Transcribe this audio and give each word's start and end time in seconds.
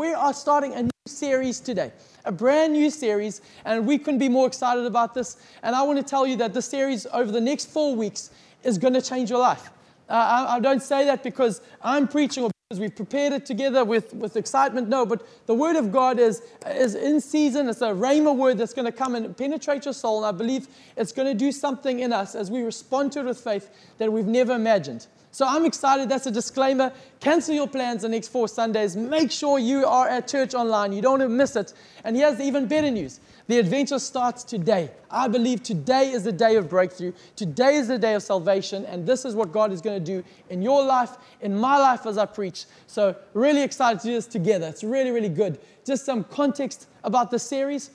we 0.00 0.14
are 0.14 0.32
starting 0.32 0.72
a 0.72 0.82
new 0.84 0.90
series 1.06 1.60
today, 1.60 1.92
a 2.24 2.32
brand 2.32 2.72
new 2.72 2.88
series, 2.88 3.42
and 3.66 3.86
we 3.86 3.98
couldn't 3.98 4.18
be 4.18 4.30
more 4.30 4.46
excited 4.46 4.86
about 4.86 5.12
this. 5.12 5.36
And 5.62 5.76
I 5.76 5.82
want 5.82 5.98
to 5.98 6.02
tell 6.02 6.26
you 6.26 6.36
that 6.36 6.54
the 6.54 6.62
series 6.62 7.06
over 7.12 7.30
the 7.30 7.40
next 7.40 7.66
four 7.66 7.94
weeks 7.94 8.30
is 8.64 8.78
going 8.78 8.94
to 8.94 9.02
change 9.02 9.28
your 9.28 9.40
life. 9.40 9.68
Uh, 10.08 10.46
I, 10.48 10.56
I 10.56 10.60
don't 10.60 10.82
say 10.82 11.04
that 11.04 11.22
because 11.22 11.60
I'm 11.82 12.08
preaching 12.08 12.44
or 12.44 12.50
because 12.70 12.80
we've 12.80 12.96
prepared 12.96 13.34
it 13.34 13.44
together 13.44 13.84
with, 13.84 14.14
with 14.14 14.38
excitement. 14.38 14.88
No, 14.88 15.04
but 15.04 15.26
the 15.44 15.54
Word 15.54 15.76
of 15.76 15.92
God 15.92 16.18
is, 16.18 16.40
is 16.66 16.94
in 16.94 17.20
season. 17.20 17.68
It's 17.68 17.82
a 17.82 17.90
rhema 17.90 18.34
word 18.34 18.56
that's 18.56 18.72
going 18.72 18.86
to 18.86 18.92
come 18.92 19.14
and 19.14 19.36
penetrate 19.36 19.84
your 19.84 19.92
soul. 19.92 20.24
And 20.24 20.34
I 20.34 20.38
believe 20.38 20.66
it's 20.96 21.12
going 21.12 21.28
to 21.28 21.34
do 21.34 21.52
something 21.52 22.00
in 22.00 22.10
us 22.10 22.34
as 22.34 22.50
we 22.50 22.62
respond 22.62 23.12
to 23.12 23.20
it 23.20 23.26
with 23.26 23.38
faith 23.38 23.68
that 23.98 24.10
we've 24.10 24.24
never 24.24 24.54
imagined. 24.54 25.08
So 25.32 25.46
I'm 25.46 25.64
excited. 25.64 26.08
That's 26.08 26.26
a 26.26 26.30
disclaimer. 26.30 26.92
Cancel 27.20 27.54
your 27.54 27.68
plans 27.68 28.02
the 28.02 28.08
next 28.08 28.28
four 28.28 28.48
Sundays. 28.48 28.96
Make 28.96 29.30
sure 29.30 29.58
you 29.58 29.86
are 29.86 30.08
at 30.08 30.26
church 30.26 30.54
online. 30.54 30.92
You 30.92 31.02
don't 31.02 31.20
want 31.20 31.22
to 31.22 31.28
miss 31.28 31.54
it. 31.54 31.72
And 32.02 32.16
here's 32.16 32.38
the 32.38 32.44
even 32.44 32.66
better 32.66 32.90
news 32.90 33.20
the 33.46 33.58
adventure 33.58 33.98
starts 33.98 34.44
today. 34.44 34.90
I 35.10 35.26
believe 35.26 35.62
today 35.64 36.10
is 36.12 36.22
the 36.22 36.32
day 36.32 36.54
of 36.54 36.68
breakthrough. 36.68 37.12
Today 37.34 37.74
is 37.74 37.88
the 37.88 37.98
day 37.98 38.14
of 38.14 38.22
salvation. 38.22 38.84
And 38.86 39.06
this 39.06 39.24
is 39.24 39.34
what 39.34 39.50
God 39.50 39.72
is 39.72 39.80
going 39.80 39.98
to 39.98 40.04
do 40.04 40.24
in 40.50 40.62
your 40.62 40.84
life, 40.84 41.16
in 41.40 41.56
my 41.56 41.76
life 41.76 42.06
as 42.06 42.16
I 42.16 42.26
preach. 42.26 42.66
So, 42.86 43.16
really 43.34 43.62
excited 43.62 44.00
to 44.00 44.06
do 44.06 44.14
this 44.14 44.26
together. 44.26 44.68
It's 44.68 44.84
really, 44.84 45.10
really 45.10 45.28
good. 45.28 45.58
Just 45.84 46.04
some 46.04 46.24
context 46.24 46.86
about 47.02 47.30
the 47.30 47.38
series. 47.38 47.90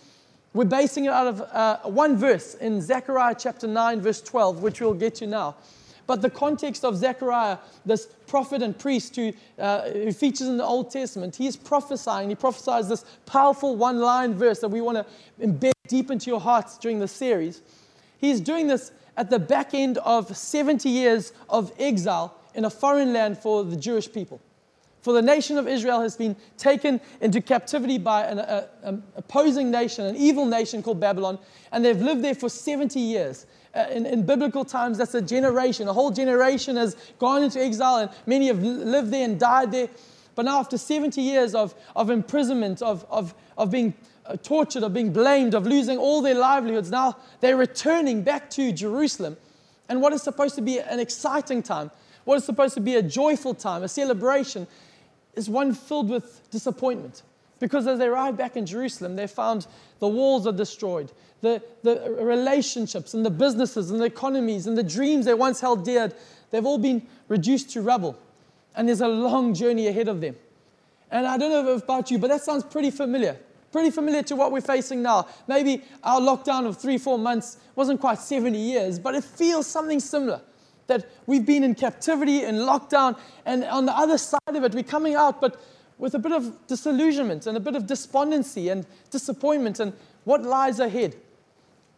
We're 0.54 0.66
basing 0.66 1.06
it 1.06 1.12
out 1.12 1.28
of 1.28 1.42
uh, 1.42 1.78
one 1.90 2.18
verse 2.18 2.56
in 2.56 2.82
Zechariah 2.82 3.36
chapter 3.38 3.68
9, 3.68 4.00
verse 4.00 4.22
12, 4.22 4.62
which 4.62 4.80
we'll 4.80 4.94
get 4.94 5.16
to 5.16 5.28
now. 5.28 5.56
But 6.08 6.22
the 6.22 6.30
context 6.30 6.86
of 6.86 6.98
Zechariah, 6.98 7.58
this 7.86 8.08
prophet 8.28 8.62
and 8.62 8.78
priest 8.78 9.16
who, 9.16 9.34
uh, 9.58 9.90
who 9.90 10.12
features 10.12 10.48
in 10.48 10.58
the 10.58 10.66
Old 10.66 10.92
Testament, 10.92 11.36
he 11.36 11.48
is 11.48 11.56
prophesying. 11.56 12.30
He 12.30 12.36
prophesies 12.36 12.90
this 12.90 13.06
powerful 13.26 13.76
one 13.76 14.00
line 14.00 14.34
verse 14.34 14.60
that 14.60 14.70
we 14.70 14.82
want 14.82 14.98
to 14.98 15.06
embed 15.46 15.72
deep 15.88 16.12
into 16.12 16.30
your 16.30 16.40
hearts 16.40 16.78
during 16.78 17.00
the 17.00 17.08
series. 17.08 17.62
He's 18.18 18.40
doing 18.40 18.68
this 18.68 18.92
at 19.18 19.30
the 19.30 19.40
back 19.40 19.74
end 19.74 19.98
of 20.00 20.36
70 20.36 20.90
years 20.90 21.34
of 21.50 21.72
exile 21.80 22.36
in 22.54 22.66
a 22.66 22.70
foreign 22.70 23.14
land 23.14 23.38
for 23.38 23.64
the 23.64 23.76
Jewish 23.76 24.12
people. 24.12 24.40
For 25.06 25.14
the 25.14 25.22
nation 25.22 25.60
of 25.60 25.68
Israel 25.68 26.02
has 26.02 26.18
been 26.18 26.36
taken 26.58 27.00
into 27.22 27.40
captivity 27.40 28.00
by 28.00 28.24
an 28.24 28.40
a, 28.40 28.68
a 28.82 28.98
opposing 29.16 29.70
nation, 29.70 30.04
an 30.04 30.16
evil 30.16 30.48
nation 30.48 30.82
called 30.82 31.00
Babylon, 31.00 31.38
and 31.72 31.86
they've 31.86 32.02
lived 32.02 32.24
there 32.24 32.34
for 32.34 32.50
70 32.50 33.00
years. 33.00 33.46
Uh, 33.76 33.86
in, 33.92 34.08
in, 34.08 34.26
biblical 34.26 34.66
times, 34.66 34.98
that's 34.98 35.14
a 35.14 35.22
generation. 35.22 35.88
A 35.88 35.94
whole 35.94 36.10
generation 36.10 36.76
has 36.76 36.96
gone 37.20 37.44
into 37.44 37.62
exile, 37.62 37.98
and 37.98 38.10
many 38.26 38.48
have 38.48 38.64
lived 38.64 39.12
there 39.12 39.24
and 39.26 39.40
died 39.40 39.72
there. 39.72 39.90
But 40.34 40.46
now, 40.46 40.60
after 40.60 40.76
70 40.76 41.22
years 41.22 41.54
of, 41.54 41.76
of 41.96 42.10
imprisonment, 42.10 42.82
of, 42.82 43.06
of, 43.12 43.36
of 43.60 43.70
being 43.70 43.94
uh, 44.26 44.38
tortured, 44.38 44.82
of 44.82 44.96
being 44.96 45.14
blamed, 45.14 45.54
of 45.54 45.68
losing 45.68 46.00
all 46.00 46.24
their 46.24 46.34
livelihoods, 46.34 46.90
now 46.90 47.18
they're 47.42 47.58
returning 47.58 48.24
back 48.24 48.50
to 48.50 48.72
Jerusalem. 48.72 49.38
And 49.88 50.02
what 50.02 50.14
is 50.14 50.24
supposed 50.24 50.56
to 50.56 50.64
be 50.64 50.80
an 50.80 51.00
exciting 51.00 51.62
time, 51.62 51.92
what 52.24 52.38
is 52.38 52.44
supposed 52.44 52.74
to 52.74 52.82
be 52.82 52.96
a 52.96 53.04
joyful 53.04 53.54
time, 53.54 53.84
a 53.84 53.88
celebration, 53.88 54.66
is 55.36 55.50
one 55.50 55.74
filled 55.74 56.10
with 56.10 56.50
disappointment. 56.52 57.24
Because 57.60 57.88
as 57.88 58.00
they 58.00 58.06
arrived 58.06 58.38
back 58.38 58.58
in 58.58 58.66
Jerusalem, 58.66 59.16
they 59.16 59.28
found 59.28 59.68
the 60.00 60.08
walls 60.08 60.46
are 60.46 60.52
destroyed, 60.52 61.12
the, 61.42 61.62
the 61.84 62.18
relationships 62.20 63.14
and 63.14 63.26
the 63.26 63.30
businesses 63.30 63.92
and 63.92 64.00
the 64.00 64.06
economies 64.06 64.68
and 64.68 64.78
the 64.78 64.84
dreams 64.84 65.26
they 65.26 65.34
once 65.34 65.62
held 65.62 65.86
dear, 65.86 66.12
they've 66.52 66.66
all 66.66 66.78
been 66.78 67.06
reduced 67.28 67.70
to 67.72 67.82
rubble. 67.82 68.18
And 68.76 68.88
there's 68.88 69.02
a 69.02 69.08
long 69.08 69.54
journey 69.54 69.88
ahead 69.88 70.08
of 70.08 70.22
them. 70.22 70.36
And 71.12 71.26
I 71.26 71.38
don't 71.38 71.52
know 71.52 71.74
about 71.74 72.12
you, 72.12 72.18
but 72.18 72.30
that 72.30 72.42
sounds 72.42 72.64
pretty 72.64 72.92
familiar. 72.92 73.38
Pretty 73.72 73.92
familiar 73.92 74.24
to 74.24 74.36
what 74.36 74.52
we're 74.52 74.62
facing 74.62 75.02
now. 75.02 75.28
Maybe 75.48 75.84
our 76.04 76.20
lockdown 76.20 76.66
of 76.66 76.78
three, 76.78 76.98
four 76.98 77.18
months 77.18 77.58
wasn't 77.76 78.02
quite 78.02 78.20
70 78.20 78.58
years, 78.58 79.00
but 79.00 79.16
it 79.16 79.24
feels 79.24 79.68
something 79.68 80.00
similar. 80.00 80.42
That 80.88 81.10
we've 81.26 81.46
been 81.46 81.64
in 81.64 81.76
captivity, 81.76 82.44
in 82.44 82.56
lockdown, 82.56 83.18
and 83.46 83.64
on 83.64 83.86
the 83.86 83.98
other 83.98 84.18
side 84.18 84.40
of 84.48 84.64
it, 84.64 84.74
we're 84.74 84.84
coming 84.84 85.16
out, 85.16 85.42
but 85.42 85.60
with 85.98 86.14
a 86.14 86.20
bit 86.20 86.32
of 86.32 86.68
disillusionment 86.68 87.48
and 87.48 87.58
a 87.58 87.60
bit 87.60 87.76
of 87.76 87.88
despondency 87.88 88.70
and 88.70 88.86
disappointment 89.12 89.80
and 89.80 89.94
what 90.26 90.44
lies 90.44 90.80
ahead. 90.80 91.16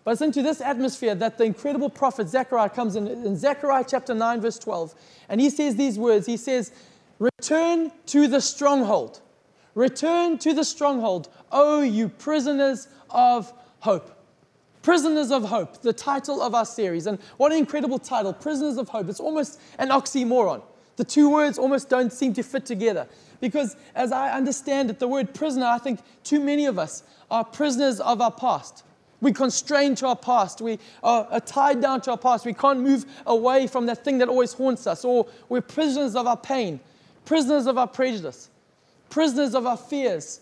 But 0.03 0.11
it's 0.11 0.21
into 0.21 0.41
this 0.41 0.61
atmosphere 0.61 1.15
that 1.15 1.37
the 1.37 1.43
incredible 1.43 1.89
prophet 1.89 2.29
Zechariah 2.29 2.69
comes 2.69 2.95
in, 2.95 3.07
in 3.07 3.35
Zechariah 3.35 3.83
chapter 3.85 4.13
9, 4.13 4.39
verse 4.39 4.57
12. 4.59 4.95
And 5.27 5.41
he 5.41 5.49
says 5.49 5.75
these 5.75 5.99
words 5.99 6.25
He 6.25 6.37
says, 6.37 6.71
Return 7.19 7.91
to 8.07 8.27
the 8.27 8.39
stronghold. 8.39 9.19
Return 9.75 10.37
to 10.39 10.53
the 10.53 10.63
stronghold, 10.63 11.29
O 11.51 11.81
you 11.81 12.09
prisoners 12.09 12.87
of 13.09 13.51
hope. 13.79 14.16
Prisoners 14.81 15.31
of 15.31 15.43
Hope, 15.43 15.81
the 15.81 15.93
title 15.93 16.41
of 16.41 16.55
our 16.55 16.65
series. 16.65 17.07
And 17.07 17.19
what 17.37 17.51
an 17.51 17.57
incredible 17.57 17.99
title, 17.99 18.33
Prisoners 18.33 18.77
of 18.77 18.89
Hope. 18.89 19.09
It's 19.09 19.19
almost 19.19 19.59
an 19.79 19.89
oxymoron. 19.89 20.61
The 20.95 21.03
two 21.03 21.29
words 21.29 21.57
almost 21.57 21.89
don't 21.89 22.11
seem 22.11 22.33
to 22.33 22.43
fit 22.43 22.65
together. 22.65 23.07
Because 23.39 23.75
as 23.95 24.11
I 24.11 24.31
understand 24.31 24.89
it, 24.89 24.99
the 24.99 25.07
word 25.07 25.33
prisoner, 25.33 25.65
I 25.65 25.77
think 25.77 25.99
too 26.23 26.39
many 26.39 26.65
of 26.65 26.79
us 26.79 27.03
are 27.29 27.43
prisoners 27.43 27.99
of 27.99 28.21
our 28.21 28.31
past. 28.31 28.83
We're 29.19 29.33
constrained 29.33 29.97
to 29.97 30.07
our 30.07 30.15
past. 30.15 30.61
We 30.61 30.79
are 31.03 31.39
tied 31.41 31.81
down 31.81 32.01
to 32.01 32.11
our 32.11 32.17
past. 32.17 32.45
We 32.45 32.53
can't 32.53 32.79
move 32.79 33.05
away 33.25 33.67
from 33.67 33.87
that 33.87 34.03
thing 34.03 34.19
that 34.19 34.29
always 34.29 34.53
haunts 34.53 34.87
us. 34.87 35.03
Or 35.03 35.27
we're 35.49 35.61
prisoners 35.61 36.15
of 36.15 36.27
our 36.27 36.37
pain, 36.37 36.79
prisoners 37.25 37.65
of 37.67 37.77
our 37.77 37.87
prejudice, 37.87 38.49
prisoners 39.09 39.55
of 39.55 39.65
our 39.65 39.77
fears, 39.77 40.41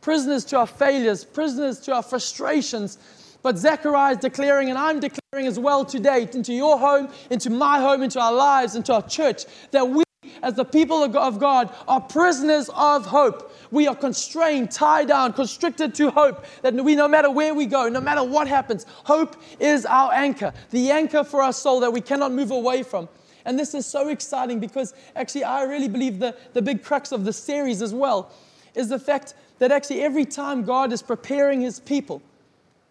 prisoners 0.00 0.44
to 0.46 0.58
our 0.58 0.66
failures, 0.66 1.24
prisoners 1.24 1.80
to 1.80 1.94
our 1.94 2.02
frustrations, 2.02 2.98
but 3.46 3.56
Zechariah 3.56 4.14
is 4.14 4.18
declaring, 4.18 4.70
and 4.70 4.76
I'm 4.76 4.98
declaring 4.98 5.46
as 5.46 5.56
well 5.56 5.84
today, 5.84 6.28
into 6.32 6.52
your 6.52 6.80
home, 6.80 7.08
into 7.30 7.48
my 7.48 7.78
home, 7.78 8.02
into 8.02 8.20
our 8.20 8.32
lives, 8.32 8.74
into 8.74 8.92
our 8.92 9.02
church, 9.02 9.44
that 9.70 9.88
we, 9.88 10.02
as 10.42 10.54
the 10.54 10.64
people 10.64 11.04
of 11.04 11.38
God, 11.38 11.72
are 11.86 12.00
prisoners 12.00 12.68
of 12.74 13.06
hope. 13.06 13.54
We 13.70 13.86
are 13.86 13.94
constrained, 13.94 14.72
tied 14.72 15.06
down, 15.06 15.32
constricted 15.32 15.94
to 15.94 16.10
hope. 16.10 16.44
That 16.62 16.74
we, 16.74 16.96
no 16.96 17.06
matter 17.06 17.30
where 17.30 17.54
we 17.54 17.66
go, 17.66 17.88
no 17.88 18.00
matter 18.00 18.24
what 18.24 18.48
happens, 18.48 18.84
hope 19.04 19.36
is 19.60 19.86
our 19.86 20.12
anchor, 20.12 20.52
the 20.72 20.90
anchor 20.90 21.22
for 21.22 21.40
our 21.40 21.52
soul 21.52 21.78
that 21.78 21.92
we 21.92 22.00
cannot 22.00 22.32
move 22.32 22.50
away 22.50 22.82
from. 22.82 23.08
And 23.44 23.56
this 23.56 23.74
is 23.74 23.86
so 23.86 24.08
exciting 24.08 24.58
because 24.58 24.92
actually, 25.14 25.44
I 25.44 25.62
really 25.62 25.86
believe 25.86 26.18
the, 26.18 26.34
the 26.52 26.62
big 26.62 26.82
crux 26.82 27.12
of 27.12 27.24
the 27.24 27.32
series 27.32 27.80
as 27.80 27.94
well 27.94 28.32
is 28.74 28.88
the 28.88 28.98
fact 28.98 29.34
that 29.60 29.70
actually 29.70 30.02
every 30.02 30.24
time 30.24 30.64
God 30.64 30.92
is 30.92 31.00
preparing 31.00 31.60
his 31.60 31.78
people, 31.78 32.20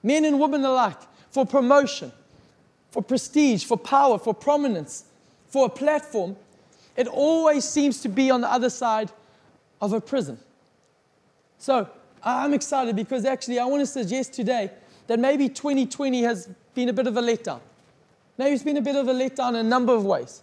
men 0.06 0.24
and 0.24 0.40
women 0.40 0.64
alike, 0.64 1.00
for 1.32 1.46
promotion, 1.46 2.12
for 2.92 3.02
prestige, 3.02 3.66
for 3.66 3.76
power, 3.76 4.20
for 4.20 4.34
prominence, 4.34 5.06
for 5.48 5.66
a 5.66 5.70
platform, 5.70 6.38
it 6.96 7.08
always 7.08 7.66
seems 7.66 8.02
to 8.02 8.08
be 8.08 8.30
on 8.30 8.42
the 8.42 8.50
other 8.50 8.70
side 8.70 9.12
of 9.82 9.92
a 9.94 10.00
prison. 10.00 10.38
So 11.58 11.90
I'm 12.24 12.54
excited 12.54 12.96
because 12.96 13.26
actually 13.26 13.60
I 13.60 13.66
want 13.66 13.82
to 13.82 13.88
suggest 13.88 14.34
today 14.34 14.72
that 15.08 15.20
maybe 15.20 15.50
2020 15.50 16.22
has 16.22 16.50
been 16.76 16.90
a 16.90 16.94
bit 16.94 17.08
of 17.08 17.18
a 17.18 17.22
letdown. 17.22 17.60
Maybe 18.38 18.54
it's 18.54 18.64
been 18.64 18.78
a 18.78 18.82
bit 18.82 18.96
of 18.96 19.08
a 19.08 19.14
letdown 19.14 19.50
in 19.50 19.56
a 19.56 19.64
number 19.64 19.94
of 19.94 20.06
ways. 20.06 20.42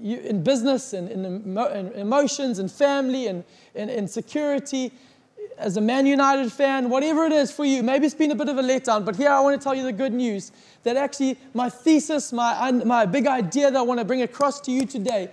You, 0.00 0.18
in 0.18 0.42
business, 0.42 0.94
and 0.94 1.08
in, 1.10 1.24
in, 1.24 1.58
in, 1.58 1.92
emotions, 1.92 2.58
and 2.58 2.70
family, 2.70 3.26
and 3.28 3.44
in 3.74 4.08
security, 4.08 4.92
as 5.58 5.76
a 5.76 5.80
Man 5.80 6.06
United 6.06 6.52
fan, 6.52 6.88
whatever 6.88 7.24
it 7.24 7.32
is 7.32 7.50
for 7.52 7.64
you, 7.64 7.82
maybe 7.82 8.06
it's 8.06 8.14
been 8.14 8.30
a 8.30 8.34
bit 8.34 8.48
of 8.48 8.58
a 8.58 8.62
letdown, 8.62 9.04
but 9.04 9.16
here 9.16 9.30
I 9.30 9.40
want 9.40 9.60
to 9.60 9.62
tell 9.62 9.74
you 9.74 9.84
the 9.84 9.92
good 9.92 10.12
news 10.12 10.52
that 10.82 10.96
actually 10.96 11.38
my 11.54 11.68
thesis, 11.68 12.32
my, 12.32 12.72
my 12.72 13.06
big 13.06 13.26
idea 13.26 13.70
that 13.70 13.78
I 13.78 13.82
want 13.82 13.98
to 14.00 14.04
bring 14.04 14.22
across 14.22 14.60
to 14.62 14.72
you 14.72 14.86
today 14.86 15.30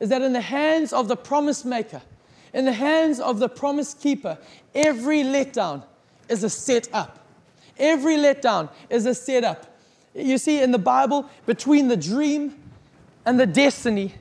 is 0.00 0.08
that 0.10 0.22
in 0.22 0.32
the 0.32 0.40
hands 0.40 0.92
of 0.92 1.08
the 1.08 1.16
promise 1.16 1.64
maker, 1.64 2.02
in 2.52 2.64
the 2.64 2.72
hands 2.72 3.20
of 3.20 3.38
the 3.38 3.48
promise 3.48 3.94
keeper, 3.94 4.38
every 4.74 5.22
letdown 5.22 5.82
is 6.28 6.44
a 6.44 6.50
setup. 6.50 7.18
Every 7.78 8.16
letdown 8.16 8.70
is 8.88 9.06
a 9.06 9.14
setup. 9.14 9.78
You 10.14 10.38
see, 10.38 10.62
in 10.62 10.70
the 10.70 10.78
Bible, 10.78 11.28
between 11.44 11.88
the 11.88 11.96
dream 11.96 12.54
and 13.26 13.38
the 13.38 13.46
destiny, 13.46 14.14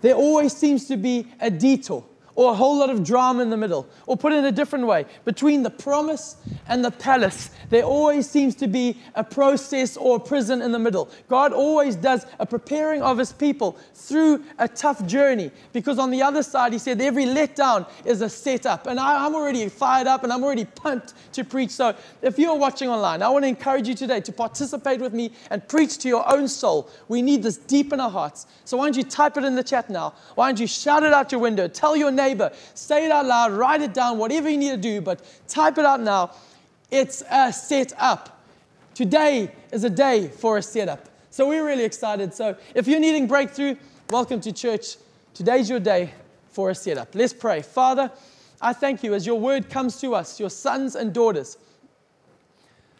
there 0.00 0.14
always 0.14 0.56
seems 0.56 0.86
to 0.86 0.96
be 0.96 1.26
a 1.40 1.50
detour 1.50 2.04
or 2.38 2.52
a 2.52 2.54
whole 2.54 2.78
lot 2.78 2.88
of 2.88 3.02
drama 3.02 3.42
in 3.42 3.50
the 3.50 3.56
middle. 3.56 3.84
Or 4.06 4.16
put 4.16 4.32
it 4.32 4.36
in 4.36 4.44
a 4.44 4.52
different 4.52 4.86
way, 4.86 5.06
between 5.24 5.64
the 5.64 5.70
promise 5.70 6.36
and 6.68 6.84
the 6.84 6.92
palace, 6.92 7.50
there 7.68 7.82
always 7.82 8.30
seems 8.30 8.54
to 8.56 8.68
be 8.68 8.96
a 9.16 9.24
process 9.24 9.96
or 9.96 10.18
a 10.18 10.20
prison 10.20 10.62
in 10.62 10.70
the 10.70 10.78
middle. 10.78 11.10
God 11.28 11.52
always 11.52 11.96
does 11.96 12.26
a 12.38 12.46
preparing 12.46 13.02
of 13.02 13.18
his 13.18 13.32
people 13.32 13.76
through 13.92 14.44
a 14.60 14.68
tough 14.68 15.04
journey 15.04 15.50
because 15.72 15.98
on 15.98 16.12
the 16.12 16.22
other 16.22 16.44
side, 16.44 16.72
he 16.72 16.78
said 16.78 17.00
every 17.00 17.24
letdown 17.24 17.88
is 18.04 18.22
a 18.22 18.28
setup. 18.28 18.86
And 18.86 19.00
I, 19.00 19.26
am 19.26 19.34
already 19.34 19.68
fired 19.68 20.06
up 20.06 20.22
and 20.22 20.32
I'm 20.32 20.44
already 20.44 20.64
pumped 20.64 21.14
to 21.32 21.42
preach. 21.42 21.70
So 21.70 21.96
if 22.22 22.38
you're 22.38 22.54
watching 22.54 22.88
online, 22.88 23.20
I 23.20 23.30
want 23.30 23.46
to 23.46 23.48
encourage 23.48 23.88
you 23.88 23.96
today 23.96 24.20
to 24.20 24.30
participate 24.30 25.00
with 25.00 25.12
me 25.12 25.32
and 25.50 25.66
preach 25.66 25.98
to 25.98 26.08
your 26.08 26.32
own 26.32 26.46
soul. 26.46 26.88
We 27.08 27.20
need 27.20 27.42
this 27.42 27.56
deep 27.56 27.92
in 27.92 27.98
our 27.98 28.10
hearts. 28.10 28.46
So 28.64 28.76
why 28.76 28.84
don't 28.84 28.96
you 28.96 29.02
type 29.02 29.36
it 29.36 29.42
in 29.42 29.56
the 29.56 29.64
chat 29.64 29.90
now? 29.90 30.14
Why 30.36 30.48
don't 30.48 30.60
you 30.60 30.68
shout 30.68 31.02
it 31.02 31.12
out 31.12 31.32
your 31.32 31.40
window? 31.40 31.66
Tell 31.66 31.96
your 31.96 32.12
neighbor 32.12 32.27
neighbor, 32.28 32.52
say 32.74 33.06
it 33.06 33.10
out 33.10 33.26
loud, 33.26 33.52
write 33.52 33.82
it 33.82 33.94
down, 33.94 34.18
whatever 34.18 34.48
you 34.48 34.58
need 34.58 34.70
to 34.70 34.76
do, 34.76 35.00
but 35.00 35.22
type 35.48 35.78
it 35.78 35.84
out 35.84 36.00
now. 36.00 36.32
It's 36.90 37.22
a 37.30 37.52
setup. 37.52 38.42
Today 38.94 39.50
is 39.72 39.84
a 39.84 39.90
day 39.90 40.28
for 40.28 40.58
a 40.58 40.62
setup. 40.62 41.08
So 41.30 41.48
we're 41.48 41.64
really 41.64 41.84
excited. 41.84 42.34
So 42.34 42.56
if 42.74 42.86
you're 42.86 43.00
needing 43.00 43.26
breakthrough, 43.26 43.76
welcome 44.10 44.40
to 44.40 44.52
church. 44.52 44.96
Today's 45.34 45.70
your 45.70 45.80
day 45.80 46.12
for 46.50 46.70
a 46.70 46.74
setup. 46.74 47.14
Let's 47.14 47.32
pray. 47.32 47.62
Father, 47.62 48.10
I 48.60 48.72
thank 48.72 49.02
you 49.02 49.14
as 49.14 49.24
your 49.24 49.38
word 49.38 49.70
comes 49.70 50.00
to 50.00 50.14
us, 50.14 50.40
your 50.40 50.50
sons 50.50 50.96
and 50.96 51.12
daughters. 51.12 51.56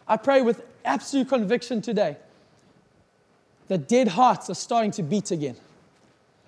I 0.07 0.17
pray 0.17 0.41
with 0.41 0.63
absolute 0.85 1.29
conviction 1.29 1.83
today 1.83 2.17
that 3.67 3.89
dead 3.89 4.09
hearts 4.09 4.49
are 4.49 4.55
starting 4.55 4.93
to 4.93 5.03
beat 5.03 5.31
again. 5.31 5.57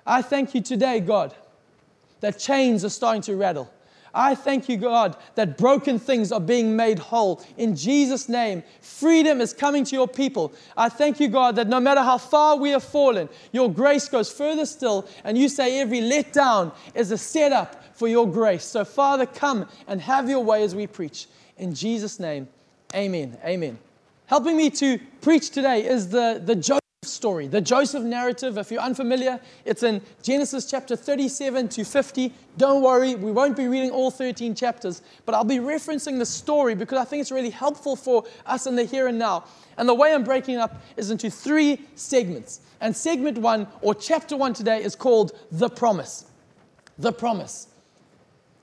I 0.07 0.23
thank 0.23 0.55
you 0.55 0.63
today, 0.63 1.01
God, 1.01 1.35
that 2.21 2.39
chains 2.39 2.85
are 2.85 2.91
starting 2.91 3.23
to 3.23 3.37
rattle. 3.37 3.71
I 4.13 4.35
thank 4.35 4.69
you, 4.69 4.77
God, 4.77 5.17
that 5.37 5.57
broken 5.57 5.99
things 5.99 6.33
are 6.33 6.41
being 6.41 6.75
made 6.75 6.99
whole. 6.99 7.43
In 7.57 7.77
Jesus' 7.77 8.29
name, 8.29 8.63
freedom 8.81 9.41
is 9.41 9.53
coming 9.53 9.85
to 9.85 9.95
your 9.95 10.09
people. 10.09 10.53
I 10.77 10.89
thank 10.89 11.21
you, 11.21 11.29
God, 11.29 11.57
that 11.57 11.69
no 11.69 11.79
matter 11.79 12.03
how 12.03 12.19
far 12.19 12.57
we 12.57 12.71
have 12.71 12.83
fallen, 12.83 13.29
your 13.53 13.73
grace 13.73 14.09
goes 14.09 14.31
further 14.31 14.67
still. 14.67 15.09
And 15.25 15.39
you 15.39 15.49
say 15.49 15.81
every 15.81 16.01
letdown 16.01 16.73
is 16.95 17.13
a 17.13 17.19
setup 17.19 17.85
for 17.95 18.09
your 18.09 18.29
grace. 18.29 18.65
So, 18.65 18.85
Father, 18.85 19.27
come 19.27 19.69
and 19.87 20.01
have 20.01 20.29
your 20.29 20.43
way 20.43 20.65
as 20.65 20.75
we 20.75 20.87
preach. 20.87 21.29
In 21.57 21.75
Jesus' 21.75 22.19
name, 22.19 22.49
amen. 22.95 23.37
Amen. 23.45 23.79
Helping 24.27 24.57
me 24.57 24.71
to 24.71 24.99
preach 25.21 25.51
today 25.51 25.87
is 25.87 26.09
the, 26.09 26.41
the 26.45 26.57
Joseph 26.57 26.81
story, 27.03 27.47
the 27.47 27.63
Joseph 27.63 28.03
narrative. 28.03 28.59
If 28.59 28.71
you're 28.71 28.83
unfamiliar, 28.83 29.41
it's 29.65 29.83
in 29.83 30.03
Genesis 30.23 30.71
chapter 30.71 30.97
37 30.97 31.71
to 31.71 31.83
50. 31.83 32.31
Don't 32.59 32.83
worry, 32.83 33.15
we 33.15 33.33
won't 33.33 33.57
be 33.57 33.69
reading 33.69 33.91
all 33.91 34.11
13 34.11 34.55
chapters, 34.55 35.01
but 35.25 35.35
I'll 35.35 35.43
be 35.43 35.61
referencing 35.61 36.19
the 36.19 36.27
story 36.27 36.75
because 36.75 36.99
I 36.99 37.05
think 37.07 37.23
it's 37.23 37.33
really 37.33 37.49
helpful 37.49 37.97
for 37.97 38.25
us 38.45 38.67
in 38.67 38.77
the 38.77 38.85
here 38.85 39.07
and 39.07 39.19
now. 39.19 39.45
And 39.79 39.89
the 39.89 39.95
way 39.95 40.13
I'm 40.13 40.25
breaking 40.25 40.57
it 40.57 40.61
up 40.61 40.83
is 40.99 41.11
into 41.11 41.31
three 41.31 41.81
segments. 41.95 42.61
And 42.83 42.95
segment 42.95 43.39
one, 43.39 43.67
or 43.81 43.95
chapter 43.95 44.37
one 44.37 44.53
today, 44.53 44.85
is 44.85 44.95
called 44.95 45.33
The 45.53 45.71
Promise. 45.71 46.27
The 46.99 47.13
Promise. 47.13 47.69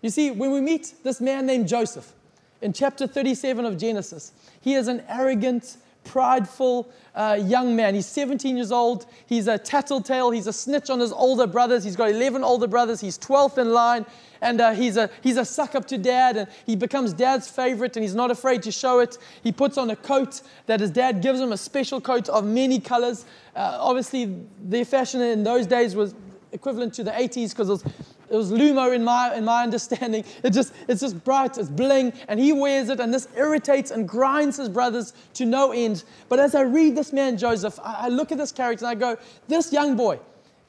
You 0.03 0.11
see, 0.11 0.29
when 0.29 0.51
we 0.51 0.61
meet 0.61 0.93
this 1.03 1.19
man 1.19 1.47
named 1.47 1.67
Joseph 1.67 2.13
in 2.61 2.71
chapter 2.71 3.07
37 3.07 3.65
of 3.65 3.79
Genesis, 3.79 4.31
he 4.61 4.75
is 4.75 4.87
an 4.87 5.03
arrogant, 5.09 5.77
prideful 6.07 6.89
uh, 7.13 7.37
young 7.39 7.75
man. 7.75 7.93
He's 7.93 8.05
17 8.05 8.55
years 8.55 8.71
old. 8.71 9.05
He's 9.25 9.47
a 9.47 9.57
tattletale. 9.57 10.31
He's 10.31 10.47
a 10.47 10.53
snitch 10.53 10.89
on 10.89 10.99
his 10.99 11.11
older 11.11 11.45
brothers. 11.45 11.83
He's 11.83 11.95
got 11.95 12.09
11 12.09 12.43
older 12.43 12.67
brothers. 12.67 13.01
He's 13.01 13.17
12th 13.17 13.57
in 13.57 13.71
line. 13.71 14.05
And 14.41 14.61
uh, 14.61 14.71
he's, 14.71 14.97
a, 14.97 15.09
he's 15.21 15.37
a 15.37 15.45
suck 15.45 15.75
up 15.75 15.85
to 15.87 15.97
dad. 15.97 16.37
And 16.37 16.47
he 16.65 16.75
becomes 16.75 17.13
dad's 17.13 17.49
favorite. 17.49 17.95
And 17.97 18.03
he's 18.03 18.15
not 18.15 18.31
afraid 18.31 18.63
to 18.63 18.71
show 18.71 18.99
it. 18.99 19.17
He 19.43 19.51
puts 19.51 19.77
on 19.77 19.89
a 19.89 19.95
coat 19.95 20.41
that 20.67 20.79
his 20.79 20.91
dad 20.91 21.21
gives 21.21 21.39
him, 21.39 21.51
a 21.51 21.57
special 21.57 21.99
coat 21.99 22.29
of 22.29 22.45
many 22.45 22.79
colors. 22.79 23.25
Uh, 23.55 23.77
obviously, 23.79 24.35
the 24.63 24.83
fashion 24.83 25.21
in 25.21 25.43
those 25.43 25.67
days 25.67 25.95
was 25.95 26.13
equivalent 26.51 26.93
to 26.95 27.03
the 27.03 27.11
80s 27.11 27.49
because 27.51 27.69
it 27.69 27.71
was 27.71 27.83
it 28.29 28.35
was 28.35 28.51
Lumo 28.51 28.93
in 28.93 29.03
my, 29.03 29.33
in 29.35 29.45
my 29.45 29.63
understanding. 29.63 30.23
It 30.43 30.51
just, 30.51 30.73
it's 30.87 31.01
just 31.01 31.23
bright, 31.23 31.57
it's 31.57 31.69
bling, 31.69 32.13
and 32.27 32.39
he 32.39 32.53
wears 32.53 32.89
it, 32.89 32.99
and 32.99 33.13
this 33.13 33.27
irritates 33.35 33.91
and 33.91 34.07
grinds 34.07 34.57
his 34.57 34.69
brothers 34.69 35.13
to 35.35 35.45
no 35.45 35.71
end. 35.71 36.03
But 36.29 36.39
as 36.39 36.55
I 36.55 36.61
read 36.61 36.95
this 36.95 37.13
man, 37.13 37.37
Joseph, 37.37 37.79
I, 37.81 37.93
I 38.01 38.07
look 38.09 38.31
at 38.31 38.37
this 38.37 38.51
character 38.51 38.85
and 38.85 38.91
I 38.91 38.99
go, 38.99 39.19
this 39.47 39.71
young 39.71 39.95
boy, 39.95 40.19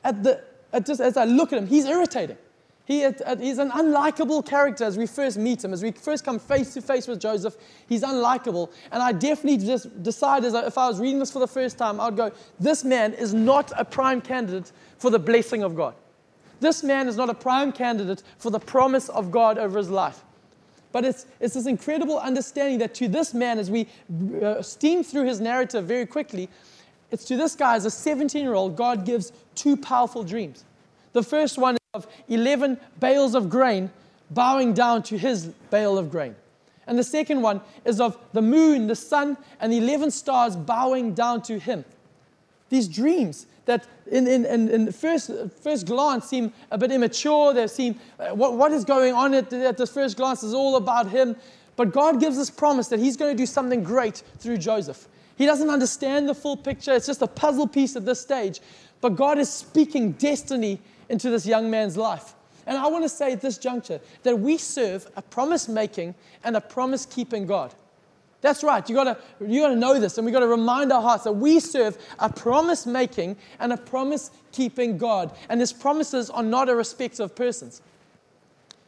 at 0.04 0.22
the, 0.22 0.42
at 0.72 0.86
just, 0.86 1.00
as 1.00 1.16
I 1.16 1.24
look 1.24 1.52
at 1.52 1.58
him, 1.58 1.66
he's 1.66 1.84
irritating. 1.84 2.38
He, 2.88 3.00
he's 3.00 3.58
an 3.58 3.70
unlikable 3.70 4.46
character 4.46 4.82
as 4.82 4.96
we 4.96 5.06
first 5.06 5.36
meet 5.36 5.62
him, 5.62 5.74
as 5.74 5.82
we 5.82 5.90
first 5.90 6.24
come 6.24 6.38
face 6.38 6.72
to 6.72 6.80
face 6.80 7.06
with 7.06 7.20
Joseph. 7.20 7.54
He's 7.86 8.02
unlikable. 8.02 8.70
And 8.90 9.02
I 9.02 9.12
definitely 9.12 9.58
just 9.58 10.02
decided, 10.02 10.54
if 10.54 10.78
I 10.78 10.88
was 10.88 10.98
reading 10.98 11.18
this 11.18 11.30
for 11.30 11.38
the 11.38 11.46
first 11.46 11.76
time, 11.76 12.00
I'd 12.00 12.16
go, 12.16 12.32
this 12.58 12.84
man 12.84 13.12
is 13.12 13.34
not 13.34 13.72
a 13.76 13.84
prime 13.84 14.22
candidate 14.22 14.72
for 14.96 15.10
the 15.10 15.18
blessing 15.18 15.62
of 15.62 15.76
God. 15.76 15.96
This 16.60 16.82
man 16.82 17.08
is 17.08 17.18
not 17.18 17.28
a 17.28 17.34
prime 17.34 17.72
candidate 17.72 18.22
for 18.38 18.50
the 18.50 18.58
promise 18.58 19.10
of 19.10 19.30
God 19.30 19.58
over 19.58 19.76
his 19.76 19.90
life. 19.90 20.24
But 20.90 21.04
it's, 21.04 21.26
it's 21.40 21.52
this 21.52 21.66
incredible 21.66 22.18
understanding 22.18 22.78
that 22.78 22.94
to 22.94 23.08
this 23.08 23.34
man, 23.34 23.58
as 23.58 23.70
we 23.70 23.86
uh, 24.42 24.62
steam 24.62 25.04
through 25.04 25.26
his 25.26 25.40
narrative 25.40 25.84
very 25.84 26.06
quickly, 26.06 26.48
it's 27.10 27.26
to 27.26 27.36
this 27.36 27.54
guy, 27.54 27.76
as 27.76 27.84
a 27.84 27.90
17 27.90 28.42
year 28.42 28.54
old, 28.54 28.76
God 28.76 29.04
gives 29.04 29.30
two 29.54 29.76
powerful 29.76 30.24
dreams. 30.24 30.64
The 31.12 31.22
first 31.22 31.58
one 31.58 31.76
of 31.98 32.06
11 32.28 32.78
bales 33.00 33.34
of 33.34 33.50
grain 33.50 33.90
bowing 34.30 34.72
down 34.72 35.02
to 35.04 35.18
his 35.18 35.46
bale 35.70 35.98
of 35.98 36.10
grain. 36.10 36.34
And 36.86 36.98
the 36.98 37.04
second 37.04 37.42
one 37.42 37.60
is 37.84 38.00
of 38.00 38.16
the 38.32 38.42
moon, 38.42 38.86
the 38.86 38.96
sun, 38.96 39.36
and 39.60 39.72
the 39.72 39.78
11 39.78 40.10
stars 40.10 40.56
bowing 40.56 41.12
down 41.12 41.42
to 41.42 41.58
him. 41.58 41.84
These 42.70 42.88
dreams 42.88 43.46
that 43.66 43.86
in, 44.10 44.26
in, 44.26 44.46
in, 44.46 44.68
in 44.70 44.92
first, 44.92 45.30
first 45.62 45.86
glance 45.86 46.26
seem 46.26 46.52
a 46.70 46.78
bit 46.78 46.90
immature. 46.90 47.52
They 47.52 47.66
seem, 47.66 48.00
uh, 48.18 48.30
what, 48.30 48.54
what 48.54 48.72
is 48.72 48.84
going 48.84 49.12
on 49.12 49.34
at, 49.34 49.52
at 49.52 49.76
this 49.76 49.90
first 49.90 50.16
glance 50.16 50.42
is 50.42 50.54
all 50.54 50.76
about 50.76 51.10
him. 51.10 51.36
But 51.76 51.92
God 51.92 52.18
gives 52.18 52.38
us 52.38 52.50
promise 52.50 52.88
that 52.88 52.98
he's 52.98 53.16
going 53.16 53.30
to 53.30 53.36
do 53.36 53.46
something 53.46 53.84
great 53.84 54.22
through 54.38 54.56
Joseph. 54.56 55.06
He 55.36 55.46
doesn't 55.46 55.68
understand 55.68 56.28
the 56.28 56.34
full 56.34 56.56
picture. 56.56 56.92
It's 56.94 57.06
just 57.06 57.22
a 57.22 57.26
puzzle 57.26 57.68
piece 57.68 57.94
at 57.94 58.04
this 58.04 58.20
stage. 58.20 58.60
But 59.00 59.10
God 59.10 59.38
is 59.38 59.48
speaking 59.48 60.12
destiny 60.12 60.80
into 61.08 61.30
this 61.30 61.46
young 61.46 61.70
man's 61.70 61.96
life. 61.96 62.34
And 62.66 62.76
I 62.76 62.86
want 62.88 63.04
to 63.04 63.08
say 63.08 63.32
at 63.32 63.40
this 63.40 63.56
juncture 63.56 64.00
that 64.24 64.38
we 64.38 64.58
serve 64.58 65.06
a 65.16 65.22
promise 65.22 65.68
making 65.68 66.14
and 66.44 66.56
a 66.56 66.60
promise 66.60 67.06
keeping 67.06 67.46
God. 67.46 67.74
That's 68.40 68.62
right. 68.62 68.88
You 68.88 68.94
gotta, 68.94 69.18
you 69.44 69.62
gotta 69.62 69.74
know 69.74 69.98
this, 69.98 70.16
and 70.16 70.24
we 70.24 70.30
gotta 70.30 70.46
remind 70.46 70.92
our 70.92 71.02
hearts 71.02 71.24
that 71.24 71.32
we 71.32 71.58
serve 71.58 71.98
a 72.20 72.32
promise 72.32 72.86
making 72.86 73.36
and 73.58 73.72
a 73.72 73.76
promise 73.76 74.30
keeping 74.52 74.96
God. 74.96 75.34
And 75.48 75.58
his 75.60 75.72
promises 75.72 76.30
are 76.30 76.42
not 76.42 76.68
a 76.68 76.74
respect 76.74 77.18
of 77.18 77.34
persons. 77.34 77.82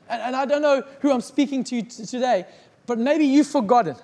And, 0.08 0.22
and 0.22 0.36
I 0.36 0.44
don't 0.44 0.62
know 0.62 0.84
who 1.00 1.10
I'm 1.10 1.20
speaking 1.20 1.64
to 1.64 1.82
today, 1.82 2.44
but 2.86 2.98
maybe 2.98 3.24
you've 3.24 3.48
forgotten 3.48 3.96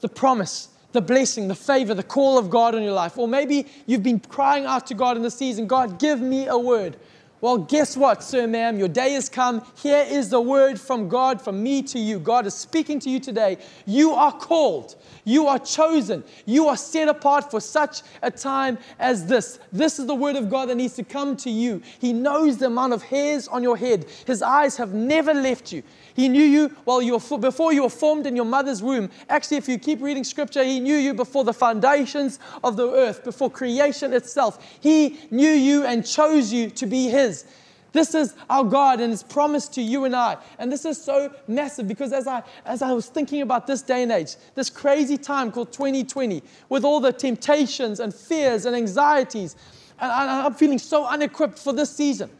the 0.00 0.08
promise, 0.08 0.68
the 0.92 1.00
blessing, 1.00 1.48
the 1.48 1.54
favor, 1.54 1.94
the 1.94 2.02
call 2.02 2.36
of 2.38 2.50
God 2.50 2.74
on 2.74 2.82
your 2.82 2.92
life. 2.92 3.16
Or 3.16 3.26
maybe 3.26 3.66
you've 3.86 4.02
been 4.02 4.20
crying 4.20 4.66
out 4.66 4.86
to 4.88 4.94
God 4.94 5.16
in 5.16 5.22
the 5.22 5.30
season 5.30 5.66
God, 5.66 5.98
give 5.98 6.20
me 6.20 6.48
a 6.48 6.58
word. 6.58 6.98
Well, 7.42 7.58
guess 7.58 7.98
what, 7.98 8.24
sir, 8.24 8.46
ma'am? 8.46 8.78
Your 8.78 8.88
day 8.88 9.12
has 9.12 9.28
come. 9.28 9.62
Here 9.76 10.06
is 10.08 10.30
the 10.30 10.40
word 10.40 10.80
from 10.80 11.08
God, 11.08 11.42
from 11.42 11.62
me 11.62 11.82
to 11.82 11.98
you. 11.98 12.18
God 12.18 12.46
is 12.46 12.54
speaking 12.54 12.98
to 13.00 13.10
you 13.10 13.20
today. 13.20 13.58
You 13.84 14.12
are 14.12 14.32
called. 14.32 14.96
You 15.24 15.46
are 15.46 15.58
chosen. 15.58 16.24
You 16.46 16.68
are 16.68 16.78
set 16.78 17.08
apart 17.08 17.50
for 17.50 17.60
such 17.60 18.00
a 18.22 18.30
time 18.30 18.78
as 18.98 19.26
this. 19.26 19.58
This 19.70 19.98
is 19.98 20.06
the 20.06 20.14
word 20.14 20.36
of 20.36 20.48
God 20.48 20.70
that 20.70 20.76
needs 20.76 20.94
to 20.94 21.04
come 21.04 21.36
to 21.38 21.50
you. 21.50 21.82
He 22.00 22.14
knows 22.14 22.56
the 22.56 22.66
amount 22.66 22.94
of 22.94 23.02
hairs 23.02 23.48
on 23.48 23.62
your 23.62 23.76
head. 23.76 24.06
His 24.26 24.40
eyes 24.40 24.78
have 24.78 24.94
never 24.94 25.34
left 25.34 25.72
you. 25.72 25.82
He 26.16 26.30
knew 26.30 26.42
you 26.42 26.68
while 26.84 27.02
you 27.02 27.18
were, 27.18 27.38
before 27.38 27.74
you 27.74 27.82
were 27.82 27.90
formed 27.90 28.26
in 28.26 28.34
your 28.34 28.46
mother's 28.46 28.82
womb. 28.82 29.10
Actually, 29.28 29.58
if 29.58 29.68
you 29.68 29.78
keep 29.78 30.00
reading 30.00 30.24
scripture, 30.24 30.64
He 30.64 30.80
knew 30.80 30.96
you 30.96 31.12
before 31.12 31.44
the 31.44 31.52
foundations 31.52 32.38
of 32.64 32.78
the 32.78 32.90
earth, 32.90 33.22
before 33.22 33.50
creation 33.50 34.14
itself. 34.14 34.58
He 34.80 35.20
knew 35.30 35.50
you 35.50 35.84
and 35.84 36.06
chose 36.06 36.50
you 36.50 36.70
to 36.70 36.86
be 36.86 37.08
His. 37.08 37.44
This 37.92 38.14
is 38.14 38.34
our 38.48 38.64
God 38.64 39.00
and 39.00 39.10
His 39.10 39.22
promise 39.22 39.68
to 39.68 39.82
you 39.82 40.06
and 40.06 40.16
I. 40.16 40.38
And 40.58 40.72
this 40.72 40.86
is 40.86 41.02
so 41.02 41.34
massive 41.48 41.86
because 41.86 42.14
as 42.14 42.26
I, 42.26 42.42
as 42.64 42.80
I 42.80 42.92
was 42.92 43.08
thinking 43.08 43.42
about 43.42 43.66
this 43.66 43.82
day 43.82 44.02
and 44.02 44.10
age, 44.10 44.36
this 44.54 44.70
crazy 44.70 45.18
time 45.18 45.52
called 45.52 45.70
2020, 45.70 46.42
with 46.70 46.82
all 46.82 47.00
the 47.00 47.12
temptations 47.12 48.00
and 48.00 48.14
fears 48.14 48.64
and 48.64 48.74
anxieties, 48.74 49.54
and 49.98 50.10
I'm 50.10 50.54
feeling 50.54 50.78
so 50.78 51.06
unequipped 51.06 51.58
for 51.58 51.74
this 51.74 51.94
season, 51.94 52.30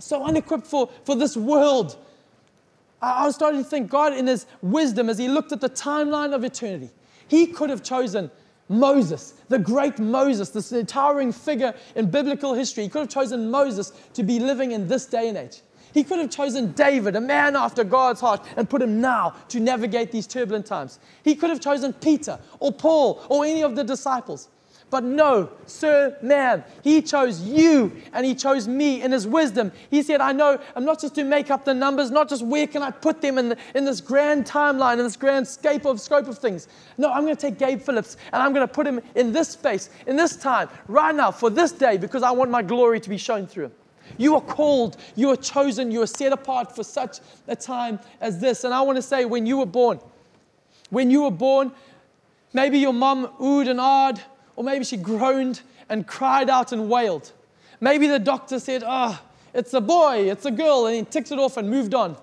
so 0.00 0.24
unequipped 0.24 0.66
for, 0.66 0.90
for 1.04 1.14
this 1.14 1.36
world. 1.36 1.96
I 3.02 3.26
was 3.26 3.34
starting 3.34 3.62
to 3.62 3.68
think 3.68 3.90
God, 3.90 4.14
in 4.14 4.26
His 4.26 4.46
wisdom, 4.62 5.10
as 5.10 5.18
He 5.18 5.28
looked 5.28 5.52
at 5.52 5.60
the 5.60 5.68
timeline 5.68 6.32
of 6.32 6.44
eternity, 6.44 6.90
He 7.26 7.46
could 7.46 7.68
have 7.68 7.82
chosen 7.82 8.30
Moses, 8.68 9.34
the 9.48 9.58
great 9.58 9.98
Moses, 9.98 10.50
this 10.50 10.72
towering 10.86 11.32
figure 11.32 11.74
in 11.96 12.10
biblical 12.10 12.54
history. 12.54 12.84
He 12.84 12.88
could 12.88 13.00
have 13.00 13.10
chosen 13.10 13.50
Moses 13.50 13.92
to 14.14 14.22
be 14.22 14.38
living 14.38 14.72
in 14.72 14.88
this 14.88 15.04
day 15.06 15.28
and 15.28 15.36
age. 15.36 15.60
He 15.92 16.04
could 16.04 16.20
have 16.20 16.30
chosen 16.30 16.72
David, 16.72 17.16
a 17.16 17.20
man 17.20 17.54
after 17.54 17.84
God's 17.84 18.20
heart, 18.20 18.46
and 18.56 18.70
put 18.70 18.80
him 18.80 19.00
now 19.00 19.34
to 19.48 19.60
navigate 19.60 20.10
these 20.10 20.26
turbulent 20.26 20.64
times. 20.64 20.98
He 21.22 21.34
could 21.34 21.50
have 21.50 21.60
chosen 21.60 21.92
Peter 21.92 22.38
or 22.60 22.72
Paul 22.72 23.22
or 23.28 23.44
any 23.44 23.62
of 23.62 23.76
the 23.76 23.84
disciples. 23.84 24.48
But 24.92 25.04
no, 25.04 25.48
sir, 25.64 26.18
ma'am, 26.20 26.62
he 26.84 27.00
chose 27.00 27.40
you 27.40 27.96
and 28.12 28.26
he 28.26 28.34
chose 28.34 28.68
me 28.68 29.00
in 29.00 29.10
his 29.10 29.26
wisdom. 29.26 29.72
He 29.88 30.02
said, 30.02 30.20
I 30.20 30.32
know 30.32 30.60
I'm 30.76 30.84
not 30.84 31.00
just 31.00 31.14
to 31.14 31.24
make 31.24 31.50
up 31.50 31.64
the 31.64 31.72
numbers, 31.72 32.10
not 32.10 32.28
just 32.28 32.44
where 32.44 32.66
can 32.66 32.82
I 32.82 32.90
put 32.90 33.22
them 33.22 33.38
in, 33.38 33.48
the, 33.48 33.56
in 33.74 33.86
this 33.86 34.02
grand 34.02 34.44
timeline, 34.44 34.98
in 34.98 35.04
this 35.04 35.16
grand 35.16 35.48
scope 35.48 35.86
of, 35.86 35.98
scope 35.98 36.28
of 36.28 36.36
things. 36.36 36.68
No, 36.98 37.10
I'm 37.10 37.22
going 37.22 37.34
to 37.34 37.40
take 37.40 37.58
Gabe 37.58 37.80
Phillips 37.80 38.18
and 38.34 38.42
I'm 38.42 38.52
going 38.52 38.68
to 38.68 38.70
put 38.70 38.86
him 38.86 39.00
in 39.14 39.32
this 39.32 39.48
space, 39.48 39.88
in 40.06 40.14
this 40.14 40.36
time, 40.36 40.68
right 40.88 41.14
now, 41.14 41.30
for 41.30 41.48
this 41.48 41.72
day, 41.72 41.96
because 41.96 42.22
I 42.22 42.30
want 42.30 42.50
my 42.50 42.60
glory 42.60 43.00
to 43.00 43.08
be 43.08 43.16
shown 43.16 43.46
through 43.46 43.64
him. 43.64 43.72
You 44.18 44.34
are 44.34 44.42
called, 44.42 44.98
you 45.16 45.30
are 45.30 45.36
chosen, 45.36 45.90
you 45.90 46.02
are 46.02 46.06
set 46.06 46.34
apart 46.34 46.76
for 46.76 46.84
such 46.84 47.20
a 47.48 47.56
time 47.56 47.98
as 48.20 48.40
this. 48.40 48.64
And 48.64 48.74
I 48.74 48.82
want 48.82 48.96
to 48.96 49.02
say, 49.02 49.24
when 49.24 49.46
you 49.46 49.56
were 49.56 49.64
born, 49.64 50.00
when 50.90 51.10
you 51.10 51.22
were 51.22 51.30
born, 51.30 51.72
maybe 52.52 52.78
your 52.78 52.92
mom 52.92 53.28
oohed 53.40 53.70
and 53.70 53.80
ahed, 53.80 54.20
or 54.56 54.64
maybe 54.64 54.84
she 54.84 54.96
groaned 54.96 55.62
and 55.88 56.06
cried 56.06 56.50
out 56.50 56.72
and 56.72 56.88
wailed. 56.88 57.32
Maybe 57.80 58.06
the 58.06 58.18
doctor 58.18 58.58
said, 58.58 58.82
Oh, 58.86 59.20
it's 59.54 59.74
a 59.74 59.80
boy, 59.80 60.30
it's 60.30 60.46
a 60.46 60.50
girl, 60.50 60.86
and 60.86 60.96
he 60.96 61.04
ticked 61.04 61.32
it 61.32 61.38
off 61.38 61.56
and 61.56 61.68
moved 61.68 61.94
on. 61.94 62.16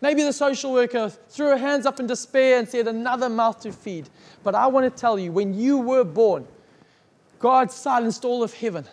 Maybe 0.00 0.22
the 0.22 0.32
social 0.32 0.72
worker 0.72 1.10
threw 1.28 1.48
her 1.48 1.56
hands 1.58 1.84
up 1.84 2.00
in 2.00 2.06
despair 2.06 2.58
and 2.58 2.68
said, 2.68 2.88
Another 2.88 3.28
mouth 3.28 3.60
to 3.60 3.72
feed. 3.72 4.08
But 4.42 4.54
I 4.54 4.66
want 4.66 4.84
to 4.84 5.00
tell 5.00 5.18
you, 5.18 5.32
when 5.32 5.54
you 5.54 5.78
were 5.78 6.04
born, 6.04 6.46
God 7.38 7.70
silenced 7.70 8.24
all 8.24 8.42
of 8.42 8.54
heaven, 8.54 8.86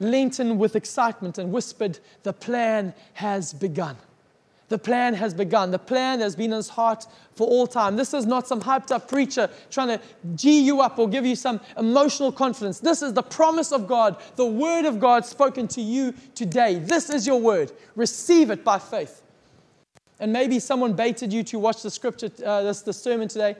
leant 0.00 0.40
in 0.40 0.58
with 0.58 0.76
excitement, 0.76 1.38
and 1.38 1.52
whispered, 1.52 1.98
The 2.22 2.32
plan 2.32 2.94
has 3.14 3.52
begun. 3.52 3.96
The 4.68 4.78
plan 4.78 5.14
has 5.14 5.32
begun. 5.32 5.70
The 5.70 5.78
plan 5.78 6.18
has 6.20 6.34
been 6.34 6.46
in 6.46 6.56
his 6.56 6.68
heart 6.68 7.06
for 7.34 7.46
all 7.46 7.68
time. 7.68 7.94
This 7.94 8.12
is 8.12 8.26
not 8.26 8.48
some 8.48 8.60
hyped 8.60 8.90
up 8.90 9.08
preacher 9.08 9.48
trying 9.70 9.88
to 9.88 10.00
G 10.34 10.60
you 10.60 10.80
up 10.80 10.98
or 10.98 11.08
give 11.08 11.24
you 11.24 11.36
some 11.36 11.60
emotional 11.78 12.32
confidence. 12.32 12.80
This 12.80 13.00
is 13.00 13.12
the 13.12 13.22
promise 13.22 13.70
of 13.70 13.86
God, 13.86 14.16
the 14.34 14.46
word 14.46 14.84
of 14.84 14.98
God 14.98 15.24
spoken 15.24 15.68
to 15.68 15.80
you 15.80 16.14
today. 16.34 16.80
This 16.80 17.10
is 17.10 17.26
your 17.26 17.40
word. 17.40 17.70
Receive 17.94 18.50
it 18.50 18.64
by 18.64 18.78
faith. 18.80 19.22
And 20.18 20.32
maybe 20.32 20.58
someone 20.58 20.94
baited 20.94 21.32
you 21.32 21.42
to 21.44 21.58
watch 21.58 21.82
the 21.82 21.90
scripture, 21.90 22.30
uh, 22.44 22.62
this, 22.62 22.82
sermon 22.96 23.28
today. 23.28 23.54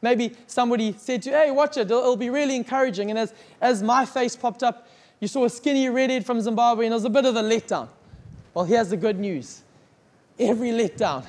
Maybe 0.00 0.36
somebody 0.46 0.94
said 0.98 1.22
to 1.22 1.30
you, 1.30 1.36
hey, 1.36 1.50
watch 1.50 1.76
it, 1.76 1.82
it'll, 1.82 2.00
it'll 2.00 2.16
be 2.16 2.30
really 2.30 2.54
encouraging. 2.54 3.10
And 3.10 3.18
as, 3.18 3.32
as 3.60 3.82
my 3.82 4.04
face 4.04 4.36
popped 4.36 4.62
up, 4.62 4.88
you 5.20 5.28
saw 5.28 5.44
a 5.44 5.50
skinny 5.50 5.88
redhead 5.88 6.26
from 6.26 6.40
Zimbabwe, 6.40 6.86
and 6.86 6.92
it 6.92 6.96
was 6.96 7.04
a 7.04 7.10
bit 7.10 7.24
of 7.24 7.36
a 7.36 7.42
letdown. 7.42 7.88
Well, 8.52 8.64
here's 8.64 8.90
the 8.90 8.96
good 8.96 9.18
news 9.18 9.62
every 10.38 10.70
letdown 10.70 11.24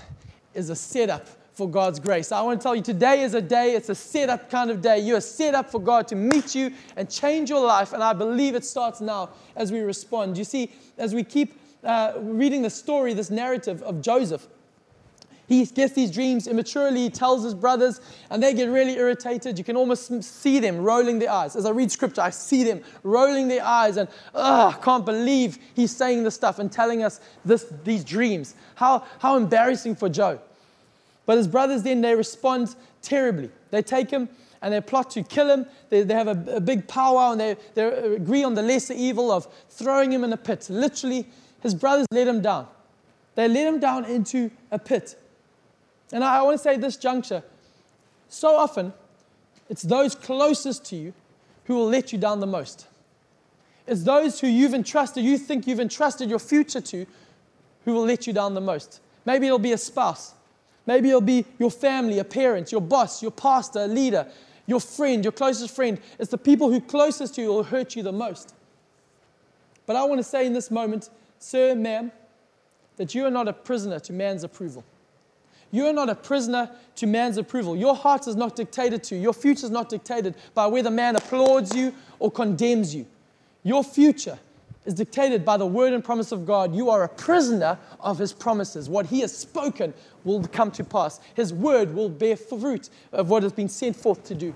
is 0.54 0.70
a 0.70 0.76
setup 0.76 1.28
for 1.54 1.70
God's 1.70 2.00
grace. 2.00 2.32
I 2.32 2.42
want 2.42 2.60
to 2.60 2.64
tell 2.64 2.76
you 2.76 2.82
today 2.82 3.22
is 3.22 3.34
a 3.36 3.42
day, 3.42 3.76
it's 3.76 3.90
a 3.90 3.96
setup 3.96 4.50
kind 4.50 4.72
of 4.72 4.82
day. 4.82 5.00
You 5.00 5.16
are 5.16 5.22
set 5.22 5.54
up 5.54 5.70
for 5.70 5.80
God 5.80 6.08
to 6.08 6.16
meet 6.16 6.56
you 6.56 6.74
and 6.96 7.10
change 7.10 7.50
your 7.50 7.64
life. 7.64 7.94
And 7.94 8.04
I 8.04 8.14
believe 8.14 8.56
it 8.56 8.66
starts 8.66 9.02
now 9.02 9.30
as 9.56 9.72
we 9.72 9.82
respond. 9.82 10.38
You 10.38 10.44
see, 10.44 10.72
as 10.98 11.14
we 11.14 11.24
keep 11.24 11.60
uh, 11.84 12.14
reading 12.18 12.64
the 12.64 12.70
story, 12.70 13.14
this 13.14 13.30
narrative 13.30 13.84
of 13.84 14.02
Joseph, 14.02 14.48
he 15.48 15.66
gets 15.66 15.94
these 15.94 16.10
dreams 16.10 16.48
immaturely, 16.48 17.02
he 17.02 17.10
tells 17.10 17.44
his 17.44 17.54
brothers, 17.54 18.00
and 18.30 18.42
they 18.42 18.54
get 18.54 18.70
really 18.70 18.94
irritated. 18.94 19.58
You 19.58 19.64
can 19.64 19.76
almost 19.76 20.24
see 20.24 20.60
them 20.60 20.78
rolling 20.78 21.20
their 21.20 21.32
eyes. 21.32 21.56
As 21.56 21.66
I 21.66 21.72
read 21.72 21.92
scripture, 21.92 22.22
I 22.22 22.30
see 22.30 22.64
them 22.64 22.82
rolling 23.04 23.50
their 23.50 23.64
eyes 23.64 23.98
and, 23.98 24.08
ugh, 24.34 24.82
can't 24.82 25.06
believe 25.06 25.60
he's 25.76 25.96
saying 25.96 26.24
this 26.24 26.36
stuff 26.36 26.60
and 26.60 26.72
telling 26.72 27.04
us 27.04 27.20
this, 27.44 27.66
these 27.84 28.04
dreams. 28.04 28.56
How, 28.76 29.04
how 29.20 29.36
embarrassing 29.36 29.96
for 29.96 30.10
Joe. 30.10 30.40
But 31.26 31.38
his 31.38 31.48
brothers 31.48 31.84
then, 31.84 32.02
they 32.02 32.16
respond 32.16 32.76
terribly. 33.02 33.50
They 33.72 33.82
take 33.82 34.10
him 34.10 34.30
and 34.62 34.74
they 34.74 34.82
plot 34.82 35.12
to 35.12 35.24
kill 35.24 35.50
him. 35.50 35.66
They, 35.90 36.04
they 36.04 36.14
have 36.14 36.28
a, 36.28 36.56
a 36.56 36.60
big 36.62 36.88
powwow 36.88 37.32
and 37.32 37.40
they, 37.40 37.58
they 37.76 37.86
agree 38.16 38.44
on 38.44 38.54
the 38.54 38.62
lesser 38.62 38.94
evil 38.94 39.32
of 39.32 39.48
throwing 39.70 40.12
him 40.12 40.24
in 40.24 40.32
a 40.32 40.38
pit. 40.38 40.68
Literally, 40.70 41.28
his 41.62 41.74
brothers 41.76 42.08
let 42.12 42.28
him 42.28 42.42
down. 42.42 42.68
They 43.36 43.48
let 43.48 43.68
him 43.68 43.80
down 43.80 44.06
into 44.06 44.52
a 44.72 44.80
pit. 44.80 45.20
And 46.14 46.24
I 46.24 46.42
want 46.44 46.56
to 46.56 46.64
say 46.64 46.78
this 46.78 46.96
juncture 46.96 47.44
so 48.30 48.56
often, 48.56 48.94
it's 49.70 49.84
those 49.84 50.16
closest 50.16 50.86
to 50.86 50.96
you 50.96 51.14
who 51.66 51.76
will 51.76 51.88
let 51.88 52.12
you 52.12 52.18
down 52.18 52.40
the 52.40 52.48
most. 52.48 52.88
It's 53.86 54.04
those 54.04 54.40
who 54.40 54.48
you've 54.48 54.74
entrusted, 54.74 55.24
you 55.24 55.38
think 55.38 55.68
you've 55.68 55.80
entrusted 55.80 56.30
your 56.30 56.40
future 56.40 56.82
to, 56.82 57.06
who 57.86 57.94
will 57.94 58.06
let 58.06 58.26
you 58.26 58.34
down 58.34 58.54
the 58.54 58.62
most. 58.62 59.02
Maybe 59.26 59.46
it'll 59.48 59.60
be 59.60 59.74
a 59.74 59.78
spouse. 59.78 60.34
Maybe 60.86 61.10
it'll 61.10 61.22
be 61.22 61.46
your 61.60 61.72
family, 61.72 62.20
a 62.20 62.24
parent, 62.24 62.72
your 62.72 62.82
boss, 62.82 63.22
your 63.22 63.32
pastor, 63.32 63.82
a 63.82 63.88
leader, 63.88 64.28
your 64.66 64.80
friend, 64.80 65.24
your 65.24 65.32
closest 65.32 65.76
friend. 65.76 66.00
It's 66.20 66.32
the 66.32 66.38
people 66.38 66.72
who 66.72 66.82
closest 66.82 67.36
to 67.36 67.42
you 67.42 67.50
will 67.50 67.64
hurt 67.64 67.96
you 67.96 68.04
the 68.04 68.12
most. 68.12 68.54
But 69.86 69.96
I 69.96 70.04
want 70.06 70.20
to 70.20 70.24
say 70.24 70.46
in 70.46 70.54
this 70.54 70.72
moment, 70.72 71.10
sir, 71.40 71.76
ma'am, 71.76 72.12
that 72.98 73.14
you 73.14 73.26
are 73.26 73.32
not 73.32 73.48
a 73.48 73.54
prisoner 73.54 74.00
to 74.00 74.14
man's 74.14 74.44
approval. 74.44 74.84
You 75.74 75.88
are 75.88 75.94
not 75.94 76.08
a 76.08 76.14
prisoner 76.14 76.70
to 76.98 77.08
man's 77.08 77.38
approval. 77.38 77.76
Your 77.76 77.96
heart 77.96 78.28
is 78.28 78.36
not 78.36 78.56
dictated 78.56 79.04
to. 79.06 79.16
Your 79.16 79.34
future 79.34 79.66
is 79.66 79.72
not 79.72 79.90
dictated 79.90 80.36
by 80.54 80.68
whether 80.68 80.92
man 80.92 81.16
applauds 81.16 81.76
you 81.76 81.96
or 82.20 82.30
condemns 82.30 82.94
you. 82.94 83.08
Your 83.64 83.84
future 83.84 84.38
is 84.86 84.94
dictated 84.94 85.44
by 85.44 85.58
the 85.58 85.66
word 85.66 85.94
and 85.94 86.04
promise 86.04 86.32
of 86.32 86.46
God. 86.46 86.76
You 86.76 86.92
are 86.92 87.02
a 87.04 87.10
prisoner 87.10 87.80
of 88.00 88.20
his 88.20 88.32
promises. 88.32 88.88
What 88.88 89.08
he 89.08 89.22
has 89.22 89.36
spoken 89.36 89.96
will 90.24 90.44
come 90.44 90.70
to 90.74 90.84
pass. 90.84 91.20
His 91.34 91.52
word 91.52 91.96
will 91.96 92.10
bear 92.10 92.38
fruit 92.38 92.92
of 93.12 93.32
what 93.32 93.42
has 93.42 93.52
been 93.52 93.68
sent 93.68 93.96
forth 93.96 94.24
to 94.26 94.36
do. 94.36 94.54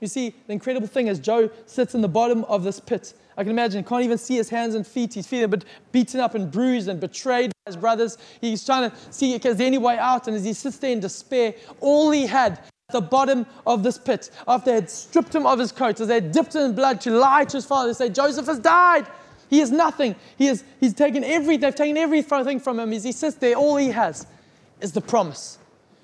You 0.00 0.08
see, 0.08 0.34
the 0.46 0.52
incredible 0.52 0.86
thing 0.86 1.08
is 1.08 1.18
Joe 1.18 1.50
sits 1.66 1.94
in 1.94 2.00
the 2.00 2.08
bottom 2.08 2.44
of 2.44 2.64
this 2.64 2.80
pit 2.80 3.14
I 3.40 3.42
can 3.42 3.52
imagine, 3.52 3.82
he 3.82 3.88
can't 3.88 4.02
even 4.02 4.18
see 4.18 4.36
his 4.36 4.50
hands 4.50 4.74
and 4.74 4.86
feet. 4.86 5.14
He's 5.14 5.26
feeling 5.26 5.48
but 5.48 5.64
beaten 5.92 6.20
up 6.20 6.34
and 6.34 6.50
bruised 6.50 6.88
and 6.88 7.00
betrayed 7.00 7.52
by 7.64 7.70
his 7.70 7.76
brothers. 7.76 8.18
He's 8.38 8.62
trying 8.66 8.90
to 8.90 8.96
see 9.10 9.32
if 9.32 9.40
there's 9.40 9.60
any 9.60 9.78
way 9.78 9.96
out. 9.96 10.28
And 10.28 10.36
as 10.36 10.44
he 10.44 10.52
sits 10.52 10.76
there 10.76 10.90
in 10.90 11.00
despair, 11.00 11.54
all 11.80 12.10
he 12.10 12.26
had 12.26 12.52
at 12.52 12.92
the 12.92 13.00
bottom 13.00 13.46
of 13.66 13.82
this 13.82 13.96
pit, 13.96 14.30
after 14.46 14.66
they 14.70 14.74
had 14.74 14.90
stripped 14.90 15.34
him 15.34 15.46
of 15.46 15.58
his 15.58 15.72
coat, 15.72 16.00
as 16.00 16.08
they 16.08 16.16
had 16.16 16.32
dipped 16.32 16.54
him 16.54 16.62
in 16.62 16.74
blood 16.74 17.00
to 17.00 17.12
lie 17.12 17.46
to 17.46 17.56
his 17.56 17.64
father, 17.64 17.88
they 17.88 17.94
say, 17.94 18.10
Joseph 18.10 18.44
has 18.44 18.58
died. 18.58 19.06
He 19.48 19.60
is 19.62 19.70
nothing. 19.70 20.16
He 20.36 20.48
is, 20.48 20.62
he's 20.78 20.92
taken 20.92 21.24
every, 21.24 21.56
they've 21.56 21.74
taken 21.74 21.96
everything 21.96 22.60
from 22.60 22.78
him. 22.78 22.92
As 22.92 23.04
he 23.04 23.12
sits 23.12 23.36
there, 23.36 23.54
all 23.54 23.76
he 23.76 23.88
has 23.88 24.26
is 24.82 24.92
the 24.92 25.00
promise 25.00 25.58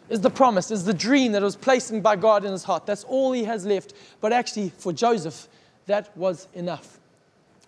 is 0.09 0.21
the 0.21 0.31
promise, 0.31 0.71
is 0.71 0.85
the 0.85 0.95
dream 0.95 1.33
that 1.33 1.43
was 1.43 1.57
placed 1.57 2.03
by 2.03 2.17
God 2.17 2.45
in 2.45 2.53
his 2.53 2.65
heart. 2.65 2.87
That's 2.87 3.05
all 3.05 3.33
he 3.33 3.45
has 3.45 3.67
left. 3.67 3.95
But 4.21 4.33
actually, 4.33 4.71
for 4.79 4.93
Joseph, 4.93 5.49
that 5.87 6.17
was 6.17 6.49
enough. 6.55 6.99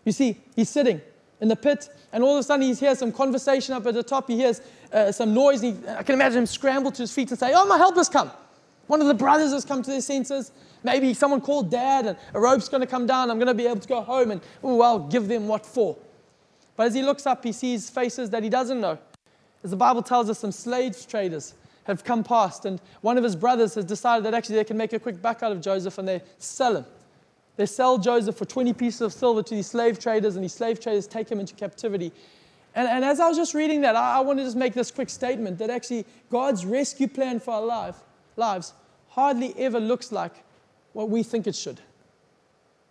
You 0.05 0.13
see, 0.13 0.37
he's 0.55 0.69
sitting 0.69 1.01
in 1.41 1.49
the 1.49 1.57
pit, 1.57 1.89
and 2.13 2.23
all 2.23 2.37
of 2.37 2.41
a 2.41 2.43
sudden 2.43 2.67
he 2.67 2.75
hears 2.75 2.99
some 2.99 3.13
conversation 3.13 3.75
up 3.75 3.87
at 3.87 3.95
the 3.95 4.03
top. 4.03 4.29
He 4.29 4.37
hears 4.37 4.61
uh, 4.93 5.13
some 5.13 5.35
noise. 5.35 5.61
He, 5.61 5.77
I 5.89 6.03
can 6.03 6.15
imagine 6.15 6.39
him 6.39 6.47
scramble 6.47 6.91
to 6.93 7.03
his 7.03 7.13
feet 7.13 7.31
and 7.31 7.39
say, 7.39 7.53
Oh, 7.55 7.67
my 7.67 7.77
help 7.77 7.97
has 7.97 8.09
come. 8.09 8.31
One 8.87 9.01
of 9.01 9.07
the 9.07 9.15
brothers 9.15 9.53
has 9.53 9.65
come 9.65 9.83
to 9.83 9.91
their 9.91 10.01
senses. 10.01 10.51
Maybe 10.83 11.13
someone 11.13 11.41
called 11.41 11.71
dad, 11.71 12.07
and 12.07 12.17
a 12.35 12.41
rope's 12.41 12.69
going 12.69 12.81
to 12.81 12.87
come 12.87 13.07
down. 13.07 13.31
I'm 13.31 13.39
going 13.39 13.49
to 13.49 13.55
be 13.55 13.67
able 13.67 13.81
to 13.81 13.89
go 13.89 14.01
home, 14.01 14.31
and 14.31 14.41
oh, 14.63 14.81
I'll 14.81 15.01
give 15.01 15.29
them 15.29 15.49
what 15.49 15.67
for. 15.67 15.97
But 16.77 16.87
as 16.87 16.95
he 16.95 17.03
looks 17.03 17.27
up, 17.27 17.45
he 17.45 17.53
sees 17.53 17.91
faces 17.91 18.31
that 18.31 18.43
he 18.43 18.49
doesn't 18.49 18.81
know. 18.81 18.99
As 19.65 19.71
the 19.71 19.77
Bible 19.77 20.03
tells 20.03 20.31
us, 20.31 20.39
some 20.39 20.53
slave 20.53 20.97
traders 21.09 21.55
have 21.89 22.05
come 22.05 22.23
past, 22.23 22.65
and 22.65 22.81
one 23.01 23.19
of 23.19 23.25
his 23.25 23.35
brothers 23.35 23.75
has 23.75 23.85
decided 23.85 24.25
that 24.25 24.35
actually 24.35 24.57
they 24.57 24.65
can 24.65 24.77
make 24.77 24.93
a 24.93 24.99
quick 24.99 25.21
buck 25.21 25.43
out 25.43 25.51
of 25.51 25.61
Joseph 25.61 25.99
and 25.99 26.07
they 26.07 26.23
sell 26.39 26.77
him. 26.77 26.87
They 27.57 27.67
sell 27.67 27.99
Joseph 27.99 28.37
for 28.37 28.45
20 28.45 28.73
pieces 28.75 29.01
of 29.01 29.13
silver 29.13 29.43
to 29.43 29.55
these 29.55 29.67
slave 29.67 29.99
traders, 29.99 30.37
and 30.37 30.45
these 30.45 30.55
slave 30.55 30.79
traders 30.79 31.07
take 31.07 31.29
him 31.29 31.41
into 31.41 31.55
captivity. 31.55 32.13
And, 32.75 32.87
and 32.87 33.05
as 33.05 33.19
I 33.19 33.29
was 33.29 33.37
just 33.37 33.55
reading 33.55 33.81
that, 33.81 33.97
I, 33.97 34.19
I 34.19 34.21
want 34.21 34.39
to 34.39 34.45
just 34.45 34.57
make 34.57 34.75
this 34.75 34.91
quick 34.93 35.11
statement 35.11 35.59
that 35.59 35.71
actually 35.71 36.07
God's 36.31 36.65
rescue 36.65 37.09
plan 37.09 37.41
for 37.41 37.55
our 37.55 37.65
life, 37.65 37.97
lives 38.37 38.73
hardly 39.09 39.53
ever 39.59 39.81
looks 39.81 40.13
like 40.13 40.33
what 40.93 41.09
we 41.09 41.23
think 41.23 41.47
it 41.47 41.57
should. 41.57 41.81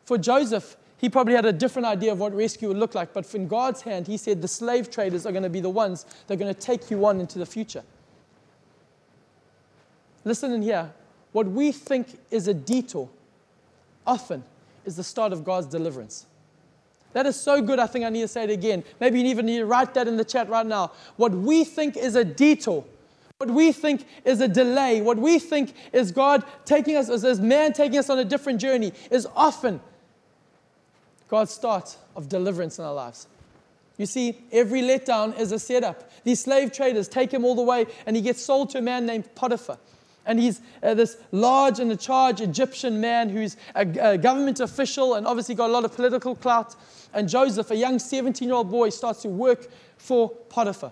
For 0.04 0.18
Joseph, 0.18 0.76
he 0.98 1.10
probably 1.10 1.36
had 1.36 1.46
a 1.46 1.54
different 1.54 1.86
idea 1.86 2.12
of 2.12 2.20
what 2.20 2.34
rescue 2.34 2.68
would 2.68 2.78
look 2.78 2.96
like, 2.96 3.14
but 3.14 3.34
in 3.36 3.48
God's 3.48 3.82
hand, 3.82 4.08
he 4.08 4.18
said 4.18 4.42
the 4.42 4.48
slave 4.48 4.90
traders 4.90 5.26
are 5.26 5.32
going 5.32 5.44
to 5.44 5.50
be 5.50 5.60
the 5.60 5.70
ones 5.70 6.06
that 6.26 6.34
are 6.34 6.38
going 6.38 6.54
to 6.54 6.60
take 6.60 6.90
you 6.90 7.06
on 7.06 7.20
into 7.20 7.38
the 7.40 7.46
future. 7.46 7.84
Listen 10.28 10.52
in 10.52 10.62
here. 10.62 10.92
What 11.32 11.48
we 11.48 11.72
think 11.72 12.20
is 12.32 12.50
a 12.50 12.54
detour 12.54 13.08
often 14.06 14.44
is 14.86 14.98
the 14.98 15.04
start 15.04 15.32
of 15.32 15.46
God's 15.46 15.68
deliverance. 15.68 16.26
That 17.14 17.26
is 17.26 17.40
so 17.40 17.62
good, 17.62 17.80
I 17.80 17.88
think 17.88 18.04
I 18.04 18.10
need 18.10 18.22
to 18.22 18.28
say 18.28 18.44
it 18.44 18.50
again. 18.50 18.84
Maybe 19.00 19.22
you 19.22 19.28
even 19.28 19.46
need 19.46 19.60
to 19.60 19.66
write 19.66 19.94
that 19.94 20.08
in 20.08 20.18
the 20.18 20.26
chat 20.26 20.50
right 20.50 20.66
now. 20.66 20.92
What 21.16 21.32
we 21.32 21.64
think 21.64 21.96
is 21.96 22.16
a 22.16 22.26
detour, 22.26 22.84
what 23.38 23.50
we 23.50 23.72
think 23.72 24.06
is 24.26 24.42
a 24.42 24.50
delay, 24.50 25.00
what 25.00 25.18
we 25.18 25.40
think 25.40 25.74
is 25.94 26.12
God 26.12 26.44
taking 26.66 26.98
us, 26.98 27.10
as 27.10 27.40
man 27.40 27.72
taking 27.72 27.98
us 27.98 28.10
on 28.10 28.20
a 28.20 28.26
different 28.26 28.60
journey, 28.60 28.92
is 29.10 29.26
often 29.34 29.80
God's 31.30 31.52
start 31.52 31.96
of 32.18 32.28
deliverance 32.28 32.80
in 32.80 32.86
our 32.86 32.94
lives. 32.94 33.28
You 33.98 34.06
see, 34.06 34.38
every 34.52 34.82
letdown 34.82 35.40
is 35.40 35.54
a 35.54 35.60
setup. 35.60 36.12
These 36.26 36.42
slave 36.42 36.74
traders 36.74 37.08
take 37.08 37.32
him 37.32 37.46
all 37.46 37.56
the 37.56 37.64
way, 37.64 37.86
and 38.06 38.16
he 38.16 38.22
gets 38.22 38.42
sold 38.42 38.72
to 38.72 38.80
a 38.80 38.82
man 38.82 39.06
named 39.06 39.34
Potiphar 39.34 39.78
and 40.28 40.40
he's 40.40 40.62
uh, 40.84 40.94
this 40.94 41.18
large 41.32 41.80
and 41.80 41.92
a 41.92 41.96
charge 41.96 42.42
Egyptian 42.42 43.02
man 43.02 43.30
who's 43.30 43.58
a, 43.74 43.88
a, 44.12 44.18
government 44.18 44.60
official 44.60 45.16
and 45.16 45.26
obviously 45.26 45.56
got 45.56 45.70
a 45.70 45.74
lot 45.74 45.86
of 45.86 45.96
political 45.96 46.36
clout. 46.36 46.76
And 47.14 47.28
Joseph, 47.28 47.72
a 47.72 47.76
young 47.76 47.98
17 47.98 48.48
year 48.48 48.56
old 48.56 48.70
boy, 48.70 48.90
starts 48.90 49.24
to 49.24 49.30
work 49.30 49.68
for 49.98 50.30
Potiphar. 50.30 50.92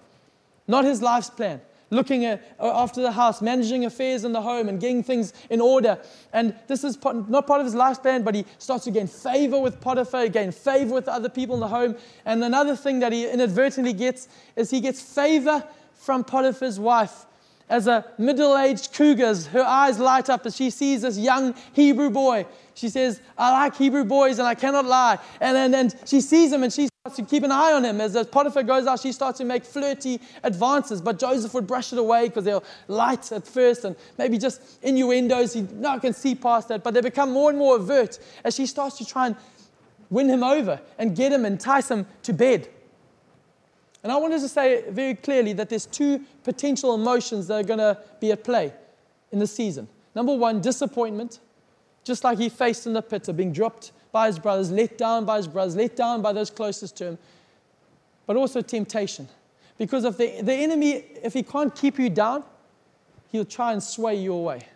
Not 0.68 0.86
his 0.86 1.01
life's 1.01 1.30
plan, 1.30 1.62
looking 1.92 2.25
at, 2.25 2.42
uh, 2.60 2.72
after 2.82 3.01
the 3.01 3.12
house, 3.12 3.42
managing 3.42 3.86
affairs 3.86 4.24
in 4.24 4.32
the 4.32 4.42
home, 4.42 4.70
and 4.70 4.80
getting 4.80 5.04
things 5.04 5.34
in 5.50 5.62
order. 5.62 6.00
And 6.34 6.56
this 6.68 6.84
is 6.84 6.98
part, 6.98 7.30
not 7.30 7.46
part 7.46 7.60
of 7.60 7.65
his 7.65 7.75
life 7.75 8.01
lifespan, 8.01 8.24
but 8.24 8.34
he 8.34 8.46
starts 8.58 8.86
to 8.86 8.92
gain 8.92 9.08
favor 9.08 9.60
with 9.60 9.80
Potiphar, 9.82 10.30
gain 10.30 10.51
favor 10.51 10.94
with 10.94 11.08
other 11.08 11.30
people 11.30 11.56
in 11.56 11.62
the 11.62 11.68
home. 11.68 11.98
And 12.25 12.44
another 12.44 12.75
thing 12.75 13.00
that 13.00 13.12
he 13.12 13.30
inadvertently 13.30 13.94
gets 13.94 14.30
is 14.56 14.72
he 14.72 14.80
gets 14.80 15.01
favor 15.01 15.63
from 15.94 16.24
Potiphar's 16.24 16.80
wife. 16.80 17.25
As 17.67 17.88
a 17.88 18.05
middle 18.19 18.55
aged 18.57 18.93
cougar, 18.93 19.36
her 19.51 19.63
eyes 19.63 19.98
light 19.98 20.29
up 20.29 20.45
as 20.45 20.55
she 20.55 20.69
sees 20.69 21.01
this 21.01 21.17
young 21.17 21.55
Hebrew 21.74 22.12
boy. 22.12 22.45
She 22.75 22.89
says, 22.89 23.22
I 23.38 23.51
like 23.51 23.75
Hebrew 23.75 24.03
boys 24.03 24.38
and 24.38 24.48
I 24.48 24.53
cannot 24.53 24.86
lie. 24.86 25.17
And, 25.39 25.57
and, 25.57 25.74
and 25.74 25.95
she 26.05 26.22
sees 26.22 26.51
him 26.51 26.62
and 26.62 26.72
she 26.72 26.89
starts 27.01 27.15
to 27.15 27.24
keep 27.24 27.43
an 27.43 27.51
eye 27.51 27.74
on 27.74 27.84
him. 27.84 28.01
As, 28.01 28.15
Potiphar 28.27 28.63
goes 28.63 28.86
out, 28.86 29.00
she 29.00 29.12
starts 29.12 29.39
to 29.39 29.45
make 29.45 29.65
flirty 29.65 30.22
advances. 30.43 31.01
But 31.01 31.17
Joseph 31.17 31.55
would 31.55 31.65
brush 31.65 31.91
it 31.91 31.98
away 31.98 32.27
because 32.27 32.43
they're 32.43 32.62
light 32.88 33.31
at 33.31 33.48
first 33.48 33.84
and 33.84 33.95
maybe 34.19 34.38
just 34.38 34.62
innuendos. 34.84 35.53
He 35.53 35.62
now 35.62 35.98
can 35.98 36.13
see 36.13 36.36
past 36.36 36.67
that. 36.67 36.84
But 36.84 36.93
they 36.93 37.01
become 37.01 37.31
more 37.31 37.50
and 37.50 37.57
more 37.57 37.75
overt 37.75 38.19
as 38.43 38.55
she 38.55 38.67
starts 38.67 38.98
to 39.00 39.05
try 39.05 39.27
and 39.27 39.36
win 40.12 40.29
him 40.29 40.43
over 40.43 40.79
and 41.00 41.15
get 41.15 41.31
him, 41.31 41.45
entice 41.45 41.89
him 41.89 42.05
to 42.24 42.34
bed. 42.34 42.69
And 44.05 44.12
I 44.12 44.17
wanted 44.17 44.39
to 44.41 44.47
say 44.47 44.83
very 44.88 45.15
clearly 45.15 45.53
that 45.53 45.67
there's 45.67 45.88
two 45.88 46.21
potential 46.43 46.93
emotions 46.93 47.47
that 47.47 47.55
are 47.55 47.63
going 47.63 47.79
to 47.79 47.97
be 48.19 48.31
at 48.31 48.43
play 48.43 48.71
in 49.31 49.39
the 49.39 49.47
season. 49.47 49.88
Number 50.13 50.35
one, 50.35 50.62
disappointment, 50.62 51.39
just 52.03 52.24
like 52.24 52.38
he 52.38 52.47
faced 52.47 52.85
in 52.85 52.93
the 52.93 53.01
pit 53.01 53.27
of 53.29 53.35
being 53.35 53.51
dropped 53.51 53.93
by 54.12 54.27
his 54.27 54.38
brothers, 54.38 54.69
let 54.69 55.00
down 55.00 55.25
by 55.25 55.38
his 55.38 55.47
brothers, 55.47 55.75
let 55.75 55.95
down 55.95 56.21
by 56.21 56.33
those 56.33 56.51
closest 56.51 56.95
to 56.97 57.05
him, 57.05 57.17
but 58.27 58.35
also 58.35 58.62
temptation. 58.62 59.27
Because 59.79 60.05
if 60.05 60.19
the, 60.19 60.39
the 60.39 60.53
enemy, 60.53 61.03
if 61.24 61.33
he 61.33 61.41
can't 61.41 61.74
keep 61.74 61.97
you 61.97 62.12
down, 62.12 62.43
he'll 63.31 63.43
try 63.43 63.74
and 63.74 63.81
sway 63.81 64.13
you 64.13 64.33
away. 64.33 64.67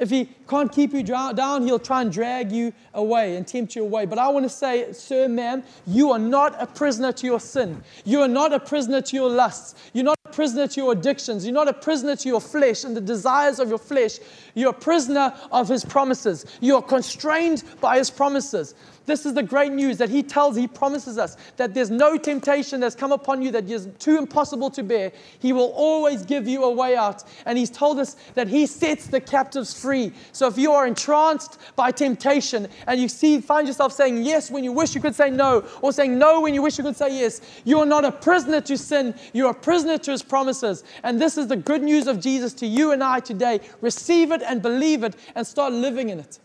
If 0.00 0.08
he 0.08 0.30
can't 0.48 0.72
keep 0.72 0.94
you 0.94 1.02
down, 1.02 1.62
he'll 1.64 1.78
try 1.78 2.00
and 2.00 2.10
drag 2.10 2.50
you 2.50 2.72
away 2.94 3.36
and 3.36 3.46
tempt 3.46 3.76
you 3.76 3.82
away. 3.82 4.06
But 4.06 4.18
I 4.18 4.28
want 4.28 4.44
to 4.44 4.48
say, 4.48 4.94
sir, 4.94 5.28
man, 5.28 5.62
you 5.86 6.10
are 6.10 6.18
not 6.18 6.56
a 6.58 6.66
prisoner 6.66 7.12
to 7.12 7.26
your 7.26 7.38
sin. 7.38 7.82
You 8.06 8.22
are 8.22 8.28
not 8.28 8.54
a 8.54 8.58
prisoner 8.58 9.02
to 9.02 9.16
your 9.16 9.28
lusts. 9.28 9.74
You're 9.92 10.04
not 10.04 10.18
a 10.24 10.30
prisoner 10.30 10.66
to 10.68 10.80
your 10.80 10.92
addictions. 10.92 11.44
You're 11.44 11.52
not 11.52 11.68
a 11.68 11.74
prisoner 11.74 12.16
to 12.16 12.28
your 12.28 12.40
flesh 12.40 12.84
and 12.84 12.96
the 12.96 13.00
desires 13.02 13.58
of 13.58 13.68
your 13.68 13.78
flesh. 13.78 14.18
You're 14.54 14.70
a 14.70 14.72
prisoner 14.72 15.34
of 15.52 15.68
his 15.68 15.84
promises. 15.84 16.46
You 16.62 16.76
are 16.76 16.82
constrained 16.82 17.62
by 17.82 17.98
his 17.98 18.08
promises. 18.08 18.74
This 19.06 19.26
is 19.26 19.34
the 19.34 19.42
great 19.42 19.72
news 19.72 19.98
that 19.98 20.08
He 20.08 20.22
tells, 20.22 20.56
He 20.56 20.68
promises 20.68 21.18
us 21.18 21.36
that 21.56 21.74
there's 21.74 21.90
no 21.90 22.16
temptation 22.16 22.80
that's 22.80 22.94
come 22.94 23.12
upon 23.12 23.42
you 23.42 23.50
that 23.52 23.68
is 23.68 23.88
too 23.98 24.18
impossible 24.18 24.70
to 24.70 24.82
bear. 24.82 25.12
He 25.38 25.52
will 25.52 25.72
always 25.74 26.22
give 26.22 26.46
you 26.46 26.64
a 26.64 26.70
way 26.70 26.96
out. 26.96 27.24
And 27.46 27.58
He's 27.58 27.70
told 27.70 27.98
us 27.98 28.16
that 28.34 28.48
He 28.48 28.66
sets 28.66 29.06
the 29.06 29.20
captives 29.20 29.78
free. 29.80 30.12
So 30.32 30.46
if 30.46 30.58
you 30.58 30.72
are 30.72 30.86
entranced 30.86 31.58
by 31.76 31.90
temptation 31.90 32.68
and 32.86 33.00
you 33.00 33.08
see, 33.08 33.40
find 33.40 33.66
yourself 33.66 33.92
saying 33.92 34.22
yes 34.22 34.50
when 34.50 34.64
you 34.64 34.72
wish 34.72 34.94
you 34.94 35.00
could 35.00 35.14
say 35.14 35.30
no, 35.30 35.64
or 35.82 35.92
saying 35.92 36.18
no 36.18 36.42
when 36.42 36.54
you 36.54 36.62
wish 36.62 36.78
you 36.78 36.84
could 36.84 36.96
say 36.96 37.18
yes, 37.18 37.40
you 37.64 37.78
are 37.80 37.86
not 37.86 38.04
a 38.04 38.12
prisoner 38.12 38.60
to 38.60 38.76
sin. 38.76 39.14
You're 39.32 39.50
a 39.50 39.54
prisoner 39.54 39.98
to 39.98 40.10
His 40.10 40.22
promises. 40.22 40.84
And 41.02 41.20
this 41.20 41.38
is 41.38 41.48
the 41.48 41.56
good 41.56 41.82
news 41.82 42.06
of 42.06 42.20
Jesus 42.20 42.52
to 42.54 42.66
you 42.66 42.92
and 42.92 43.02
I 43.02 43.20
today. 43.20 43.60
Receive 43.80 44.30
it 44.30 44.42
and 44.42 44.60
believe 44.60 45.04
it 45.04 45.16
and 45.34 45.46
start 45.46 45.72
living 45.72 46.10
in 46.10 46.20
it. 46.20 46.38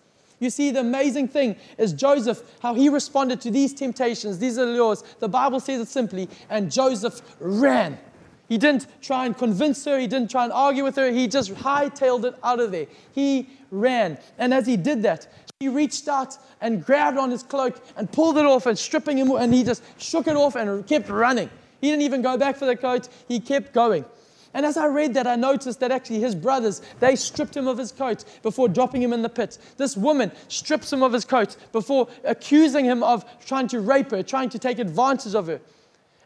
You 0.46 0.52
see, 0.52 0.70
the 0.70 0.82
amazing 0.82 1.30
thing 1.30 1.56
is 1.80 1.92
Joseph, 1.92 2.44
how 2.60 2.76
he 2.76 2.88
responded 2.88 3.42
to 3.42 3.50
these 3.50 3.74
temptations, 3.74 4.38
these 4.38 4.58
allures. 4.58 5.04
The 5.18 5.28
Bible 5.28 5.60
says 5.60 5.82
it 5.82 5.88
simply, 5.88 6.30
and 6.52 6.72
Joseph 6.72 7.20
ran. 7.40 7.98
He 8.48 8.60
didn't 8.60 8.86
try 9.02 9.26
and 9.26 9.36
convince 9.36 9.84
her, 9.86 9.98
he 9.98 10.06
didn't 10.06 10.30
try 10.30 10.44
and 10.44 10.54
argue 10.54 10.84
with 10.84 10.98
her, 10.98 11.10
he 11.10 11.28
just 11.28 11.52
hightailed 11.56 12.26
it 12.26 12.36
out 12.44 12.60
of 12.60 12.72
there. 12.72 12.86
He 13.12 13.50
ran. 13.72 14.20
And 14.38 14.54
as 14.54 14.68
he 14.68 14.78
did 14.78 15.02
that, 15.02 15.28
she 15.60 15.68
reached 15.68 16.08
out 16.08 16.38
and 16.62 16.86
grabbed 16.86 17.18
on 17.18 17.32
his 17.32 17.42
cloak 17.42 17.84
and 17.98 18.12
pulled 18.12 18.38
it 18.38 18.46
off 18.46 18.68
and 18.68 18.78
stripping 18.78 19.18
him, 19.18 19.32
and 19.32 19.52
he 19.52 19.64
just 19.64 19.82
shook 19.98 20.28
it 20.28 20.36
off 20.36 20.56
and 20.56 20.86
kept 20.86 21.10
running. 21.10 21.50
He 21.82 21.90
didn't 21.90 22.04
even 22.04 22.22
go 22.22 22.38
back 22.38 22.56
for 22.56 22.68
the 22.68 22.76
coat, 22.76 23.10
he 23.28 23.40
kept 23.40 23.74
going. 23.74 24.06
And 24.56 24.66
as 24.66 24.78
I 24.78 24.86
read 24.86 25.14
that, 25.16 25.28
I 25.28 25.36
noticed 25.36 25.82
that 25.82 25.92
actually 25.92 26.22
his 26.22 26.34
brothers, 26.34 26.82
they 27.02 27.18
stripped 27.18 27.58
him 27.58 27.68
of 27.68 27.78
his 27.78 27.92
coat 27.92 28.24
before 28.42 28.70
dropping 28.70 29.04
him 29.04 29.12
in 29.12 29.22
the 29.22 29.28
pit. 29.28 29.58
This 29.76 29.98
woman 29.98 30.32
strips 30.48 30.94
him 30.94 31.04
of 31.04 31.12
his 31.12 31.26
coat 31.26 31.58
before 31.74 32.08
accusing 32.24 32.86
him 32.86 33.04
of 33.04 33.26
trying 33.46 33.68
to 33.68 33.82
rape 33.82 34.12
her, 34.12 34.24
trying 34.24 34.48
to 34.52 34.58
take 34.58 34.80
advantage 34.80 35.36
of 35.36 35.48
her. 35.48 35.60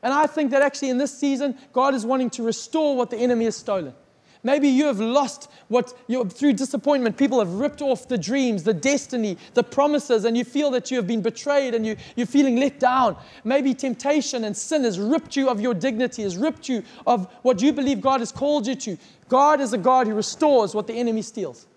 And 0.04 0.14
I 0.14 0.28
think 0.28 0.52
that 0.52 0.62
actually 0.62 0.92
in 0.92 1.00
this 1.00 1.18
season, 1.18 1.58
God 1.74 1.96
is 1.96 2.06
wanting 2.06 2.30
to 2.32 2.44
restore 2.44 2.96
what 2.96 3.10
the 3.10 3.18
enemy 3.18 3.46
has 3.46 3.56
stolen. 3.56 3.96
Maybe 4.42 4.70
you 4.70 4.86
have 4.86 5.02
lost 5.02 5.52
what 5.68 5.94
you, 6.08 6.24
through 6.24 6.54
disappointment, 6.54 7.18
people 7.18 7.40
have 7.40 7.56
ripped 7.56 7.82
off 7.82 8.08
the 8.08 8.18
dreams, 8.18 8.64
the 8.64 8.74
destiny, 8.74 9.38
the 9.54 9.64
promises, 9.64 10.24
and 10.24 10.38
you 10.38 10.46
feel 10.46 10.72
that 10.72 10.90
you 10.90 10.98
have 10.98 11.08
been 11.08 11.22
betrayed 11.22 11.76
and 11.76 11.86
you, 11.86 11.98
you're 12.16 12.26
feeling 12.26 12.56
let 12.56 12.80
down. 12.80 13.18
Maybe 13.44 13.74
temptation 13.74 14.46
and 14.46 14.56
sin 14.56 14.86
has 14.86 14.98
ripped 14.98 15.36
you 15.36 15.50
of 15.50 15.60
your 15.60 15.74
dignity, 15.74 16.24
has 16.24 16.38
ripped 16.38 16.70
you 16.70 16.84
of 17.06 17.28
what 17.42 17.62
you 17.62 17.74
believe 17.74 18.00
God 18.00 18.22
has 18.22 18.32
called 18.32 18.66
you 18.66 18.76
to. 18.76 18.98
God 19.28 19.60
is 19.60 19.74
a 19.74 19.78
God 19.78 20.08
who 20.08 20.14
restores 20.14 20.74
what 20.74 20.88
the 20.88 20.94
enemy 20.94 21.22
steals. 21.22 21.68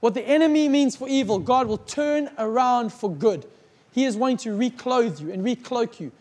What 0.00 0.14
the 0.14 0.26
enemy 0.26 0.68
means 0.68 0.96
for 0.96 1.08
evil, 1.08 1.38
God 1.38 1.66
will 1.66 1.78
turn 1.78 2.30
around 2.38 2.92
for 2.92 3.10
good. 3.10 3.46
He 3.92 4.04
is 4.04 4.16
wanting 4.16 4.38
to 4.38 4.56
reclothe 4.56 5.20
you 5.20 5.32
and 5.32 5.44
recloak 5.44 6.00
you. 6.00 6.12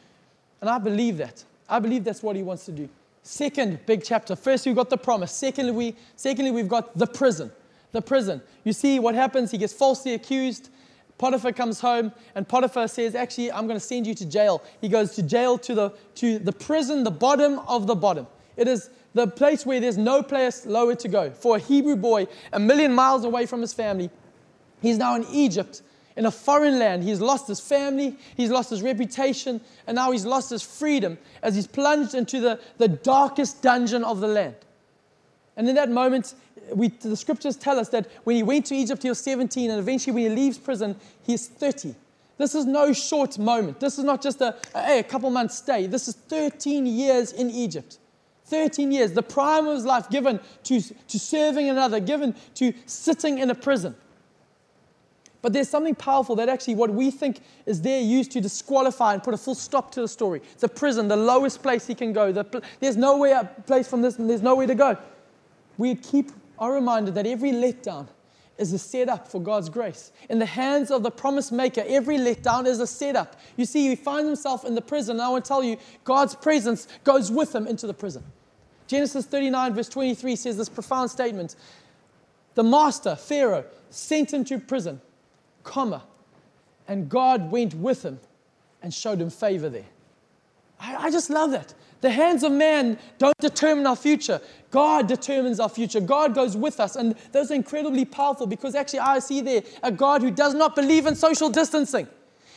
And 0.60 0.70
I 0.70 0.78
believe 0.78 1.18
that. 1.18 1.44
I 1.70 1.80
believe 1.80 2.04
that's 2.04 2.24
what 2.24 2.36
He 2.36 2.44
wants 2.44 2.66
to 2.66 2.72
do. 2.72 2.90
Second 3.28 3.80
big 3.88 4.04
chapter. 4.04 4.36
First, 4.36 4.68
we've 4.68 4.76
got 4.76 4.92
the 4.92 4.98
promise. 4.98 5.32
Secondly, 5.32 5.72
we, 5.72 5.96
secondly, 6.16 6.52
we've 6.52 6.68
got 6.68 6.96
the 6.96 7.08
prison. 7.08 7.52
The 7.92 8.00
prison. 8.00 8.40
You 8.64 8.72
see 8.72 9.00
what 9.00 9.16
happens? 9.16 9.50
He 9.50 9.58
gets 9.58 9.74
falsely 9.74 10.14
accused. 10.14 10.70
Potiphar 11.18 11.52
comes 11.52 11.80
home, 11.80 12.12
and 12.36 12.48
Potiphar 12.48 12.88
says, 12.88 13.16
Actually, 13.16 13.52
I'm 13.52 13.66
going 13.66 13.80
to 13.80 13.86
send 13.86 14.06
you 14.06 14.14
to 14.14 14.28
jail. 14.28 14.62
He 14.80 14.90
goes 14.90 15.16
to 15.16 15.24
jail 15.24 15.58
to 15.58 15.74
the, 15.74 15.90
to 16.16 16.38
the 16.38 16.52
prison, 16.52 17.04
the 17.04 17.10
bottom 17.10 17.58
of 17.68 17.88
the 17.88 17.96
bottom. 17.96 18.28
It 18.58 18.68
is 18.68 18.92
the 19.16 19.26
place 19.26 19.66
where 19.66 19.80
there's 19.80 19.98
no 19.98 20.22
place 20.22 20.68
lower 20.68 20.94
to 20.94 21.08
go. 21.08 21.32
For 21.32 21.56
a 21.56 21.60
Hebrew 21.60 21.96
boy, 21.96 22.28
a 22.54 22.60
million 22.60 22.94
miles 22.94 23.26
away 23.26 23.48
from 23.48 23.60
his 23.60 23.74
family, 23.74 24.12
he's 24.84 25.00
now 25.00 25.16
in 25.16 25.26
Egypt 25.32 25.82
in 26.16 26.26
a 26.26 26.32
foreign 26.32 26.80
land. 26.80 27.04
He's 27.04 27.22
lost 27.22 27.48
his 27.48 27.60
family, 27.60 28.16
he's 28.38 28.50
lost 28.50 28.70
his 28.70 28.82
reputation, 28.82 29.62
and 29.88 29.96
now 29.96 30.12
he's 30.12 30.26
lost 30.26 30.50
his 30.50 30.62
freedom 30.62 31.18
as 31.42 31.56
he's 31.56 31.68
plunged 31.68 32.14
into 32.14 32.40
the, 32.40 32.60
the 32.78 32.88
darkest 32.88 33.62
dungeon 33.62 34.04
of 34.04 34.20
the 34.20 34.28
land. 34.28 34.56
And 35.58 35.70
in 35.70 35.76
that 35.76 35.90
moment, 35.90 36.34
we, 36.74 36.90
the 36.90 37.16
scriptures 37.16 37.56
tell 37.56 37.80
us 37.80 37.90
that 37.90 38.08
when 38.24 38.36
he 38.36 38.44
went 38.44 38.66
to 38.68 38.76
Egypt, 38.76 39.04
he 39.04 39.10
was 39.10 39.20
17, 39.20 39.70
and 39.70 39.80
eventually, 39.80 40.14
when 40.14 40.24
he 40.24 40.30
leaves 40.30 40.58
prison, 40.58 40.96
he's 41.24 41.48
30. 41.48 41.96
This 42.38 42.56
is 42.56 42.66
no 42.66 42.92
short 42.92 43.38
moment. 43.38 43.80
This 43.80 43.98
is 43.98 44.04
not 44.04 44.22
just 44.22 44.42
a, 44.42 44.56
a, 44.74 45.00
a 45.00 45.04
couple 45.04 45.30
months 45.30 45.56
stay. 45.56 45.88
This 45.88 46.08
is 46.08 46.16
13 46.16 46.86
years 46.86 47.32
in 47.32 47.50
Egypt. 47.50 47.98
13 48.46 48.92
years, 48.92 49.14
the 49.14 49.24
prime 49.24 49.66
of 49.66 49.76
his 49.76 49.86
life 49.86 50.10
given 50.10 50.40
to, 50.64 50.80
to 50.82 51.20
serving 51.20 51.70
another, 51.70 52.00
given 52.00 52.36
to 52.56 52.74
sitting 52.86 53.40
in 53.40 53.50
a 53.50 53.56
prison. 53.56 53.96
But 55.46 55.54
there's 55.54 55.70
something 55.70 55.94
powerful 55.94 56.36
that 56.38 56.50
actually 56.50 56.74
what 56.74 56.90
we 56.90 57.12
think 57.12 57.40
is 57.68 57.80
there 57.80 58.02
used 58.02 58.32
to 58.32 58.42
disqualify 58.42 59.14
and 59.14 59.22
put 59.22 59.36
a 59.36 59.38
full 59.38 59.54
stop 59.54 59.92
to 59.92 60.02
the 60.02 60.08
story. 60.08 60.42
The 60.58 60.68
prison, 60.68 61.08
the 61.08 61.16
lowest 61.16 61.62
place 61.62 61.86
he 61.86 61.94
can 61.94 62.14
go. 62.14 62.32
The, 62.32 62.64
there's 62.80 62.98
nowhere 62.98 63.48
place 63.68 63.88
from 63.88 64.02
this, 64.02 64.18
and 64.18 64.28
there's 64.28 64.42
nowhere 64.42 64.66
to 64.66 64.74
go. 64.74 64.98
We 65.78 65.94
keep 65.94 66.32
are 66.58 66.74
reminded 66.74 67.14
that 67.14 67.28
every 67.28 67.52
letdown 67.52 68.08
is 68.58 68.74
a 68.74 68.80
setup 68.80 69.28
for 69.28 69.40
God's 69.40 69.70
grace. 69.70 70.12
In 70.32 70.40
the 70.40 70.48
hands 70.48 70.90
of 70.90 71.04
the 71.04 71.12
promise 71.12 71.52
maker, 71.52 71.84
every 71.86 72.18
letdown 72.18 72.66
is 72.66 72.80
a 72.80 72.88
setup. 72.88 73.40
You 73.56 73.66
see, 73.66 73.90
he 73.90 73.96
finds 73.96 74.26
himself 74.26 74.66
in 74.66 74.74
the 74.74 74.82
prison, 74.82 75.18
and 75.18 75.22
I 75.22 75.30
want 75.30 75.46
to 75.46 75.48
tell 75.48 75.64
you, 75.64 75.78
God's 76.06 76.34
presence 76.34 76.88
goes 77.04 77.32
with 77.32 77.54
him 77.54 77.68
into 77.68 77.86
the 77.86 77.94
prison. 77.94 78.24
Genesis 78.88 79.28
39, 79.28 79.76
verse 79.76 79.90
23 79.90 80.38
says 80.38 80.58
this 80.58 80.70
profound 80.70 81.12
statement 81.12 81.56
The 82.56 82.64
master, 82.64 83.16
Pharaoh, 83.16 83.66
sent 83.92 84.34
him 84.34 84.44
to 84.46 84.58
prison 84.58 85.02
comma. 85.66 86.04
And 86.88 87.10
God 87.10 87.52
went 87.52 87.74
with 87.74 88.04
him 88.04 88.20
and 88.82 88.94
showed 88.94 89.20
him 89.20 89.30
favor 89.30 89.68
there. 89.68 89.86
I, 90.80 91.08
I 91.08 91.12
just 91.12 91.30
love 91.30 91.52
that. 91.52 91.74
The 92.02 92.12
hands 92.12 92.44
of 92.44 92.52
man 92.52 93.00
don't 93.18 93.38
determine 93.40 93.88
our 93.88 93.96
future. 93.96 94.40
God 94.70 95.08
determines 95.08 95.60
our 95.60 95.70
future. 95.70 96.00
God 96.00 96.36
goes 96.36 96.56
with 96.56 96.80
us. 96.80 96.96
And 96.96 97.16
those 97.32 97.50
are 97.50 97.56
incredibly 97.56 98.06
powerful 98.06 98.46
because 98.46 98.76
actually 98.76 99.00
I 99.00 99.20
see 99.20 99.42
there 99.42 99.64
a 99.82 99.92
God 99.92 100.22
who 100.22 100.30
does 100.30 100.54
not 100.54 100.76
believe 100.76 101.08
in 101.08 101.16
social 101.16 101.50
distancing. 101.50 102.08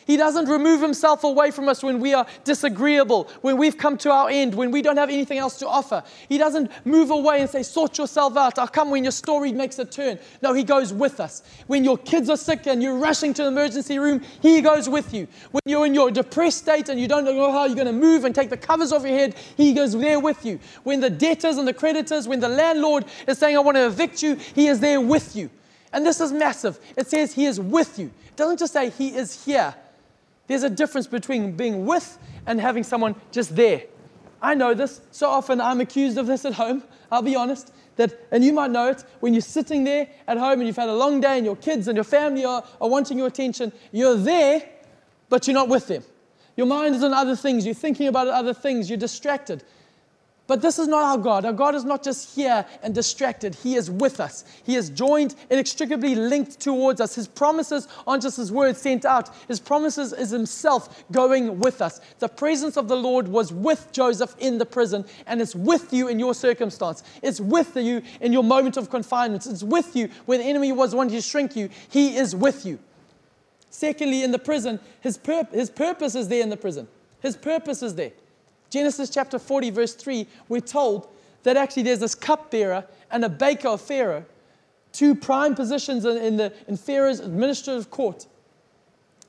He 0.09 0.17
doesn't 0.17 0.47
remove 0.47 0.81
himself 0.81 1.23
away 1.23 1.51
from 1.51 1.69
us 1.69 1.83
when 1.83 2.01
we 2.01 2.15
are 2.15 2.27
disagreeable, 2.43 3.29
when 3.43 3.59
we've 3.59 3.77
come 3.77 3.99
to 3.99 4.11
our 4.11 4.31
end, 4.31 4.55
when 4.55 4.71
we 4.71 4.81
don't 4.81 4.97
have 4.97 5.11
anything 5.11 5.37
else 5.37 5.59
to 5.59 5.69
offer. 5.69 6.03
He 6.31 6.39
doesn't 6.39 6.71
move 6.87 7.11
away 7.11 7.43
and 7.43 7.51
say, 7.51 7.63
Sort 7.63 7.99
yourself 7.99 8.35
out. 8.35 8.59
I'll 8.59 8.69
come 8.69 8.91
when 8.91 9.05
your 9.05 9.13
story 9.13 9.53
makes 9.53 9.79
a 9.79 9.85
turn. 9.85 10.19
No, 10.41 10.55
He 10.55 10.65
goes 10.65 10.95
with 10.95 11.21
us. 11.21 11.43
When 11.67 11.85
your 11.85 11.99
kids 11.99 12.31
are 12.31 12.39
sick 12.39 12.67
and 12.67 12.83
you're 12.83 12.97
rushing 12.97 13.35
to 13.35 13.43
the 13.43 13.49
emergency 13.49 13.99
room, 13.99 14.23
He 14.41 14.63
goes 14.63 14.89
with 14.89 15.13
you. 15.13 15.29
When 15.51 15.61
you're 15.67 15.85
in 15.85 15.93
your 15.93 16.11
depressed 16.11 16.57
state 16.57 16.89
and 16.89 16.99
you 16.99 17.07
don't 17.07 17.27
know 17.27 17.53
how 17.53 17.67
you're 17.67 17.75
going 17.75 17.87
to 17.87 17.93
move 17.93 18.25
and 18.25 18.35
take 18.35 18.49
the 18.49 18.57
covers 18.57 18.93
off 18.93 19.03
your 19.03 19.11
head, 19.11 19.35
He 19.59 19.75
goes 19.75 19.93
there 19.93 20.19
with 20.19 20.43
you. 20.43 20.59
When 20.85 21.01
the 21.01 21.11
debtors 21.11 21.59
and 21.59 21.69
the 21.69 21.75
creditors, 21.75 22.27
when 22.27 22.41
the 22.41 22.49
landlord 22.49 23.05
is 23.27 23.37
saying, 23.37 23.59
I 23.59 23.61
want 23.61 23.77
to 23.77 23.85
evict 23.85 24.23
you, 24.23 24.37
He 24.37 24.69
is 24.69 24.81
there 24.81 25.03
with 25.03 25.37
you. 25.37 25.51
And 25.93 26.07
this 26.07 26.19
is 26.19 26.33
massive. 26.33 26.81
It 26.97 27.09
says 27.09 27.35
He 27.35 27.45
is 27.45 27.61
with 27.61 27.99
you. 27.99 28.07
It 28.07 28.37
doesn't 28.37 28.59
just 28.59 28.73
say 28.73 28.89
He 28.89 29.15
is 29.15 29.45
here. 29.45 29.75
There's 30.49 30.65
a 30.65 30.71
difference 30.71 31.07
between 31.07 31.53
being 31.53 31.87
with 31.87 32.19
and 32.47 32.61
having 32.61 32.83
someone 32.83 33.15
just 33.31 33.55
there. 33.55 33.83
I 34.43 34.55
know 34.55 34.75
this. 34.75 35.01
So 35.11 35.29
often 35.29 35.61
I'm 35.61 35.81
accused 35.81 36.19
of 36.19 36.27
this 36.27 36.45
at 36.45 36.55
home. 36.55 36.83
I'll 37.13 37.23
be 37.23 37.37
honest. 37.37 37.73
That, 37.97 38.19
and 38.31 38.45
you 38.45 38.53
might 38.53 38.71
know 38.71 38.89
it 38.89 39.05
when 39.21 39.35
you're 39.35 39.41
sitting 39.41 39.85
there 39.85 40.09
at 40.27 40.39
home 40.39 40.61
and 40.61 40.67
you've 40.67 40.77
had 40.77 40.89
a 40.89 40.95
long 40.95 41.21
day 41.21 41.37
and 41.37 41.45
your 41.45 41.57
kids 41.57 41.89
and 41.89 41.97
your 41.97 42.05
family 42.05 42.45
are, 42.45 42.65
are 42.81 42.89
wanting 42.89 43.19
your 43.19 43.27
attention. 43.27 43.73
You're 43.93 44.17
there, 44.17 44.69
but 45.29 45.47
you're 45.47 45.55
not 45.55 45.69
with 45.69 45.89
them. 45.89 46.05
Your 46.57 46.67
mind 46.67 46.95
is 46.95 47.03
on 47.03 47.13
other 47.13 47.37
things. 47.37 47.67
You're 47.67 47.75
thinking 47.75 48.09
about 48.09 48.29
other 48.29 48.55
things. 48.55 48.89
You're 48.89 48.99
distracted. 48.99 49.65
But 50.49 50.63
this 50.63 50.79
is 50.79 50.89
not 50.89 51.03
our 51.03 51.19
God. 51.19 51.45
Our 51.45 51.53
God 51.53 51.75
is 51.75 51.85
not 51.85 52.03
just 52.03 52.35
here 52.35 52.65
and 52.83 52.95
distracted. 52.95 53.55
He 53.55 53.75
is 53.75 53.91
with 53.91 54.19
us. 54.19 54.47
He 54.65 54.77
is 54.77 54.89
joined, 54.89 55.35
inextricably 55.51 56.15
linked 56.15 56.59
towards 56.59 57.03
us. 57.03 57.15
His 57.15 57.29
promises 57.29 57.87
aren't 58.07 58.23
just 58.23 58.39
His 58.39 58.51
words 58.51 58.81
sent 58.81 59.05
out, 59.05 59.29
His 59.47 59.61
promises 59.61 60.15
is 60.15 60.31
Himself 60.31 61.05
going 61.13 61.61
with 61.61 61.83
us. 61.83 62.01
The 62.19 62.31
presence 62.31 62.79
of 62.79 62.89
the 62.89 62.97
Lord 62.97 63.29
was 63.29 63.53
with 63.53 63.91
Joseph 63.93 64.35
in 64.39 64.57
the 64.57 64.65
prison, 64.65 65.05
and 65.27 65.43
it's 65.43 65.55
with 65.55 65.93
you 65.93 66.09
in 66.09 66.19
your 66.19 66.33
circumstance. 66.33 67.03
It's 67.23 67.41
with 67.41 67.77
you 67.77 68.01
in 68.23 68.33
your 68.33 68.43
moment 68.43 68.79
of 68.79 68.89
confinement. 68.89 69.47
It's 69.47 69.63
with 69.63 69.95
you 69.95 70.09
where 70.25 70.39
the 70.39 70.45
enemy 70.45 70.73
was 70.73 70.95
wanting 70.95 71.17
to 71.17 71.21
shrink 71.21 71.57
you. 71.57 71.69
He 71.91 72.17
is 72.17 72.35
with 72.35 72.65
you. 72.65 72.79
Secondly, 73.69 74.23
in 74.23 74.31
the 74.31 74.39
prison, 74.39 74.81
His, 75.03 75.19
pur- 75.19 75.47
his 75.53 75.69
purpose 75.69 76.15
is 76.15 76.29
there 76.29 76.43
in 76.43 76.49
the 76.49 76.57
prison. 76.57 76.89
His 77.21 77.37
purpose 77.37 77.83
is 77.83 77.97
there. 77.97 78.13
Genesis 78.71 79.11
chapter 79.11 79.39
40, 79.39 79.71
verse 79.71 79.95
3, 79.95 80.27
we're 80.49 80.61
told 80.61 81.09
that 81.43 81.57
actually 81.57 81.85
there's 81.85 82.01
this 82.01 82.15
cupbearer 82.15 82.85
and 83.11 83.25
a 83.25 83.29
baker 83.29 83.69
of 83.69 83.81
Pharaoh, 83.81 84.25
two 84.93 85.15
prime 85.15 85.55
positions 85.55 86.05
in, 86.05 86.37
the, 86.37 86.53
in 86.67 86.77
Pharaoh's 86.77 87.21
administrative 87.21 87.91
court. 87.91 88.27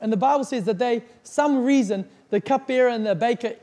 And 0.02 0.12
the 0.12 0.18
Bible 0.18 0.44
says 0.44 0.66
that 0.66 0.80
they, 0.80 1.04
some 1.24 1.64
reason, 1.64 2.08
the 2.30 2.42
cupbearer 2.42 2.90
and 2.90 3.06
the 3.06 3.16
baker, 3.16 3.54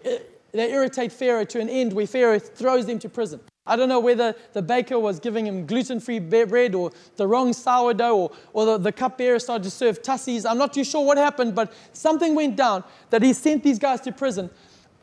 they 0.52 0.72
irritate 0.72 1.12
Pharaoh 1.12 1.44
to 1.44 1.60
an 1.60 1.68
end 1.68 1.92
where 1.92 2.06
Pharaoh 2.06 2.38
throws 2.38 2.86
them 2.86 2.98
to 3.00 3.08
prison. 3.08 3.40
I 3.66 3.74
don't 3.74 3.88
know 3.88 4.00
whether 4.00 4.34
the 4.52 4.62
baker 4.62 4.98
was 4.98 5.18
giving 5.18 5.46
him 5.46 5.66
gluten 5.66 5.98
free 5.98 6.20
bread 6.20 6.74
or 6.74 6.92
the 7.16 7.26
wrong 7.26 7.52
sourdough 7.52 8.16
or, 8.16 8.30
or 8.52 8.66
the, 8.66 8.78
the 8.78 8.92
cupbearer 8.92 9.40
started 9.40 9.64
to 9.64 9.70
serve 9.70 10.02
tussies. 10.02 10.46
I'm 10.48 10.58
not 10.58 10.72
too 10.72 10.84
sure 10.84 11.04
what 11.04 11.18
happened, 11.18 11.54
but 11.54 11.72
something 11.92 12.34
went 12.36 12.54
down 12.56 12.84
that 13.10 13.22
he 13.22 13.32
sent 13.32 13.64
these 13.64 13.78
guys 13.78 14.00
to 14.02 14.12
prison. 14.12 14.50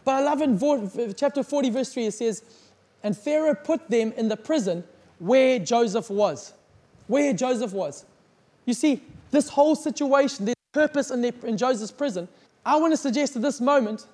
But 0.04 0.16
I 0.16 0.22
love 0.22 0.42
in 0.42 1.14
chapter 1.16 1.44
40, 1.44 1.70
verse 1.70 1.94
3, 1.94 2.08
it 2.08 2.14
says, 2.14 2.44
And 3.04 3.18
Pharaoh 3.18 3.56
put 3.56 3.90
them 3.90 4.12
in 4.18 4.28
the 4.28 4.38
prison 4.38 4.84
where 5.20 5.60
Joseph 5.60 6.10
was. 6.10 6.54
Where 7.08 7.34
Joseph 7.34 7.74
was. 7.74 8.06
You 8.66 8.74
see, 8.74 9.02
this 9.32 9.50
whole 9.50 9.76
situation, 9.76 10.46
there's 10.46 10.56
purpose 10.74 11.12
in, 11.12 11.22
their, 11.22 11.34
in 11.44 11.58
Joseph's 11.58 11.92
prison. 11.92 12.28
I 12.66 12.78
want 12.78 12.94
to 12.94 12.98
suggest 12.98 13.36
at 13.36 13.42
this 13.42 13.62
moment 13.62 14.06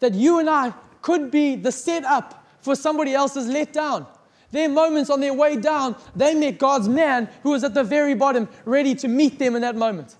that 0.00 0.14
you 0.14 0.38
and 0.38 0.48
I 0.48 0.72
could 1.02 1.30
be 1.30 1.56
the 1.56 1.72
setup 1.72 2.46
for 2.60 2.74
somebody 2.74 3.14
else's 3.14 3.48
letdown. 3.48 4.06
Their 4.50 4.68
moments 4.68 5.10
on 5.10 5.20
their 5.20 5.34
way 5.34 5.56
down, 5.56 5.96
they 6.16 6.34
met 6.34 6.58
God's 6.58 6.88
man 6.88 7.28
who 7.42 7.50
was 7.50 7.64
at 7.64 7.74
the 7.74 7.84
very 7.84 8.14
bottom, 8.14 8.48
ready 8.64 8.94
to 8.96 9.08
meet 9.08 9.38
them 9.38 9.56
in 9.56 9.62
that 9.62 9.76
moment. 9.76 10.16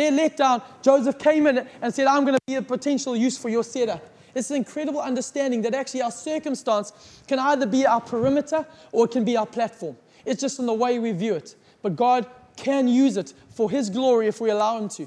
They're 0.00 0.10
let 0.10 0.38
down. 0.38 0.62
Joseph 0.80 1.18
came 1.18 1.46
in 1.46 1.68
and 1.82 1.94
said, 1.94 2.06
I'm 2.06 2.24
going 2.24 2.34
to 2.34 2.40
be 2.46 2.54
a 2.54 2.62
potential 2.62 3.14
use 3.14 3.36
for 3.36 3.50
your 3.50 3.62
setup. 3.62 4.02
It's 4.34 4.48
an 4.48 4.56
incredible 4.56 4.98
understanding 4.98 5.60
that 5.60 5.74
actually 5.74 6.00
our 6.00 6.10
circumstance 6.10 7.22
can 7.28 7.38
either 7.38 7.66
be 7.66 7.84
our 7.84 8.00
perimeter 8.00 8.66
or 8.92 9.04
it 9.04 9.10
can 9.10 9.26
be 9.26 9.36
our 9.36 9.44
platform. 9.44 9.98
It's 10.24 10.40
just 10.40 10.58
in 10.58 10.64
the 10.64 10.72
way 10.72 10.98
we 10.98 11.12
view 11.12 11.34
it. 11.34 11.54
But 11.82 11.96
God 11.96 12.26
can 12.56 12.88
use 12.88 13.18
it 13.18 13.34
for 13.50 13.70
His 13.70 13.90
glory 13.90 14.26
if 14.26 14.40
we 14.40 14.48
allow 14.48 14.78
Him 14.78 14.88
to. 14.88 15.06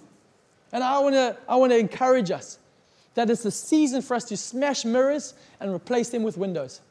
And 0.71 0.83
I 0.83 0.99
want 0.99 1.15
to 1.15 1.37
I 1.49 1.55
want 1.55 1.71
to 1.71 1.77
encourage 1.79 2.29
us 2.29 2.59
that 3.15 3.31
it's 3.31 3.41
the 3.41 3.49
season 3.49 4.03
for 4.03 4.13
us 4.13 4.25
to 4.25 4.37
smash 4.37 4.85
mirrors 4.85 5.33
and 5.59 5.73
replace 5.73 6.09
them 6.09 6.21
with 6.21 6.37
windows. 6.37 6.81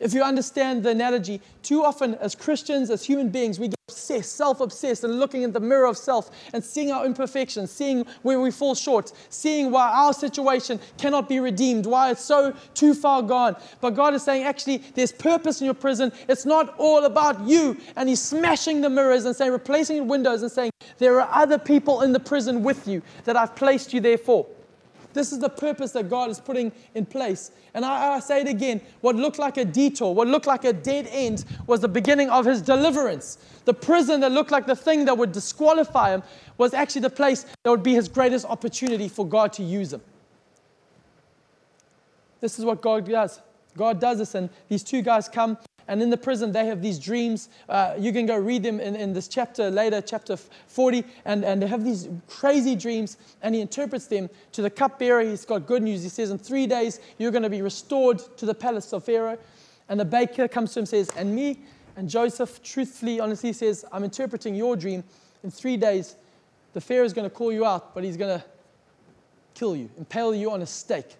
If 0.00 0.14
you 0.14 0.22
understand 0.22 0.84
the 0.84 0.90
analogy, 0.90 1.40
too 1.62 1.84
often 1.84 2.14
as 2.16 2.34
Christians, 2.34 2.88
as 2.88 3.04
human 3.04 3.30
beings, 3.30 3.58
we 3.58 3.68
get 3.68 3.78
obsessed, 3.88 4.36
self 4.36 4.60
obsessed, 4.60 5.02
and 5.02 5.18
looking 5.18 5.42
in 5.42 5.50
the 5.50 5.58
mirror 5.60 5.86
of 5.86 5.96
self 5.96 6.30
and 6.52 6.62
seeing 6.62 6.92
our 6.92 7.04
imperfections, 7.04 7.72
seeing 7.72 8.06
where 8.22 8.40
we 8.40 8.52
fall 8.52 8.76
short, 8.76 9.12
seeing 9.28 9.72
why 9.72 9.90
our 9.90 10.12
situation 10.12 10.78
cannot 10.98 11.28
be 11.28 11.40
redeemed, 11.40 11.84
why 11.84 12.12
it's 12.12 12.24
so 12.24 12.54
too 12.74 12.94
far 12.94 13.22
gone. 13.22 13.56
But 13.80 13.90
God 13.90 14.14
is 14.14 14.22
saying, 14.22 14.44
actually, 14.44 14.78
there's 14.94 15.10
purpose 15.10 15.60
in 15.60 15.64
your 15.64 15.74
prison. 15.74 16.12
It's 16.28 16.46
not 16.46 16.76
all 16.78 17.04
about 17.04 17.40
you. 17.40 17.76
And 17.96 18.08
He's 18.08 18.22
smashing 18.22 18.80
the 18.82 18.90
mirrors 18.90 19.24
and 19.24 19.34
saying, 19.34 19.50
replacing 19.50 20.06
windows 20.06 20.42
and 20.42 20.52
saying, 20.52 20.70
there 20.98 21.20
are 21.20 21.28
other 21.32 21.58
people 21.58 22.02
in 22.02 22.12
the 22.12 22.20
prison 22.20 22.62
with 22.62 22.86
you 22.86 23.02
that 23.24 23.36
I've 23.36 23.56
placed 23.56 23.92
you 23.92 24.00
there 24.00 24.18
for. 24.18 24.46
This 25.18 25.32
is 25.32 25.40
the 25.40 25.48
purpose 25.48 25.90
that 25.92 26.08
God 26.08 26.30
is 26.30 26.38
putting 26.38 26.70
in 26.94 27.04
place. 27.04 27.50
And 27.74 27.84
I, 27.84 28.14
I, 28.14 28.20
say 28.20 28.40
it 28.40 28.46
again 28.46 28.80
what 29.00 29.16
looked 29.16 29.40
like 29.40 29.56
a 29.56 29.64
detour, 29.64 30.14
what 30.14 30.28
looked 30.28 30.46
like 30.46 30.64
a 30.64 30.72
dead 30.72 31.08
end, 31.10 31.44
was 31.66 31.80
the 31.80 31.88
beginning 31.88 32.30
of 32.30 32.44
his 32.44 32.62
deliverance. 32.62 33.38
The 33.64 33.74
prison 33.74 34.20
that 34.20 34.30
looked 34.30 34.52
like 34.52 34.66
the 34.66 34.76
thing 34.76 35.06
that 35.06 35.18
would 35.18 35.32
disqualify 35.32 36.10
him 36.14 36.22
was 36.56 36.72
actually 36.72 37.00
the 37.00 37.10
place 37.10 37.46
that 37.64 37.70
would 37.70 37.82
be 37.82 37.94
his 37.94 38.06
greatest 38.06 38.46
opportunity 38.46 39.08
for 39.08 39.26
God 39.26 39.52
to 39.54 39.64
use 39.64 39.92
him. 39.92 40.02
This 42.40 42.56
is 42.60 42.64
what 42.64 42.80
God 42.80 43.04
does. 43.04 43.40
God 43.76 44.00
does 44.00 44.18
this, 44.18 44.36
and 44.36 44.48
these 44.68 44.84
two 44.84 45.02
guys 45.02 45.28
come 45.28 45.58
and 45.88 46.02
in 46.02 46.10
the 46.10 46.18
prison, 46.18 46.52
they 46.52 46.66
have 46.66 46.82
these 46.82 46.98
dreams. 46.98 47.48
Uh, 47.66 47.94
you 47.98 48.12
can 48.12 48.26
go 48.26 48.36
read 48.36 48.62
them 48.62 48.78
in, 48.78 48.94
in 48.94 49.14
this 49.14 49.26
chapter 49.26 49.70
later, 49.70 50.02
chapter 50.02 50.36
40. 50.36 51.02
And, 51.24 51.42
and 51.44 51.62
they 51.62 51.66
have 51.66 51.82
these 51.82 52.10
crazy 52.28 52.76
dreams. 52.76 53.16
And 53.40 53.54
he 53.54 53.62
interprets 53.62 54.06
them 54.06 54.28
to 54.52 54.60
the 54.60 54.68
cupbearer. 54.68 55.22
He's 55.22 55.46
got 55.46 55.66
good 55.66 55.82
news. 55.82 56.02
He 56.02 56.10
says, 56.10 56.30
In 56.30 56.38
three 56.38 56.66
days, 56.66 57.00
you're 57.16 57.30
going 57.30 57.42
to 57.42 57.50
be 57.50 57.62
restored 57.62 58.18
to 58.36 58.44
the 58.44 58.54
palace 58.54 58.92
of 58.92 59.04
Pharaoh. 59.04 59.38
And 59.88 59.98
the 59.98 60.04
baker 60.04 60.46
comes 60.46 60.74
to 60.74 60.80
him 60.80 60.82
and 60.82 60.88
says, 60.88 61.10
And 61.16 61.34
me? 61.34 61.58
And 61.96 62.08
Joseph, 62.08 62.62
truthfully, 62.62 63.18
honestly, 63.18 63.54
says, 63.54 63.86
I'm 63.90 64.04
interpreting 64.04 64.54
your 64.54 64.76
dream. 64.76 65.02
In 65.42 65.50
three 65.50 65.78
days, 65.78 66.16
the 66.74 66.82
Pharaoh 66.82 67.06
is 67.06 67.14
going 67.14 67.28
to 67.28 67.34
call 67.34 67.50
you 67.50 67.64
out, 67.64 67.94
but 67.94 68.04
he's 68.04 68.18
going 68.18 68.38
to 68.38 68.44
kill 69.54 69.74
you, 69.74 69.88
impale 69.96 70.34
you 70.34 70.50
on 70.50 70.60
a 70.60 70.66
stake. 70.66 71.16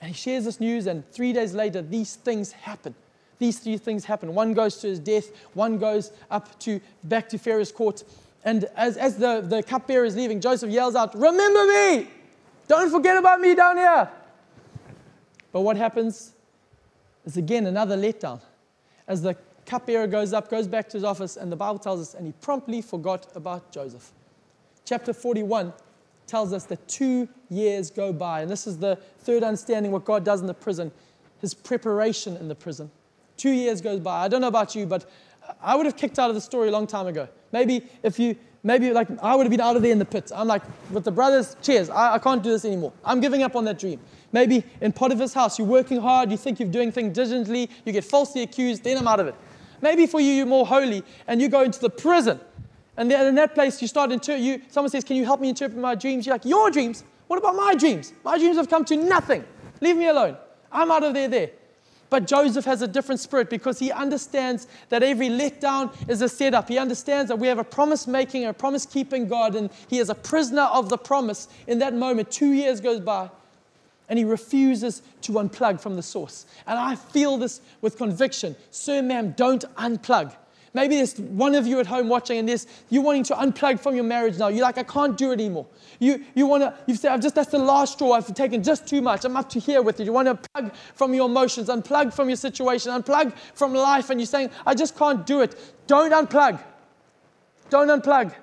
And 0.00 0.08
he 0.08 0.14
shares 0.14 0.44
this 0.44 0.60
news, 0.60 0.86
and 0.86 1.06
three 1.10 1.32
days 1.32 1.54
later, 1.54 1.82
these 1.82 2.14
things 2.14 2.52
happen 2.52 2.94
these 3.44 3.58
three 3.58 3.76
things 3.76 4.06
happen. 4.06 4.34
One 4.34 4.54
goes 4.54 4.78
to 4.78 4.86
his 4.88 4.98
death, 4.98 5.30
one 5.52 5.76
goes 5.76 6.12
up 6.30 6.58
to 6.60 6.80
back 7.04 7.28
to 7.28 7.38
Pharaoh's 7.38 7.70
court. 7.70 8.02
And 8.42 8.64
as, 8.74 8.96
as 8.96 9.16
the, 9.18 9.42
the 9.42 9.62
cupbearer 9.62 10.06
is 10.06 10.16
leaving, 10.16 10.40
Joseph 10.40 10.70
yells 10.70 10.94
out, 10.94 11.14
Remember 11.14 11.66
me! 11.66 12.08
Don't 12.68 12.90
forget 12.90 13.18
about 13.18 13.40
me 13.40 13.54
down 13.54 13.76
here. 13.76 14.08
But 15.52 15.60
what 15.60 15.76
happens 15.76 16.32
is 17.26 17.36
again 17.36 17.66
another 17.66 17.98
letdown. 17.98 18.40
As 19.06 19.20
the 19.20 19.36
cupbearer 19.66 20.06
goes 20.06 20.32
up, 20.32 20.50
goes 20.50 20.66
back 20.66 20.88
to 20.88 20.96
his 20.96 21.04
office, 21.04 21.36
and 21.36 21.52
the 21.52 21.56
Bible 21.56 21.78
tells 21.78 22.00
us, 22.00 22.14
and 22.14 22.26
he 22.26 22.32
promptly 22.40 22.80
forgot 22.80 23.26
about 23.34 23.70
Joseph. 23.70 24.10
Chapter 24.86 25.12
41 25.12 25.74
tells 26.26 26.54
us 26.54 26.64
that 26.64 26.88
two 26.88 27.28
years 27.50 27.90
go 27.90 28.10
by. 28.10 28.40
And 28.40 28.50
this 28.50 28.66
is 28.66 28.78
the 28.78 28.96
third 29.18 29.42
understanding 29.42 29.92
what 29.92 30.06
God 30.06 30.24
does 30.24 30.40
in 30.40 30.46
the 30.46 30.54
prison, 30.54 30.90
his 31.42 31.52
preparation 31.52 32.36
in 32.38 32.48
the 32.48 32.54
prison. 32.54 32.90
Two 33.36 33.50
years 33.50 33.80
goes 33.80 34.00
by. 34.00 34.24
I 34.24 34.28
don't 34.28 34.40
know 34.40 34.48
about 34.48 34.74
you, 34.74 34.86
but 34.86 35.08
I 35.60 35.76
would 35.76 35.86
have 35.86 35.96
kicked 35.96 36.18
out 36.18 36.30
of 36.30 36.34
the 36.34 36.40
story 36.40 36.68
a 36.68 36.72
long 36.72 36.86
time 36.86 37.06
ago. 37.06 37.28
Maybe 37.52 37.86
if 38.02 38.18
you, 38.18 38.36
maybe 38.62 38.92
like 38.92 39.08
I 39.22 39.34
would 39.34 39.44
have 39.44 39.50
been 39.50 39.60
out 39.60 39.76
of 39.76 39.82
there 39.82 39.92
in 39.92 39.98
the 39.98 40.04
pit. 40.04 40.32
I'm 40.34 40.48
like, 40.48 40.62
with 40.90 41.04
the 41.04 41.12
brothers, 41.12 41.56
cheers, 41.62 41.90
I, 41.90 42.14
I 42.14 42.18
can't 42.18 42.42
do 42.42 42.50
this 42.50 42.64
anymore. 42.64 42.92
I'm 43.04 43.20
giving 43.20 43.42
up 43.42 43.56
on 43.56 43.64
that 43.66 43.78
dream. 43.78 44.00
Maybe 44.32 44.64
in 44.80 44.92
Potiphar's 44.92 45.34
house, 45.34 45.58
you're 45.58 45.68
working 45.68 46.00
hard, 46.00 46.30
you 46.30 46.36
think 46.36 46.58
you're 46.58 46.68
doing 46.68 46.90
things 46.90 47.14
diligently, 47.14 47.70
you 47.84 47.92
get 47.92 48.04
falsely 48.04 48.42
accused, 48.42 48.82
then 48.82 48.98
I'm 48.98 49.06
out 49.06 49.20
of 49.20 49.28
it. 49.28 49.34
Maybe 49.80 50.06
for 50.06 50.20
you, 50.20 50.32
you're 50.32 50.46
more 50.46 50.66
holy 50.66 51.04
and 51.28 51.40
you 51.40 51.48
go 51.48 51.62
into 51.62 51.78
the 51.78 51.90
prison. 51.90 52.40
And 52.96 53.10
then 53.10 53.26
in 53.26 53.34
that 53.36 53.54
place, 53.54 53.82
you 53.82 53.88
start 53.88 54.12
inter- 54.12 54.36
you 54.36 54.62
someone 54.68 54.90
says, 54.90 55.04
Can 55.04 55.16
you 55.16 55.24
help 55.24 55.40
me 55.40 55.48
interpret 55.48 55.78
my 55.80 55.94
dreams? 55.94 56.26
You're 56.26 56.34
like, 56.34 56.44
Your 56.44 56.70
dreams? 56.70 57.04
What 57.26 57.38
about 57.38 57.56
my 57.56 57.74
dreams? 57.74 58.12
My 58.24 58.38
dreams 58.38 58.56
have 58.56 58.68
come 58.68 58.84
to 58.86 58.96
nothing. 58.96 59.44
Leave 59.80 59.96
me 59.96 60.06
alone. 60.06 60.36
I'm 60.70 60.90
out 60.90 61.02
of 61.02 61.14
there 61.14 61.28
there. 61.28 61.50
But 62.10 62.26
Joseph 62.26 62.64
has 62.64 62.82
a 62.82 62.86
different 62.86 63.20
spirit 63.20 63.50
because 63.50 63.78
he 63.78 63.90
understands 63.90 64.66
that 64.88 65.02
every 65.02 65.28
letdown 65.28 65.92
is 66.08 66.22
a 66.22 66.28
setup. 66.28 66.68
He 66.68 66.78
understands 66.78 67.28
that 67.28 67.36
we 67.36 67.48
have 67.48 67.58
a 67.58 67.64
promise 67.64 68.06
making, 68.06 68.44
a 68.44 68.52
promise 68.52 68.86
keeping 68.86 69.26
God, 69.26 69.56
and 69.56 69.70
he 69.88 69.98
is 69.98 70.10
a 70.10 70.14
prisoner 70.14 70.62
of 70.62 70.88
the 70.88 70.98
promise. 70.98 71.48
In 71.66 71.78
that 71.80 71.94
moment, 71.94 72.30
two 72.30 72.52
years 72.52 72.80
goes 72.80 73.00
by, 73.00 73.30
and 74.08 74.18
he 74.18 74.24
refuses 74.24 75.02
to 75.22 75.32
unplug 75.32 75.80
from 75.80 75.96
the 75.96 76.02
source. 76.02 76.46
And 76.66 76.78
I 76.78 76.94
feel 76.94 77.36
this 77.36 77.60
with 77.80 77.96
conviction. 77.96 78.54
Sir, 78.70 79.02
ma'am, 79.02 79.34
don't 79.36 79.64
unplug. 79.76 80.34
Maybe 80.74 80.96
there's 80.96 81.16
one 81.18 81.54
of 81.54 81.68
you 81.68 81.78
at 81.78 81.86
home 81.86 82.08
watching 82.08 82.36
and 82.38 82.48
this, 82.48 82.66
you're 82.90 83.02
wanting 83.02 83.22
to 83.24 83.34
unplug 83.34 83.78
from 83.78 83.94
your 83.94 84.02
marriage 84.02 84.38
now. 84.38 84.48
You're 84.48 84.64
like, 84.64 84.76
I 84.76 84.82
can't 84.82 85.16
do 85.16 85.30
it 85.30 85.34
anymore. 85.34 85.66
You, 86.00 86.24
you 86.34 86.46
want 86.46 86.64
to, 86.64 86.74
you've 86.88 86.98
said, 86.98 87.12
I've 87.12 87.22
just, 87.22 87.36
that's 87.36 87.52
the 87.52 87.58
last 87.58 87.92
straw. 87.92 88.12
I've 88.12 88.34
taken 88.34 88.60
just 88.60 88.86
too 88.86 89.00
much. 89.00 89.24
I'm 89.24 89.36
up 89.36 89.48
to 89.50 89.60
here 89.60 89.82
with 89.82 90.00
it. 90.00 90.04
You 90.04 90.12
want 90.12 90.26
to 90.26 90.48
plug 90.50 90.74
from 90.94 91.14
your 91.14 91.26
emotions, 91.26 91.68
unplug 91.68 92.12
from 92.12 92.28
your 92.28 92.36
situation, 92.36 92.90
unplug 92.90 93.36
from 93.54 93.72
life. 93.72 94.10
And 94.10 94.18
you're 94.18 94.26
saying, 94.26 94.50
I 94.66 94.74
just 94.74 94.98
can't 94.98 95.24
do 95.24 95.42
it. 95.42 95.56
Don't 95.86 96.10
unplug. 96.10 96.60
Don't 97.70 97.88
unplug. 97.88 98.34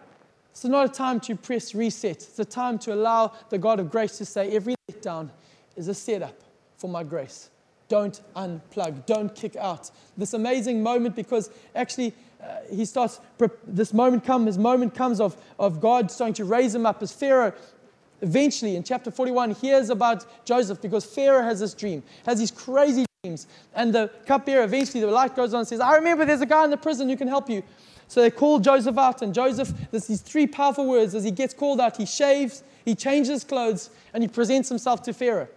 It's 0.51 0.63
not 0.63 0.85
a 0.85 0.89
time 0.89 1.19
to 1.21 1.35
press 1.35 1.75
reset. 1.75 2.15
It's 2.15 2.39
a 2.39 2.45
time 2.45 2.79
to 2.79 2.93
allow 2.93 3.33
the 3.49 3.57
God 3.57 3.81
of 3.81 3.91
grace 3.91 4.17
to 4.19 4.25
say, 4.25 4.55
every 4.55 4.75
letdown 4.89 5.29
is 5.75 5.89
a 5.89 5.93
setup 5.93 6.41
for 6.77 6.89
my 6.89 7.03
grace. 7.03 7.50
Don't 7.91 8.21
unplug. 8.37 9.05
Don't 9.05 9.35
kick 9.35 9.57
out. 9.57 9.91
This 10.15 10.33
amazing 10.33 10.81
moment 10.81 11.13
because 11.13 11.49
actually 11.75 12.13
uh, 12.41 12.59
he 12.73 12.85
starts, 12.85 13.19
this 13.67 13.93
moment 13.93 14.23
comes, 14.23 14.45
his 14.45 14.57
moment 14.57 14.95
comes 14.95 15.19
of, 15.19 15.35
of 15.59 15.81
God 15.81 16.09
starting 16.09 16.33
to 16.35 16.45
raise 16.45 16.73
him 16.73 16.85
up 16.85 17.03
as 17.03 17.11
Pharaoh. 17.11 17.51
Eventually, 18.21 18.77
in 18.77 18.83
chapter 18.83 19.11
41, 19.11 19.51
hears 19.55 19.89
about 19.89 20.25
Joseph 20.45 20.81
because 20.81 21.03
Pharaoh 21.03 21.43
has 21.43 21.59
this 21.59 21.73
dream, 21.73 22.01
has 22.25 22.39
these 22.39 22.49
crazy 22.49 23.05
dreams. 23.25 23.45
And 23.75 23.93
the 23.93 24.09
cupbearer, 24.25 24.63
eventually, 24.63 25.01
the 25.01 25.07
light 25.07 25.35
goes 25.35 25.53
on 25.53 25.59
and 25.59 25.67
says, 25.67 25.81
I 25.81 25.95
remember 25.95 26.23
there's 26.23 26.39
a 26.39 26.45
guy 26.45 26.63
in 26.63 26.69
the 26.69 26.77
prison 26.77 27.09
who 27.09 27.17
can 27.17 27.27
help 27.27 27.49
you. 27.49 27.61
So 28.07 28.21
they 28.21 28.31
call 28.31 28.59
Joseph 28.59 28.97
out, 28.97 29.21
and 29.21 29.33
Joseph, 29.33 29.73
there's 29.91 30.07
these 30.07 30.21
three 30.21 30.47
powerful 30.47 30.87
words. 30.87 31.13
As 31.13 31.25
he 31.25 31.31
gets 31.31 31.53
called 31.53 31.81
out, 31.81 31.97
he 31.97 32.05
shaves, 32.05 32.63
he 32.85 32.95
changes 32.95 33.43
clothes, 33.43 33.89
and 34.13 34.23
he 34.23 34.29
presents 34.29 34.69
himself 34.69 35.03
to 35.03 35.11
Pharaoh. 35.11 35.49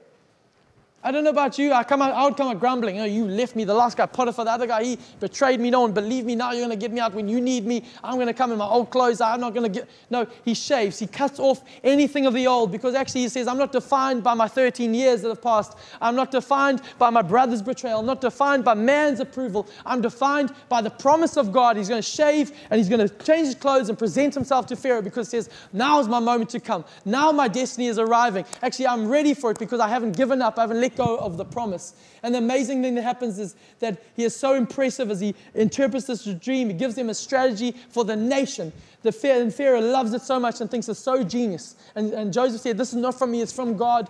I 1.04 1.12
don't 1.12 1.22
know 1.22 1.30
about 1.30 1.58
you. 1.58 1.74
I 1.74 1.84
come 1.84 2.00
out, 2.00 2.14
I 2.14 2.24
would 2.24 2.34
come 2.34 2.48
out 2.48 2.58
grumbling. 2.58 2.98
Oh, 2.98 3.04
you 3.04 3.26
left 3.26 3.54
me. 3.54 3.64
The 3.64 3.74
last 3.74 3.98
guy, 3.98 4.06
Potiphar, 4.06 4.46
the 4.46 4.50
other 4.50 4.66
guy, 4.66 4.82
he 4.82 4.98
betrayed 5.20 5.60
me. 5.60 5.68
No 5.70 5.82
one 5.82 5.92
believed 5.92 6.26
me. 6.26 6.34
Now 6.34 6.52
you're 6.52 6.66
going 6.66 6.70
to 6.70 6.82
get 6.82 6.92
me 6.92 6.98
out 6.98 7.12
when 7.12 7.28
you 7.28 7.42
need 7.42 7.66
me. 7.66 7.84
I'm 8.02 8.14
going 8.14 8.26
to 8.26 8.32
come 8.32 8.52
in 8.52 8.56
my 8.58 8.64
old 8.66 8.88
clothes. 8.88 9.20
I'm 9.20 9.38
not 9.38 9.52
going 9.52 9.70
to 9.70 9.80
get. 9.80 9.90
No, 10.08 10.26
he 10.46 10.54
shaves. 10.54 10.98
He 10.98 11.06
cuts 11.06 11.38
off 11.38 11.62
anything 11.84 12.24
of 12.24 12.32
the 12.32 12.46
old 12.46 12.72
because 12.72 12.94
actually 12.94 13.20
he 13.20 13.28
says, 13.28 13.46
I'm 13.46 13.58
not 13.58 13.70
defined 13.70 14.24
by 14.24 14.32
my 14.32 14.48
13 14.48 14.94
years 14.94 15.20
that 15.20 15.28
have 15.28 15.42
passed. 15.42 15.76
I'm 16.00 16.16
not 16.16 16.30
defined 16.30 16.80
by 16.98 17.10
my 17.10 17.20
brother's 17.20 17.60
betrayal. 17.60 18.00
I'm 18.00 18.06
not 18.06 18.22
defined 18.22 18.64
by 18.64 18.72
man's 18.72 19.20
approval. 19.20 19.68
I'm 19.84 20.00
defined 20.00 20.54
by 20.70 20.80
the 20.80 20.90
promise 20.90 21.36
of 21.36 21.52
God. 21.52 21.76
He's 21.76 21.90
going 21.90 22.00
to 22.00 22.08
shave 22.08 22.50
and 22.70 22.78
he's 22.78 22.88
going 22.88 23.06
to 23.06 23.14
change 23.26 23.48
his 23.48 23.54
clothes 23.54 23.90
and 23.90 23.98
present 23.98 24.32
himself 24.32 24.64
to 24.68 24.76
Pharaoh 24.76 25.02
because 25.02 25.30
he 25.30 25.36
says, 25.36 25.50
Now 25.74 26.00
is 26.00 26.08
my 26.08 26.18
moment 26.18 26.48
to 26.50 26.60
come. 26.60 26.82
Now 27.04 27.30
my 27.30 27.46
destiny 27.46 27.88
is 27.88 27.98
arriving. 27.98 28.46
Actually, 28.62 28.86
I'm 28.86 29.06
ready 29.06 29.34
for 29.34 29.50
it 29.50 29.58
because 29.58 29.80
I 29.80 29.88
haven't 29.88 30.16
given 30.16 30.40
up. 30.40 30.58
I 30.58 30.62
haven't 30.62 30.80
let 30.80 30.93
go 30.96 31.16
of 31.18 31.36
the 31.36 31.44
promise. 31.44 31.94
And 32.22 32.34
the 32.34 32.38
amazing 32.38 32.82
thing 32.82 32.94
that 32.94 33.02
happens 33.02 33.38
is 33.38 33.56
that 33.80 34.02
he 34.16 34.24
is 34.24 34.34
so 34.34 34.54
impressive 34.54 35.10
as 35.10 35.20
he 35.20 35.34
interprets 35.54 36.06
this 36.06 36.24
dream. 36.24 36.68
He 36.68 36.74
gives 36.74 36.94
them 36.94 37.10
a 37.10 37.14
strategy 37.14 37.74
for 37.90 38.04
the 38.04 38.16
nation. 38.16 38.72
The 39.02 39.12
Pharaoh, 39.12 39.42
and 39.42 39.54
Pharaoh 39.54 39.80
loves 39.80 40.14
it 40.14 40.22
so 40.22 40.40
much 40.40 40.60
and 40.60 40.70
thinks 40.70 40.88
it's 40.88 41.00
so 41.00 41.22
genius. 41.22 41.76
And, 41.94 42.12
and 42.12 42.32
Joseph 42.32 42.60
said, 42.60 42.78
This 42.78 42.90
is 42.90 42.98
not 42.98 43.18
from 43.18 43.30
me, 43.30 43.42
it's 43.42 43.52
from 43.52 43.76
God. 43.76 44.08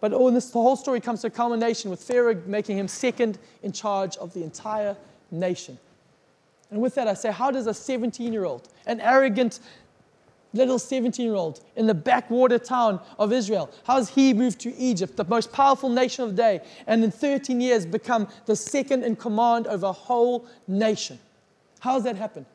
But 0.00 0.12
all 0.12 0.30
this, 0.30 0.50
the 0.50 0.60
whole 0.60 0.76
story 0.76 1.00
comes 1.00 1.20
to 1.22 1.26
a 1.26 1.30
culmination 1.30 1.90
with 1.90 2.02
Pharaoh 2.02 2.40
making 2.46 2.78
him 2.78 2.88
second 2.88 3.38
in 3.62 3.72
charge 3.72 4.16
of 4.16 4.32
the 4.32 4.42
entire 4.42 4.96
nation. 5.30 5.78
And 6.70 6.80
with 6.80 6.94
that, 6.94 7.08
I 7.08 7.14
say, 7.14 7.32
how 7.32 7.50
does 7.50 7.66
a 7.66 7.74
17 7.74 8.32
year 8.32 8.44
old, 8.44 8.68
an 8.86 9.00
arrogant, 9.00 9.60
little 10.52 10.78
17 10.78 11.24
year 11.24 11.34
old 11.34 11.60
in 11.76 11.86
the 11.86 11.94
backwater 11.94 12.58
town 12.58 13.00
of 13.18 13.32
Israel. 13.32 13.70
How 13.84 13.96
has 13.96 14.08
he 14.08 14.34
moved 14.34 14.60
to 14.60 14.74
Egypt, 14.76 15.16
the 15.16 15.24
most 15.24 15.52
powerful 15.52 15.88
nation 15.88 16.24
of 16.24 16.30
the 16.30 16.36
day, 16.36 16.60
and 16.86 17.04
in 17.04 17.10
13 17.10 17.60
years 17.60 17.86
become 17.86 18.28
the 18.46 18.56
second 18.56 19.04
in 19.04 19.16
command 19.16 19.66
over 19.66 19.86
a 19.86 19.92
whole 19.92 20.46
nation? 20.66 21.18
How 21.80 21.94
has 21.94 22.04
that 22.04 22.16
happened? 22.16 22.46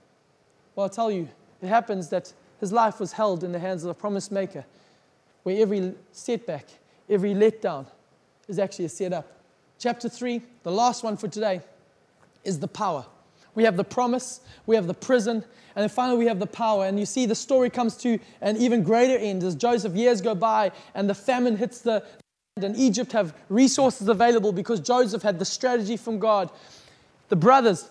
Well, 0.76 0.86
I'll 0.86 0.90
tell 0.90 1.12
you, 1.12 1.30
it 1.62 1.68
happens 1.68 2.10
that 2.10 2.34
his 2.60 2.72
life 2.72 3.00
was 3.00 3.14
held 3.14 3.44
in 3.44 3.52
the 3.52 3.60
hands 3.60 3.84
of 3.84 3.88
the 3.88 3.94
promise 3.94 4.30
maker, 4.32 4.66
where 5.44 5.62
every 5.62 5.94
setback, 6.12 6.66
every 7.10 7.34
letdown 7.34 7.86
is 8.48 8.60
actually 8.60 8.86
a 8.86 8.90
setup. 8.90 9.32
Chapter 9.80 10.10
3, 10.10 10.42
the 10.64 10.72
last 10.72 11.04
one 11.04 11.18
for 11.18 11.28
today, 11.28 11.62
is 12.44 12.60
the 12.60 12.68
power. 12.68 13.06
We 13.56 13.64
have 13.64 13.78
the 13.78 13.84
promise, 13.84 14.42
we 14.66 14.76
have 14.76 14.88
the 14.88 14.94
prison, 14.94 15.44
and 15.76 15.82
then 15.82 15.90
finally 15.90 16.20
we 16.20 16.28
have 16.28 16.40
the 16.40 16.48
power. 16.48 16.86
And 16.86 17.00
you 17.00 17.06
see 17.06 17.26
the 17.26 17.36
story 17.36 17.70
comes 17.70 17.98
to 17.98 18.20
an 18.42 18.58
even 18.58 18.84
greater 18.84 19.18
end 19.18 19.44
as 19.44 19.56
Joseph 19.56 19.96
years 19.96 20.22
go 20.22 20.36
by 20.36 20.72
and 20.94 21.10
the 21.10 21.16
famine 21.16 21.58
hits 21.58 21.80
the 21.82 22.04
land 22.58 22.64
and 22.64 22.78
Egypt 22.78 23.12
have 23.12 23.36
resources 23.50 24.08
available 24.08 24.54
because 24.54 24.80
Joseph 24.80 25.22
had 25.22 25.40
the 25.40 25.46
strategy 25.46 25.98
from 25.98 26.20
God. 26.20 26.50
The 27.30 27.36
brothers 27.36 27.90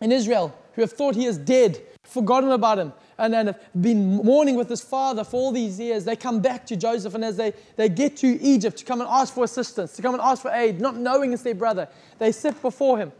in 0.00 0.12
Israel 0.12 0.54
who 0.74 0.82
have 0.82 0.92
thought 0.92 1.16
he 1.16 1.24
is 1.26 1.36
dead, 1.36 1.82
forgotten 2.04 2.52
about 2.52 2.78
him, 2.78 2.92
and, 3.18 3.34
then 3.34 3.48
have 3.48 3.60
been 3.80 4.14
mourning 4.14 4.54
with 4.54 4.68
his 4.68 4.80
father 4.80 5.24
for 5.24 5.36
all 5.36 5.50
these 5.50 5.80
years, 5.80 6.04
they 6.04 6.14
come 6.14 6.40
back 6.40 6.64
to 6.66 6.76
Joseph. 6.76 7.16
And 7.16 7.24
as 7.24 7.36
they, 7.36 7.52
they 7.74 7.88
get 7.88 8.16
to 8.18 8.40
Egypt 8.40 8.76
to 8.76 8.84
come 8.84 9.00
and 9.00 9.10
ask 9.10 9.34
for 9.34 9.42
assistance, 9.42 9.96
to 9.96 10.02
come 10.02 10.14
and 10.14 10.22
ask 10.22 10.42
for 10.42 10.52
aid, 10.52 10.80
not 10.80 10.96
knowing 10.96 11.32
it's 11.32 11.42
their 11.42 11.56
brother, 11.56 11.88
they 12.20 12.30
sit 12.30 12.62
before 12.62 12.98
him. 12.98 13.10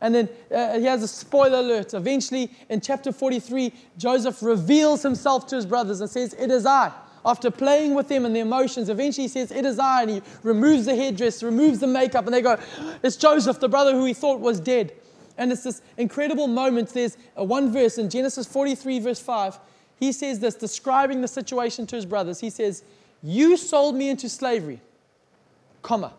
And 0.00 0.14
then 0.14 0.28
uh, 0.54 0.78
he 0.78 0.84
has 0.84 1.02
a 1.02 1.08
spoiler 1.08 1.58
alert. 1.58 1.94
Eventually, 1.94 2.50
in 2.68 2.80
chapter 2.80 3.12
43, 3.12 3.72
Joseph 3.96 4.42
reveals 4.42 5.02
himself 5.02 5.46
to 5.48 5.56
his 5.56 5.66
brothers 5.66 6.00
and 6.00 6.10
says, 6.10 6.34
It 6.34 6.50
is 6.50 6.66
I. 6.66 6.92
After 7.24 7.50
playing 7.50 7.94
with 7.94 8.08
them 8.08 8.24
and 8.24 8.36
the 8.36 8.40
emotions, 8.40 8.88
eventually 8.88 9.24
he 9.24 9.28
says, 9.28 9.50
It 9.50 9.64
is 9.64 9.78
I. 9.78 10.02
And 10.02 10.10
he 10.10 10.22
removes 10.42 10.86
the 10.86 10.94
headdress, 10.94 11.42
removes 11.42 11.80
the 11.80 11.86
makeup, 11.86 12.26
and 12.26 12.34
they 12.34 12.42
go, 12.42 12.58
It's 13.02 13.16
Joseph, 13.16 13.58
the 13.58 13.68
brother 13.68 13.92
who 13.92 14.04
he 14.04 14.14
thought 14.14 14.40
was 14.40 14.60
dead. 14.60 14.92
And 15.38 15.52
it's 15.52 15.64
this 15.64 15.82
incredible 15.96 16.46
moment. 16.46 16.90
There's 16.90 17.16
one 17.34 17.72
verse 17.72 17.98
in 17.98 18.08
Genesis 18.08 18.46
43, 18.46 19.00
verse 19.00 19.20
5. 19.20 19.58
He 19.98 20.12
says 20.12 20.40
this, 20.40 20.54
describing 20.54 21.20
the 21.20 21.28
situation 21.28 21.86
to 21.86 21.96
his 21.96 22.06
brothers. 22.06 22.40
He 22.40 22.50
says, 22.50 22.84
You 23.22 23.56
sold 23.56 23.96
me 23.96 24.08
into 24.08 24.28
slavery, 24.28 24.80
comma. 25.82 26.12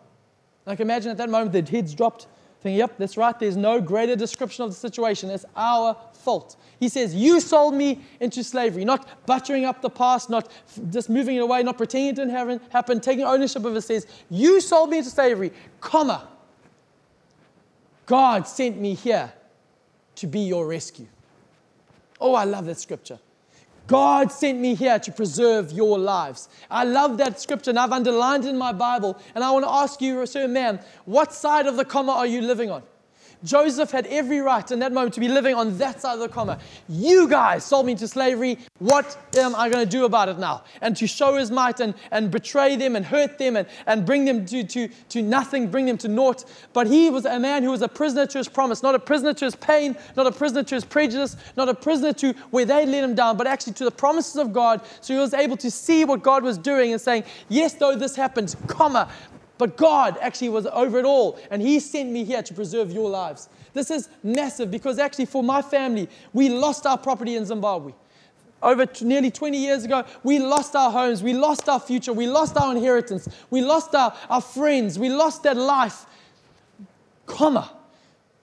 Like 0.66 0.80
imagine 0.80 1.10
at 1.10 1.16
that 1.16 1.30
moment, 1.30 1.52
their 1.52 1.62
heads 1.62 1.94
dropped 1.94 2.26
thinking, 2.60 2.78
yep, 2.78 2.96
that's 2.98 3.16
right. 3.16 3.38
There's 3.38 3.56
no 3.56 3.80
greater 3.80 4.16
description 4.16 4.64
of 4.64 4.70
the 4.70 4.76
situation. 4.76 5.30
It's 5.30 5.44
our 5.56 5.96
fault. 6.12 6.56
He 6.80 6.88
says, 6.88 7.14
You 7.14 7.40
sold 7.40 7.74
me 7.74 8.00
into 8.20 8.44
slavery, 8.44 8.84
not 8.84 9.26
buttering 9.26 9.64
up 9.64 9.80
the 9.82 9.90
past, 9.90 10.30
not 10.30 10.50
just 10.90 11.08
moving 11.08 11.36
it 11.36 11.40
away, 11.40 11.62
not 11.62 11.76
pretending 11.76 12.10
it 12.10 12.16
didn't 12.16 12.60
happen, 12.70 13.00
taking 13.00 13.24
ownership 13.24 13.64
of 13.64 13.76
it. 13.76 13.82
Says, 13.82 14.06
You 14.30 14.60
sold 14.60 14.90
me 14.90 14.98
into 14.98 15.10
slavery, 15.10 15.52
comma. 15.80 16.28
God 18.06 18.48
sent 18.48 18.80
me 18.80 18.94
here 18.94 19.32
to 20.16 20.26
be 20.26 20.40
your 20.40 20.66
rescue. 20.66 21.06
Oh, 22.20 22.34
I 22.34 22.44
love 22.44 22.64
that 22.66 22.78
scripture. 22.80 23.18
God 23.88 24.30
sent 24.30 24.60
me 24.60 24.74
here 24.74 24.98
to 24.98 25.10
preserve 25.10 25.72
your 25.72 25.98
lives. 25.98 26.50
I 26.70 26.84
love 26.84 27.16
that 27.18 27.40
scripture 27.40 27.70
and 27.70 27.78
I've 27.78 27.90
underlined 27.90 28.44
it 28.44 28.50
in 28.50 28.58
my 28.58 28.72
Bible. 28.72 29.18
And 29.34 29.42
I 29.42 29.50
want 29.50 29.64
to 29.64 29.70
ask 29.70 30.00
you, 30.02 30.24
sir, 30.26 30.46
man, 30.46 30.78
what 31.06 31.32
side 31.32 31.66
of 31.66 31.76
the 31.76 31.86
comma 31.86 32.12
are 32.12 32.26
you 32.26 32.42
living 32.42 32.70
on? 32.70 32.82
Joseph 33.44 33.90
had 33.90 34.06
every 34.06 34.40
right 34.40 34.68
in 34.70 34.80
that 34.80 34.92
moment 34.92 35.14
to 35.14 35.20
be 35.20 35.28
living 35.28 35.54
on 35.54 35.78
that 35.78 36.00
side 36.00 36.14
of 36.14 36.20
the 36.20 36.28
comma. 36.28 36.58
You 36.88 37.28
guys 37.28 37.64
sold 37.64 37.86
me 37.86 37.92
into 37.92 38.08
slavery. 38.08 38.58
What 38.78 39.16
am 39.36 39.54
I 39.54 39.68
going 39.68 39.84
to 39.84 39.90
do 39.90 40.04
about 40.04 40.28
it 40.28 40.38
now? 40.38 40.64
And 40.80 40.96
to 40.96 41.06
show 41.06 41.36
his 41.36 41.50
might 41.50 41.80
and, 41.80 41.94
and 42.10 42.30
betray 42.30 42.76
them 42.76 42.96
and 42.96 43.04
hurt 43.04 43.38
them 43.38 43.56
and, 43.56 43.68
and 43.86 44.04
bring 44.04 44.24
them 44.24 44.44
to, 44.46 44.64
to, 44.64 44.88
to 45.10 45.22
nothing, 45.22 45.70
bring 45.70 45.86
them 45.86 45.98
to 45.98 46.08
naught. 46.08 46.44
But 46.72 46.86
he 46.88 47.10
was 47.10 47.24
a 47.26 47.38
man 47.38 47.62
who 47.62 47.70
was 47.70 47.82
a 47.82 47.88
prisoner 47.88 48.26
to 48.26 48.38
his 48.38 48.48
promise, 48.48 48.82
not 48.82 48.94
a 48.94 48.98
prisoner 48.98 49.32
to 49.34 49.44
his 49.44 49.54
pain, 49.56 49.96
not 50.16 50.26
a 50.26 50.32
prisoner 50.32 50.62
to 50.64 50.74
his 50.74 50.84
prejudice, 50.84 51.36
not 51.56 51.68
a 51.68 51.74
prisoner 51.74 52.12
to 52.14 52.32
where 52.50 52.64
they 52.64 52.86
let 52.86 53.04
him 53.04 53.14
down, 53.14 53.36
but 53.36 53.46
actually 53.46 53.74
to 53.74 53.84
the 53.84 53.90
promises 53.90 54.36
of 54.36 54.52
God. 54.52 54.80
So 55.00 55.14
he 55.14 55.20
was 55.20 55.34
able 55.34 55.56
to 55.58 55.70
see 55.70 56.04
what 56.04 56.22
God 56.22 56.42
was 56.42 56.58
doing 56.58 56.92
and 56.92 57.00
saying, 57.00 57.24
Yes, 57.48 57.74
though 57.74 57.94
this 57.94 58.16
happens, 58.16 58.56
comma, 58.66 59.08
but 59.58 59.76
God 59.76 60.16
actually 60.20 60.48
was 60.48 60.66
over 60.66 60.98
it 60.98 61.04
all, 61.04 61.38
and 61.50 61.60
He 61.60 61.80
sent 61.80 62.10
me 62.10 62.24
here 62.24 62.42
to 62.42 62.54
preserve 62.54 62.92
your 62.92 63.10
lives. 63.10 63.48
This 63.74 63.90
is 63.90 64.08
massive 64.22 64.70
because 64.70 64.98
actually, 64.98 65.26
for 65.26 65.42
my 65.42 65.60
family, 65.60 66.08
we 66.32 66.48
lost 66.48 66.86
our 66.86 66.96
property 66.96 67.36
in 67.36 67.44
Zimbabwe. 67.44 67.92
Over 68.62 68.86
t- 68.86 69.04
nearly 69.04 69.30
20 69.30 69.56
years 69.56 69.84
ago, 69.84 70.04
we 70.24 70.38
lost 70.38 70.74
our 70.74 70.90
homes, 70.90 71.22
we 71.22 71.32
lost 71.32 71.68
our 71.68 71.78
future, 71.78 72.12
we 72.12 72.26
lost 72.26 72.56
our 72.56 72.74
inheritance, 72.74 73.28
we 73.50 73.60
lost 73.60 73.94
our, 73.94 74.16
our 74.30 74.40
friends, 74.40 74.98
we 74.98 75.10
lost 75.10 75.42
that 75.44 75.56
life. 75.56 76.06
Comma. 77.26 77.70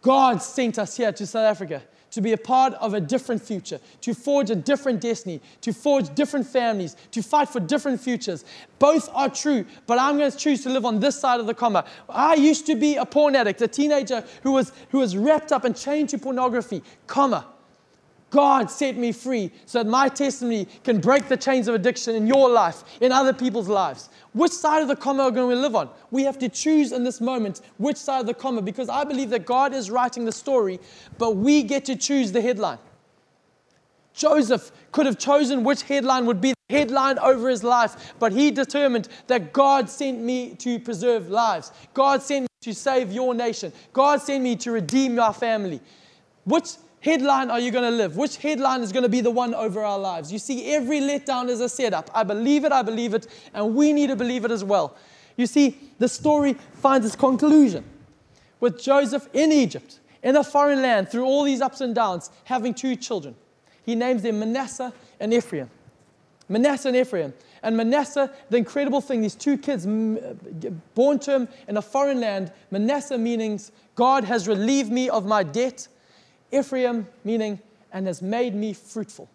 God 0.01 0.41
sent 0.41 0.77
us 0.77 0.95
here 0.95 1.11
to 1.11 1.25
South 1.25 1.45
Africa 1.45 1.81
to 2.15 2.21
be 2.21 2.31
a 2.31 2.37
part 2.37 2.73
of 2.75 2.93
a 2.93 3.01
different 3.01 3.41
future, 3.41 3.77
to 3.99 4.13
forge 4.13 4.49
a 4.49 4.55
different 4.55 5.01
destiny, 5.01 5.41
to 5.59 5.73
forge 5.73 6.15
different 6.15 6.47
families, 6.47 6.95
to 7.11 7.21
fight 7.21 7.49
for 7.49 7.59
different 7.59 7.99
futures. 7.99 8.45
Both 8.79 9.09
are 9.13 9.27
true, 9.27 9.65
but 9.85 9.99
I'm 9.99 10.17
going 10.17 10.31
to 10.31 10.37
choose 10.37 10.63
to 10.63 10.69
live 10.69 10.85
on 10.85 11.01
this 11.01 11.19
side 11.19 11.41
of 11.41 11.45
the 11.45 11.53
comma. 11.53 11.83
I 12.07 12.35
used 12.35 12.65
to 12.67 12.75
be 12.75 12.95
a 12.95 13.05
porn 13.05 13.35
addict, 13.35 13.61
a 13.61 13.67
teenager 13.67 14.23
who 14.43 14.53
was, 14.53 14.71
who 14.91 14.99
was 14.99 15.17
wrapped 15.17 15.51
up 15.51 15.65
and 15.65 15.75
chained 15.75 16.07
to 16.09 16.17
pornography, 16.17 16.83
comma. 17.05 17.47
God 18.35 18.69
set 18.69 18.97
me 18.97 19.13
free 19.13 19.49
so 19.65 19.81
that 19.81 19.89
my 19.89 20.09
testimony 20.09 20.67
can 20.83 20.99
break 20.99 21.29
the 21.29 21.37
chains 21.37 21.69
of 21.69 21.75
addiction 21.75 22.15
in 22.15 22.27
your 22.27 22.49
life, 22.49 22.83
in 22.99 23.13
other 23.13 23.31
people's 23.31 23.69
lives. 23.69 24.09
Which 24.33 24.51
side 24.51 24.81
of 24.81 24.89
the 24.89 24.95
comma 24.97 25.23
are 25.23 25.29
we 25.29 25.35
going 25.35 25.55
to 25.55 25.61
live 25.61 25.73
on? 25.73 25.89
We 26.11 26.23
have 26.23 26.37
to 26.39 26.49
choose 26.49 26.91
in 26.91 27.05
this 27.05 27.21
moment 27.21 27.61
which 27.77 27.95
side 27.95 28.19
of 28.19 28.25
the 28.25 28.33
comma 28.33 28.61
because 28.61 28.89
I 28.89 29.05
believe 29.05 29.29
that 29.29 29.45
God 29.45 29.73
is 29.73 29.89
writing 29.89 30.25
the 30.25 30.33
story, 30.33 30.81
but 31.17 31.37
we 31.37 31.63
get 31.63 31.85
to 31.85 31.95
choose 31.95 32.33
the 32.33 32.41
headline. 32.41 32.79
Joseph 34.13 34.69
could 34.91 35.05
have 35.05 35.17
chosen 35.17 35.63
which 35.63 35.83
headline 35.83 36.25
would 36.25 36.41
be 36.41 36.51
the 36.67 36.75
headline 36.77 37.17
over 37.19 37.47
his 37.47 37.63
life, 37.63 38.15
but 38.19 38.33
he 38.33 38.51
determined 38.51 39.07
that 39.27 39.53
God 39.53 39.89
sent 39.89 40.19
me 40.19 40.55
to 40.55 40.77
preserve 40.77 41.29
lives. 41.29 41.71
God 41.93 42.21
sent 42.21 42.41
me 42.43 42.47
to 42.63 42.73
save 42.73 43.13
your 43.13 43.33
nation. 43.33 43.71
God 43.93 44.21
sent 44.21 44.43
me 44.43 44.57
to 44.57 44.71
redeem 44.73 45.17
our 45.21 45.33
family. 45.33 45.79
Which 46.43 46.71
headline 47.05 47.51
are 47.51 47.59
you 47.59 47.69
going 47.69 47.89
to 47.89 47.95
live? 47.95 48.17
Which 48.17 48.37
headline 48.37 48.81
is 48.81 48.91
going 48.91 49.03
to 49.03 49.09
be 49.09 49.21
the 49.21 49.29
one 49.31 49.53
over 49.53 49.83
our 49.83 49.99
lives? 49.99 50.33
You 50.33 50.39
see, 50.39 50.73
every 50.73 50.99
letdown 50.99 51.49
is 51.49 51.61
a 51.61 51.69
setup. 51.69 52.09
I 52.13 52.23
believe 52.23 52.65
it, 52.65 52.71
I 52.71 52.81
believe 52.81 53.13
it, 53.13 53.27
and 53.53 53.75
we 53.75 53.93
need 53.93 54.07
to 54.07 54.15
believe 54.15 54.43
it 54.43 54.51
as 54.51 54.63
well. 54.63 54.97
You 55.37 55.45
see, 55.45 55.77
the 55.99 56.09
story 56.09 56.55
finds 56.73 57.05
its 57.05 57.15
conclusion 57.15 57.83
with 58.59 58.81
Joseph 58.81 59.29
in 59.33 59.51
Egypt, 59.51 59.99
in 60.23 60.35
a 60.35 60.43
foreign 60.43 60.81
land, 60.81 61.09
through 61.09 61.25
all 61.25 61.43
these 61.43 61.61
ups 61.61 61.79
and 61.79 61.93
downs, 61.93 62.31
having 62.45 62.73
two 62.73 62.95
children. 62.95 63.35
He 63.83 63.93
names 63.93 64.23
them 64.23 64.39
Manasseh 64.39 64.91
and 65.19 65.31
Ephraim. 65.31 65.69
Manasseh 66.49 66.87
and 66.87 66.97
Ephraim. 66.97 67.33
And 67.61 67.77
Manasseh, 67.77 68.33
the 68.49 68.57
incredible 68.57 69.01
thing, 69.01 69.21
these 69.21 69.35
two 69.35 69.57
kids 69.57 69.85
born 70.95 71.19
to 71.19 71.31
him 71.31 71.47
in 71.67 71.77
a 71.77 71.81
foreign 71.81 72.19
land, 72.19 72.51
Manasseh 72.71 73.17
means 73.17 73.71
God 73.93 74.23
has 74.23 74.47
relieved 74.47 74.91
me 74.91 75.09
of 75.09 75.25
my 75.25 75.43
debt 75.43 75.87
Ephraim, 76.51 77.07
meaning, 77.23 77.59
and 77.91 78.07
has 78.07 78.21
made 78.21 78.53
me 78.55 78.73
fruitful. 78.73 79.29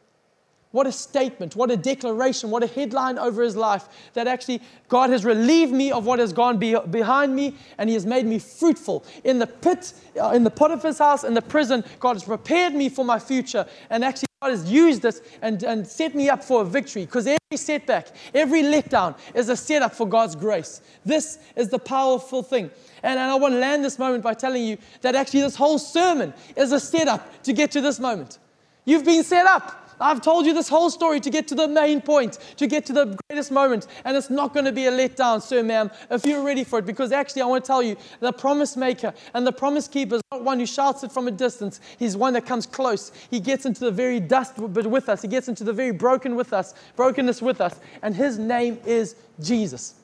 What 0.72 0.86
a 0.86 0.92
statement, 0.92 1.56
what 1.56 1.70
a 1.72 1.76
declaration, 1.76 2.50
what 2.50 2.62
a 2.62 2.68
headline 2.68 3.18
over 3.18 3.42
his 3.42 3.56
life 3.56 3.88
that 4.14 4.28
actually 4.28 4.62
God 4.88 5.10
has 5.10 5.24
relieved 5.24 5.72
me 5.72 5.90
of 5.90 6.06
what 6.06 6.20
has 6.20 6.32
gone 6.32 6.58
be- 6.58 6.78
behind 6.90 7.34
me 7.34 7.56
and 7.78 7.88
he 7.88 7.94
has 7.94 8.06
made 8.06 8.24
me 8.24 8.38
fruitful. 8.38 9.04
In 9.24 9.40
the 9.40 9.48
pit, 9.48 9.92
uh, 10.20 10.28
in 10.28 10.44
the 10.44 10.50
Potiphar's 10.50 10.98
house, 10.98 11.24
in 11.24 11.34
the 11.34 11.42
prison, 11.42 11.82
God 11.98 12.14
has 12.14 12.22
prepared 12.22 12.72
me 12.72 12.88
for 12.88 13.04
my 13.04 13.18
future 13.18 13.66
and 13.90 14.04
actually 14.04 14.28
God 14.40 14.52
has 14.52 14.70
used 14.70 15.02
this 15.02 15.20
and, 15.42 15.60
and 15.64 15.84
set 15.84 16.14
me 16.14 16.28
up 16.28 16.44
for 16.44 16.62
a 16.62 16.64
victory 16.64 17.04
because 17.04 17.26
every 17.26 17.56
setback, 17.56 18.06
every 18.32 18.62
letdown 18.62 19.18
is 19.34 19.48
a 19.48 19.56
setup 19.56 19.92
for 19.92 20.06
God's 20.06 20.36
grace. 20.36 20.82
This 21.04 21.40
is 21.56 21.68
the 21.68 21.80
powerful 21.80 22.44
thing. 22.44 22.70
And, 23.02 23.18
and 23.18 23.30
I 23.30 23.34
want 23.34 23.54
to 23.54 23.58
land 23.58 23.84
this 23.84 23.98
moment 23.98 24.22
by 24.22 24.34
telling 24.34 24.64
you 24.64 24.78
that 25.00 25.16
actually 25.16 25.40
this 25.40 25.56
whole 25.56 25.80
sermon 25.80 26.32
is 26.54 26.70
a 26.70 26.78
setup 26.78 27.42
to 27.42 27.52
get 27.52 27.72
to 27.72 27.80
this 27.80 27.98
moment. 27.98 28.38
You've 28.84 29.04
been 29.04 29.24
set 29.24 29.46
up. 29.46 29.79
I've 30.00 30.22
told 30.22 30.46
you 30.46 30.54
this 30.54 30.68
whole 30.68 30.88
story 30.88 31.20
to 31.20 31.30
get 31.30 31.46
to 31.48 31.54
the 31.54 31.68
main 31.68 32.00
point, 32.00 32.38
to 32.56 32.66
get 32.66 32.86
to 32.86 32.92
the 32.92 33.18
greatest 33.28 33.50
moment. 33.50 33.86
And 34.04 34.16
it's 34.16 34.30
not 34.30 34.54
going 34.54 34.64
to 34.64 34.72
be 34.72 34.86
a 34.86 34.90
letdown, 34.90 35.42
sir, 35.42 35.62
ma'am, 35.62 35.90
if 36.10 36.24
you're 36.24 36.42
ready 36.42 36.64
for 36.64 36.78
it. 36.78 36.86
Because 36.86 37.12
actually, 37.12 37.42
I 37.42 37.46
want 37.46 37.64
to 37.64 37.66
tell 37.66 37.82
you 37.82 37.96
the 38.20 38.32
promise 38.32 38.76
maker 38.76 39.12
and 39.34 39.46
the 39.46 39.52
promise 39.52 39.86
keeper 39.86 40.16
is 40.16 40.22
not 40.32 40.42
one 40.42 40.58
who 40.58 40.66
shouts 40.66 41.04
it 41.04 41.12
from 41.12 41.28
a 41.28 41.30
distance. 41.30 41.80
He's 41.98 42.16
one 42.16 42.32
that 42.32 42.46
comes 42.46 42.64
close. 42.64 43.12
He 43.30 43.40
gets 43.40 43.66
into 43.66 43.80
the 43.80 43.90
very 43.90 44.20
dust 44.20 44.58
with 44.58 45.08
us, 45.08 45.22
he 45.22 45.28
gets 45.28 45.48
into 45.48 45.64
the 45.64 45.72
very 45.72 45.92
broken 45.92 46.34
with 46.34 46.52
us, 46.52 46.74
brokenness 46.96 47.42
with 47.42 47.60
us. 47.60 47.78
And 48.02 48.14
his 48.14 48.38
name 48.38 48.78
is 48.86 49.16
Jesus. 49.40 49.94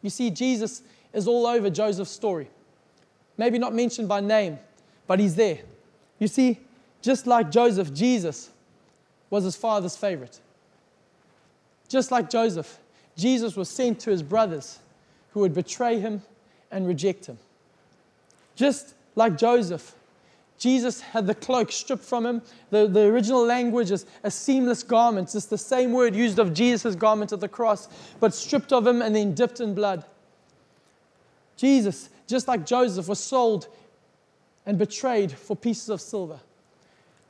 You 0.00 0.10
see, 0.10 0.30
Jesus 0.30 0.82
is 1.12 1.28
all 1.28 1.46
over 1.46 1.70
Joseph's 1.70 2.10
story. 2.10 2.48
Maybe 3.36 3.58
not 3.58 3.74
mentioned 3.74 4.08
by 4.08 4.20
name, 4.20 4.58
but 5.06 5.18
he's 5.18 5.34
there. 5.34 5.58
You 6.18 6.28
see, 6.28 6.60
just 7.02 7.26
like 7.26 7.50
Joseph, 7.50 7.92
Jesus 7.92 8.50
was 9.30 9.44
his 9.44 9.56
father's 9.56 9.96
favorite. 9.96 10.40
Just 11.88 12.10
like 12.10 12.30
Joseph, 12.30 12.78
Jesus 13.16 13.56
was 13.56 13.68
sent 13.68 14.00
to 14.00 14.10
his 14.10 14.22
brothers 14.22 14.78
who 15.32 15.40
would 15.40 15.54
betray 15.54 15.98
him 15.98 16.22
and 16.70 16.86
reject 16.86 17.26
him. 17.26 17.38
Just 18.56 18.94
like 19.16 19.36
Joseph, 19.36 19.94
Jesus 20.58 21.00
had 21.00 21.26
the 21.26 21.34
cloak 21.34 21.72
stripped 21.72 22.04
from 22.04 22.24
him. 22.24 22.42
The, 22.70 22.86
the 22.86 23.02
original 23.02 23.44
language 23.44 23.90
is 23.90 24.06
a 24.22 24.30
seamless 24.30 24.82
garment. 24.82 25.34
It's 25.34 25.46
the 25.46 25.58
same 25.58 25.92
word 25.92 26.14
used 26.14 26.38
of 26.38 26.54
Jesus' 26.54 26.94
garment 26.94 27.32
at 27.32 27.40
the 27.40 27.48
cross, 27.48 27.88
but 28.20 28.34
stripped 28.34 28.72
of 28.72 28.86
him 28.86 29.02
and 29.02 29.14
then 29.14 29.34
dipped 29.34 29.60
in 29.60 29.74
blood. 29.74 30.04
Jesus, 31.56 32.08
just 32.26 32.48
like 32.48 32.66
Joseph, 32.66 33.08
was 33.08 33.20
sold 33.20 33.68
and 34.66 34.78
betrayed 34.78 35.32
for 35.32 35.54
pieces 35.54 35.88
of 35.88 36.00
silver. 36.00 36.40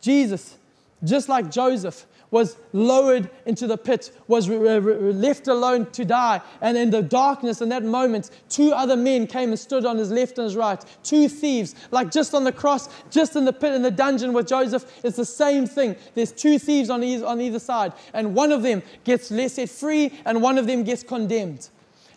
Jesus, 0.00 0.56
just 1.04 1.28
like 1.28 1.50
Joseph, 1.50 2.06
was 2.34 2.56
lowered 2.72 3.30
into 3.46 3.68
the 3.68 3.78
pit, 3.78 4.10
was 4.26 4.48
left 4.48 5.46
alone 5.46 5.86
to 5.92 6.04
die. 6.04 6.40
And 6.60 6.76
in 6.76 6.90
the 6.90 7.00
darkness, 7.00 7.60
in 7.60 7.68
that 7.68 7.84
moment, 7.84 8.30
two 8.48 8.72
other 8.72 8.96
men 8.96 9.28
came 9.28 9.50
and 9.50 9.58
stood 9.58 9.86
on 9.86 9.96
his 9.96 10.10
left 10.10 10.36
and 10.38 10.44
his 10.46 10.56
right. 10.56 10.84
Two 11.04 11.28
thieves, 11.28 11.76
like 11.92 12.10
just 12.10 12.34
on 12.34 12.42
the 12.42 12.50
cross, 12.50 12.88
just 13.08 13.36
in 13.36 13.44
the 13.44 13.52
pit, 13.52 13.72
in 13.72 13.82
the 13.82 13.90
dungeon 13.90 14.32
with 14.32 14.48
Joseph, 14.48 14.84
it's 15.04 15.16
the 15.16 15.24
same 15.24 15.64
thing. 15.64 15.94
There's 16.16 16.32
two 16.32 16.58
thieves 16.58 16.90
on 16.90 17.04
either, 17.04 17.24
on 17.24 17.40
either 17.40 17.60
side, 17.60 17.92
and 18.12 18.34
one 18.34 18.50
of 18.50 18.62
them 18.62 18.82
gets 19.04 19.28
set 19.28 19.68
free, 19.70 20.12
and 20.24 20.42
one 20.42 20.58
of 20.58 20.66
them 20.66 20.82
gets 20.82 21.04
condemned. 21.04 21.68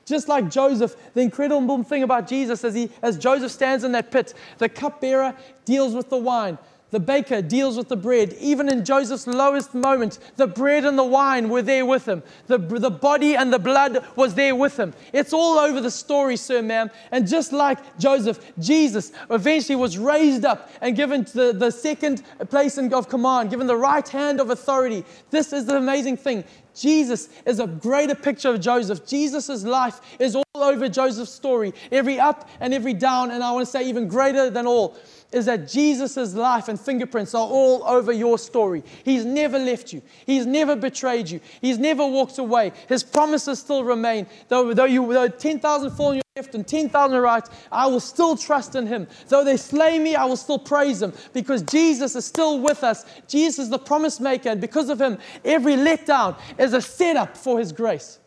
Just 0.03 0.27
like 0.27 0.49
Joseph, 0.49 0.95
the 1.13 1.21
incredible 1.21 1.83
thing 1.83 2.01
about 2.01 2.27
Jesus 2.27 2.63
as, 2.63 2.73
he, 2.73 2.89
as 3.03 3.19
Joseph 3.19 3.51
stands 3.51 3.83
in 3.83 3.91
that 3.91 4.09
pit, 4.09 4.33
the 4.57 4.67
cupbearer 4.67 5.35
deals 5.63 5.93
with 5.93 6.09
the 6.09 6.17
wine. 6.17 6.57
The 6.89 6.99
baker 7.01 7.41
deals 7.41 7.75
with 7.75 7.89
the 7.89 7.97
bread. 7.97 8.33
Even 8.39 8.69
in 8.69 8.85
Joseph's 8.85 9.27
lowest 9.27 9.73
moment, 9.73 10.19
the 10.37 10.47
bread 10.47 10.85
and 10.85 10.97
the 10.97 11.03
wine 11.03 11.49
were 11.49 11.61
there 11.61 11.85
with 11.85 12.07
him. 12.07 12.23
The, 12.47 12.57
the 12.57 12.89
body 12.89 13.35
and 13.35 13.51
the 13.51 13.59
blood 13.59 14.05
was 14.15 14.35
there 14.35 14.55
with 14.55 14.79
him. 14.79 14.93
It's 15.11 15.33
all 15.33 15.59
over 15.59 15.81
the 15.81 15.91
story, 15.91 16.37
sir, 16.37 16.61
ma'am. 16.61 16.89
And 17.11 17.27
just 17.27 17.51
like 17.51 17.79
Joseph, 17.99 18.39
Jesus 18.59 19.11
eventually 19.29 19.75
was 19.75 19.97
raised 19.97 20.45
up 20.45 20.69
and 20.79 20.95
given 20.95 21.25
the, 21.33 21.51
the 21.51 21.71
second 21.71 22.23
place 22.49 22.77
of 22.77 23.09
command, 23.09 23.49
given 23.49 23.67
the 23.67 23.75
right 23.75 24.07
hand 24.07 24.39
of 24.39 24.49
authority. 24.49 25.03
This 25.29 25.51
is 25.51 25.65
the 25.65 25.75
amazing 25.75 26.15
thing. 26.15 26.45
Jesus 26.79 27.29
is 27.45 27.59
a 27.59 27.67
greater 27.67 28.15
picture 28.15 28.49
of 28.49 28.61
Joseph. 28.61 29.05
Jesus' 29.05 29.63
life 29.63 29.99
is 30.19 30.35
all 30.35 30.43
over 30.55 30.87
Joseph's 30.87 31.31
story, 31.31 31.73
every 31.91 32.19
up 32.19 32.49
and 32.59 32.73
every 32.73 32.93
down. 32.93 33.31
And 33.31 33.43
I 33.43 33.51
want 33.51 33.65
to 33.65 33.71
say, 33.71 33.87
even 33.87 34.07
greater 34.07 34.49
than 34.49 34.67
all, 34.67 34.95
is 35.31 35.45
that 35.45 35.67
Jesus' 35.67 36.33
life 36.33 36.67
and 36.67 36.79
fingerprints 36.79 37.35
are 37.35 37.47
all 37.47 37.83
over 37.83 38.11
your 38.11 38.37
story. 38.37 38.83
He's 39.03 39.25
never 39.25 39.59
left 39.59 39.91
you, 39.91 40.01
He's 40.25 40.45
never 40.45 40.75
betrayed 40.75 41.29
you, 41.29 41.41
He's 41.61 41.77
never 41.77 42.05
walked 42.05 42.37
away. 42.37 42.71
His 42.87 43.03
promises 43.03 43.59
still 43.59 43.83
remain. 43.83 44.27
Though, 44.47 44.73
though, 44.73 44.85
you, 44.85 45.11
though 45.11 45.27
10,000 45.27 45.91
fall 45.91 46.09
on 46.09 46.15
your 46.15 46.23
and 46.37 46.67
10,000 46.67 47.19
right, 47.19 47.47
I 47.71 47.87
will 47.87 47.99
still 47.99 48.37
trust 48.37 48.75
in 48.75 48.87
Him. 48.87 49.07
Though 49.27 49.43
they 49.43 49.57
slay 49.57 49.99
me, 49.99 50.15
I 50.15 50.25
will 50.25 50.37
still 50.37 50.59
praise 50.59 51.01
Him 51.01 51.13
because 51.33 51.61
Jesus 51.63 52.15
is 52.15 52.25
still 52.25 52.59
with 52.59 52.83
us. 52.83 53.05
Jesus 53.27 53.59
is 53.65 53.69
the 53.69 53.79
promise 53.79 54.19
maker, 54.19 54.49
and 54.49 54.61
because 54.61 54.89
of 54.89 55.01
Him, 55.01 55.17
every 55.43 55.75
letdown 55.75 56.37
is 56.57 56.73
a 56.73 56.81
setup 56.81 57.35
for 57.35 57.59
His 57.59 57.71
grace. 57.71 58.19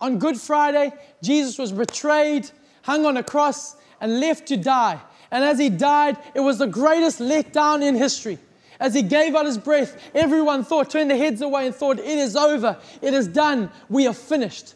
On 0.00 0.18
Good 0.18 0.38
Friday, 0.38 0.92
Jesus 1.22 1.58
was 1.58 1.72
betrayed, 1.72 2.50
hung 2.82 3.06
on 3.06 3.16
a 3.16 3.22
cross, 3.22 3.76
and 4.00 4.20
left 4.20 4.46
to 4.48 4.56
die. 4.56 5.00
And 5.30 5.42
as 5.42 5.58
he 5.58 5.68
died, 5.68 6.18
it 6.34 6.40
was 6.40 6.58
the 6.58 6.66
greatest 6.66 7.18
letdown 7.20 7.82
in 7.82 7.94
history. 7.94 8.38
As 8.78 8.92
he 8.94 9.02
gave 9.02 9.34
out 9.34 9.46
his 9.46 9.58
breath, 9.58 9.96
everyone 10.14 10.64
thought, 10.64 10.90
turned 10.90 11.10
their 11.10 11.16
heads 11.16 11.40
away 11.40 11.66
and 11.66 11.74
thought, 11.74 11.98
it 11.98 12.06
is 12.06 12.36
over, 12.36 12.76
it 13.00 13.14
is 13.14 13.28
done, 13.28 13.70
we 13.88 14.06
are 14.06 14.14
finished. 14.14 14.74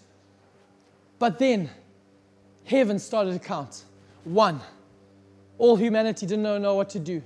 But 1.19 1.39
then 1.39 1.71
heaven 2.69 2.99
started 2.99 3.33
to 3.33 3.39
count. 3.39 3.85
One. 4.25 4.61
All 5.59 5.77
humanity 5.77 6.27
didn't 6.27 6.43
know, 6.43 6.75
what 6.75 6.91
to 6.91 6.99
do. 6.99 7.23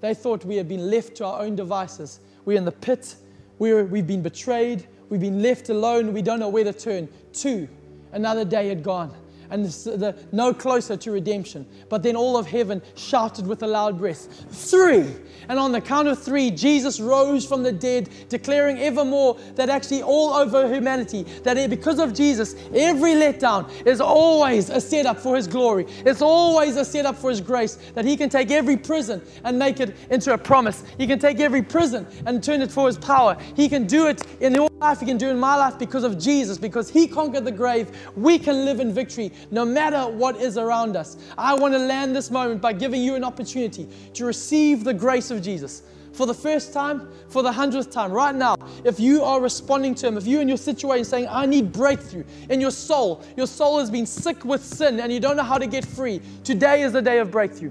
They 0.00 0.14
thought 0.14 0.44
we 0.44 0.56
had 0.56 0.68
been 0.68 0.90
left 0.90 1.16
to 1.16 1.26
our 1.26 1.42
own 1.42 1.54
devices. 1.54 2.20
We're 2.44 2.58
in 2.58 2.64
the 2.64 2.72
pit, 2.72 3.14
we're, 3.58 3.84
we've 3.84 4.06
been 4.06 4.22
betrayed, 4.22 4.86
we've 5.08 5.20
been 5.20 5.42
left 5.42 5.68
alone, 5.68 6.12
we 6.12 6.22
don't 6.22 6.40
know 6.40 6.48
where 6.48 6.64
to 6.64 6.72
turn. 6.72 7.08
Two. 7.32 7.68
Another 8.12 8.44
day 8.44 8.68
had 8.68 8.82
gone 8.82 9.14
and 9.50 9.64
the, 9.64 10.16
no 10.32 10.52
closer 10.52 10.96
to 10.96 11.10
redemption. 11.10 11.66
But 11.88 12.02
then 12.02 12.16
all 12.16 12.36
of 12.36 12.46
heaven 12.46 12.82
shouted 12.94 13.46
with 13.46 13.62
a 13.62 13.66
loud 13.66 13.98
breath, 13.98 14.28
Three! 14.50 15.14
And 15.48 15.58
on 15.58 15.72
the 15.72 15.80
count 15.80 16.08
of 16.08 16.22
three, 16.22 16.50
Jesus 16.50 16.98
rose 17.00 17.46
from 17.46 17.62
the 17.62 17.72
dead, 17.72 18.08
declaring 18.28 18.78
evermore 18.78 19.36
that 19.54 19.68
actually 19.68 20.02
all 20.02 20.34
over 20.34 20.72
humanity, 20.72 21.22
that 21.44 21.70
because 21.70 21.98
of 21.98 22.14
Jesus, 22.14 22.54
every 22.74 23.12
letdown 23.12 23.70
is 23.86 24.00
always 24.00 24.70
a 24.70 24.80
setup 24.80 25.18
for 25.18 25.36
His 25.36 25.46
glory. 25.46 25.86
It's 26.04 26.22
always 26.22 26.76
a 26.76 26.84
setup 26.84 27.16
for 27.16 27.30
His 27.30 27.40
grace, 27.40 27.76
that 27.94 28.04
He 28.04 28.16
can 28.16 28.28
take 28.28 28.50
every 28.50 28.76
prison 28.76 29.22
and 29.44 29.58
make 29.58 29.80
it 29.80 29.96
into 30.10 30.32
a 30.32 30.38
promise. 30.38 30.84
He 30.98 31.06
can 31.06 31.18
take 31.18 31.40
every 31.40 31.62
prison 31.62 32.06
and 32.26 32.42
turn 32.42 32.60
it 32.62 32.70
for 32.70 32.86
His 32.86 32.98
power. 32.98 33.36
He 33.54 33.68
can 33.68 33.86
do 33.86 34.06
it 34.08 34.22
in 34.40 34.54
your 34.54 34.68
life, 34.80 35.00
He 35.00 35.06
can 35.06 35.16
do 35.16 35.28
in 35.28 35.38
my 35.38 35.56
life 35.56 35.78
because 35.78 36.04
of 36.04 36.18
Jesus, 36.18 36.58
because 36.58 36.90
He 36.90 37.06
conquered 37.06 37.44
the 37.44 37.52
grave. 37.52 37.90
We 38.14 38.38
can 38.38 38.64
live 38.64 38.80
in 38.80 38.92
victory 38.92 39.32
no 39.50 39.64
matter 39.64 40.06
what 40.06 40.36
is 40.36 40.58
around 40.58 40.96
us. 40.96 41.16
I 41.38 41.54
want 41.54 41.74
to 41.74 41.78
land 41.78 42.14
this 42.14 42.30
moment 42.30 42.60
by 42.60 42.72
giving 42.72 43.02
you 43.02 43.14
an 43.14 43.24
opportunity 43.24 43.88
to 44.14 44.24
receive 44.24 44.84
the 44.84 44.94
grace 44.94 45.30
of 45.30 45.42
Jesus 45.42 45.82
for 46.16 46.26
the 46.26 46.34
first 46.34 46.72
time, 46.72 47.08
for 47.28 47.42
the 47.42 47.52
hundredth 47.52 47.90
time, 47.90 48.10
right 48.10 48.34
now, 48.34 48.56
if 48.84 48.98
you 48.98 49.22
are 49.22 49.40
responding 49.40 49.94
to 49.96 50.06
Him, 50.08 50.16
if 50.16 50.26
you're 50.26 50.40
in 50.40 50.48
your 50.48 50.56
situation 50.56 51.04
saying, 51.04 51.28
I 51.28 51.44
need 51.44 51.72
breakthrough 51.72 52.24
in 52.48 52.60
your 52.60 52.70
soul, 52.70 53.22
your 53.36 53.46
soul 53.46 53.78
has 53.78 53.90
been 53.90 54.06
sick 54.06 54.44
with 54.44 54.64
sin 54.64 54.98
and 54.98 55.12
you 55.12 55.20
don't 55.20 55.36
know 55.36 55.42
how 55.42 55.58
to 55.58 55.66
get 55.66 55.84
free, 55.84 56.22
today 56.42 56.82
is 56.82 56.92
the 56.92 57.02
day 57.02 57.18
of 57.18 57.30
breakthrough. 57.30 57.70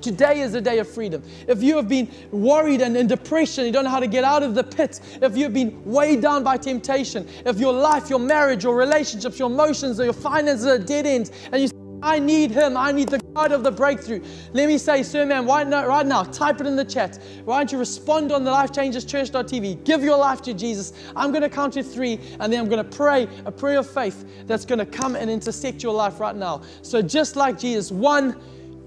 Today 0.00 0.40
is 0.40 0.54
a 0.54 0.60
day 0.60 0.78
of 0.78 0.88
freedom. 0.88 1.22
If 1.46 1.62
you 1.62 1.76
have 1.76 1.88
been 1.88 2.08
worried 2.30 2.80
and 2.80 2.96
in 2.96 3.06
depression, 3.06 3.66
you 3.66 3.72
don't 3.72 3.84
know 3.84 3.90
how 3.90 4.00
to 4.00 4.06
get 4.06 4.24
out 4.24 4.42
of 4.42 4.54
the 4.54 4.64
pit, 4.64 5.00
if 5.20 5.36
you've 5.36 5.52
been 5.52 5.84
weighed 5.84 6.22
down 6.22 6.42
by 6.42 6.56
temptation, 6.56 7.28
if 7.44 7.58
your 7.58 7.72
life, 7.72 8.08
your 8.08 8.18
marriage, 8.18 8.64
your 8.64 8.76
relationships, 8.76 9.38
your 9.38 9.50
emotions, 9.50 10.00
or 10.00 10.04
your 10.04 10.12
finances 10.12 10.66
are 10.66 10.78
dead 10.78 11.06
ends, 11.06 11.30
and 11.52 11.60
you 11.60 11.68
say, 11.68 11.76
I 12.02 12.18
need 12.18 12.50
Him, 12.50 12.76
I 12.76 12.92
need 12.92 13.08
the 13.08 13.18
God 13.34 13.52
of 13.52 13.62
the 13.62 13.70
breakthrough. 13.70 14.22
Let 14.52 14.68
me 14.68 14.78
say, 14.78 15.02
Sir 15.02 15.26
Man, 15.26 15.46
right 15.46 15.66
now, 15.66 15.86
right 15.86 16.06
now, 16.06 16.22
type 16.22 16.60
it 16.60 16.66
in 16.66 16.76
the 16.76 16.84
chat. 16.84 17.18
Why 17.44 17.58
don't 17.58 17.70
you 17.70 17.78
respond 17.78 18.32
on 18.32 18.44
the 18.44 18.50
lifechangerschurch.tv? 18.50 19.84
Give 19.84 20.02
your 20.02 20.16
life 20.16 20.40
to 20.42 20.54
Jesus. 20.54 20.94
I'm 21.14 21.30
going 21.30 21.42
to 21.42 21.50
count 21.50 21.74
to 21.74 21.82
three, 21.82 22.18
and 22.40 22.52
then 22.52 22.60
I'm 22.60 22.68
going 22.68 22.82
to 22.82 22.96
pray 22.96 23.28
a 23.44 23.52
prayer 23.52 23.78
of 23.78 23.90
faith 23.90 24.24
that's 24.46 24.64
going 24.64 24.78
to 24.78 24.86
come 24.86 25.14
and 25.14 25.30
intersect 25.30 25.82
your 25.82 25.92
life 25.92 26.20
right 26.20 26.36
now. 26.36 26.62
So, 26.82 27.02
just 27.02 27.36
like 27.36 27.58
Jesus, 27.58 27.90
one, 27.90 28.40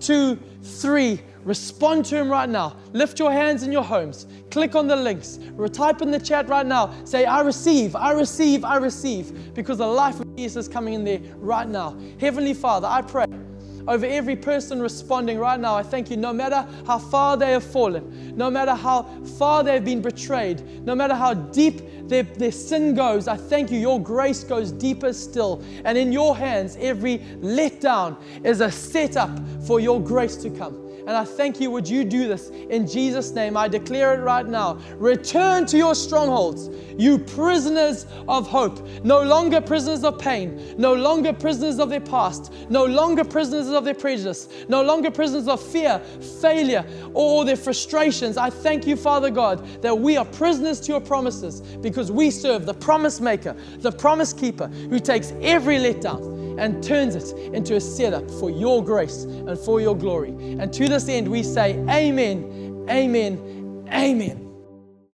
two, 0.04 0.38
three. 0.62 1.22
Respond 1.44 2.06
to 2.06 2.18
Him 2.18 2.30
right 2.30 2.48
now. 2.48 2.78
Lift 2.94 3.20
your 3.20 3.32
hands 3.32 3.64
in 3.64 3.72
your 3.72 3.84
homes. 3.84 4.28
Click 4.50 4.76
on 4.76 4.88
the 4.88 4.96
links. 4.96 5.40
Type 5.74 6.02
in 6.02 6.12
the 6.12 6.20
chat 6.20 6.48
right 6.48 6.66
now. 6.66 6.94
Say, 7.04 7.26
I 7.26 7.42
receive, 7.42 7.96
I 7.96 8.12
receive, 8.12 8.64
I 8.64 8.78
receive. 8.78 9.54
Because 9.54 9.80
the 9.80 9.88
life 9.88 10.20
of 10.20 10.36
Jesus 10.38 10.68
is 10.68 10.74
coming 10.74 10.94
in 10.94 11.04
there 11.04 11.20
right 11.38 11.68
now. 11.68 11.98
Heavenly 12.20 12.54
Father, 12.54 12.88
I 12.88 13.02
pray 13.02 13.26
over 13.88 14.06
every 14.06 14.36
person 14.36 14.82
responding 14.82 15.38
right 15.38 15.60
now. 15.60 15.76
I 15.76 15.84
thank 15.84 16.10
you, 16.10 16.18
no 16.18 16.34
matter 16.34 16.68
how 16.86 17.00
far 17.00 17.38
they 17.38 17.52
have 17.52 17.64
fallen, 17.64 18.36
no 18.36 18.50
matter 18.50 18.74
how 18.74 19.04
far 19.38 19.64
they've 19.64 19.84
been 19.84 20.02
betrayed, 20.02 20.86
no 20.86 20.96
matter 20.96 21.16
how 21.16 21.34
deep 21.34 21.82
their, 22.08 22.24
their 22.24 22.52
sin 22.52 22.96
goes, 22.96 23.28
I 23.28 23.38
thank 23.38 23.72
you, 23.72 23.80
your 23.80 24.02
grace 24.02 24.44
goes 24.44 24.72
deeper 24.72 25.14
still. 25.14 25.64
And 25.86 25.98
in 25.98 26.12
your 26.12 26.36
hands, 26.36 26.78
every 26.80 27.20
letdown 27.40 28.18
is 28.44 28.62
a 28.62 28.72
setup 28.72 29.40
for 29.66 29.80
your 29.80 30.02
grace 30.02 30.36
to 30.38 30.50
come. 30.50 30.83
And 31.06 31.12
I 31.12 31.26
thank 31.26 31.60
you, 31.60 31.70
would 31.72 31.88
you 31.88 32.06
do 32.06 32.28
this 32.28 32.50
in 32.50 32.88
Jesus' 32.88 33.32
name? 33.32 33.58
I 33.58 33.68
declare 33.68 34.14
it 34.14 34.24
right 34.24 34.46
now. 34.46 34.80
Return 34.96 35.66
to 35.68 35.78
your 35.78 35.96
strongholds, 35.96 36.70
you 36.98 37.18
prisoners 37.18 38.06
of 38.28 38.48
hope. 38.48 38.88
No 39.04 39.22
longer 39.22 39.60
prisoners 39.60 40.04
of 40.04 40.18
pain, 40.18 40.76
no 40.78 40.94
longer 40.94 41.34
prisoners 41.34 41.80
of 41.80 41.90
their 41.90 42.00
past, 42.00 42.54
no 42.70 42.86
longer 42.86 43.24
prisoners 43.24 43.68
of 43.70 43.84
their 43.84 43.94
prejudice, 43.94 44.48
no 44.70 44.82
longer 44.82 45.12
prisoners 45.12 45.48
of 45.48 45.62
fear, 45.62 46.00
failure, 46.42 46.86
or 47.14 47.44
their 47.44 47.58
frustrations. 47.58 48.38
I 48.38 48.50
thank 48.50 48.88
you, 48.88 48.96
Father 48.96 49.30
God, 49.30 49.66
that 49.82 49.98
we 49.98 50.16
are 50.18 50.26
prisoners 50.26 50.80
to 50.82 50.92
your 50.94 51.02
promises 51.02 51.62
because 51.62 52.12
we 52.12 52.32
serve 52.32 52.66
the 52.66 52.74
promise 52.74 53.20
maker, 53.20 53.56
the 53.80 53.92
promise 53.92 54.32
keeper 54.32 54.68
who 54.68 55.00
takes 55.00 55.34
every 55.42 55.78
letdown 55.78 56.43
and 56.58 56.84
turns 56.84 57.16
it 57.16 57.38
into 57.54 57.76
a 57.76 57.82
setup 57.82 58.30
for 58.32 58.50
your 58.50 58.84
grace 58.84 59.24
and 59.24 59.58
for 59.58 59.82
your 59.82 59.96
glory. 59.96 60.30
And 60.30 60.74
to 60.74 60.88
this 60.88 61.08
end, 61.08 61.28
we 61.28 61.44
say, 61.44 61.78
Amen, 61.90 62.86
Amen, 62.90 63.86
Amen. 63.92 64.43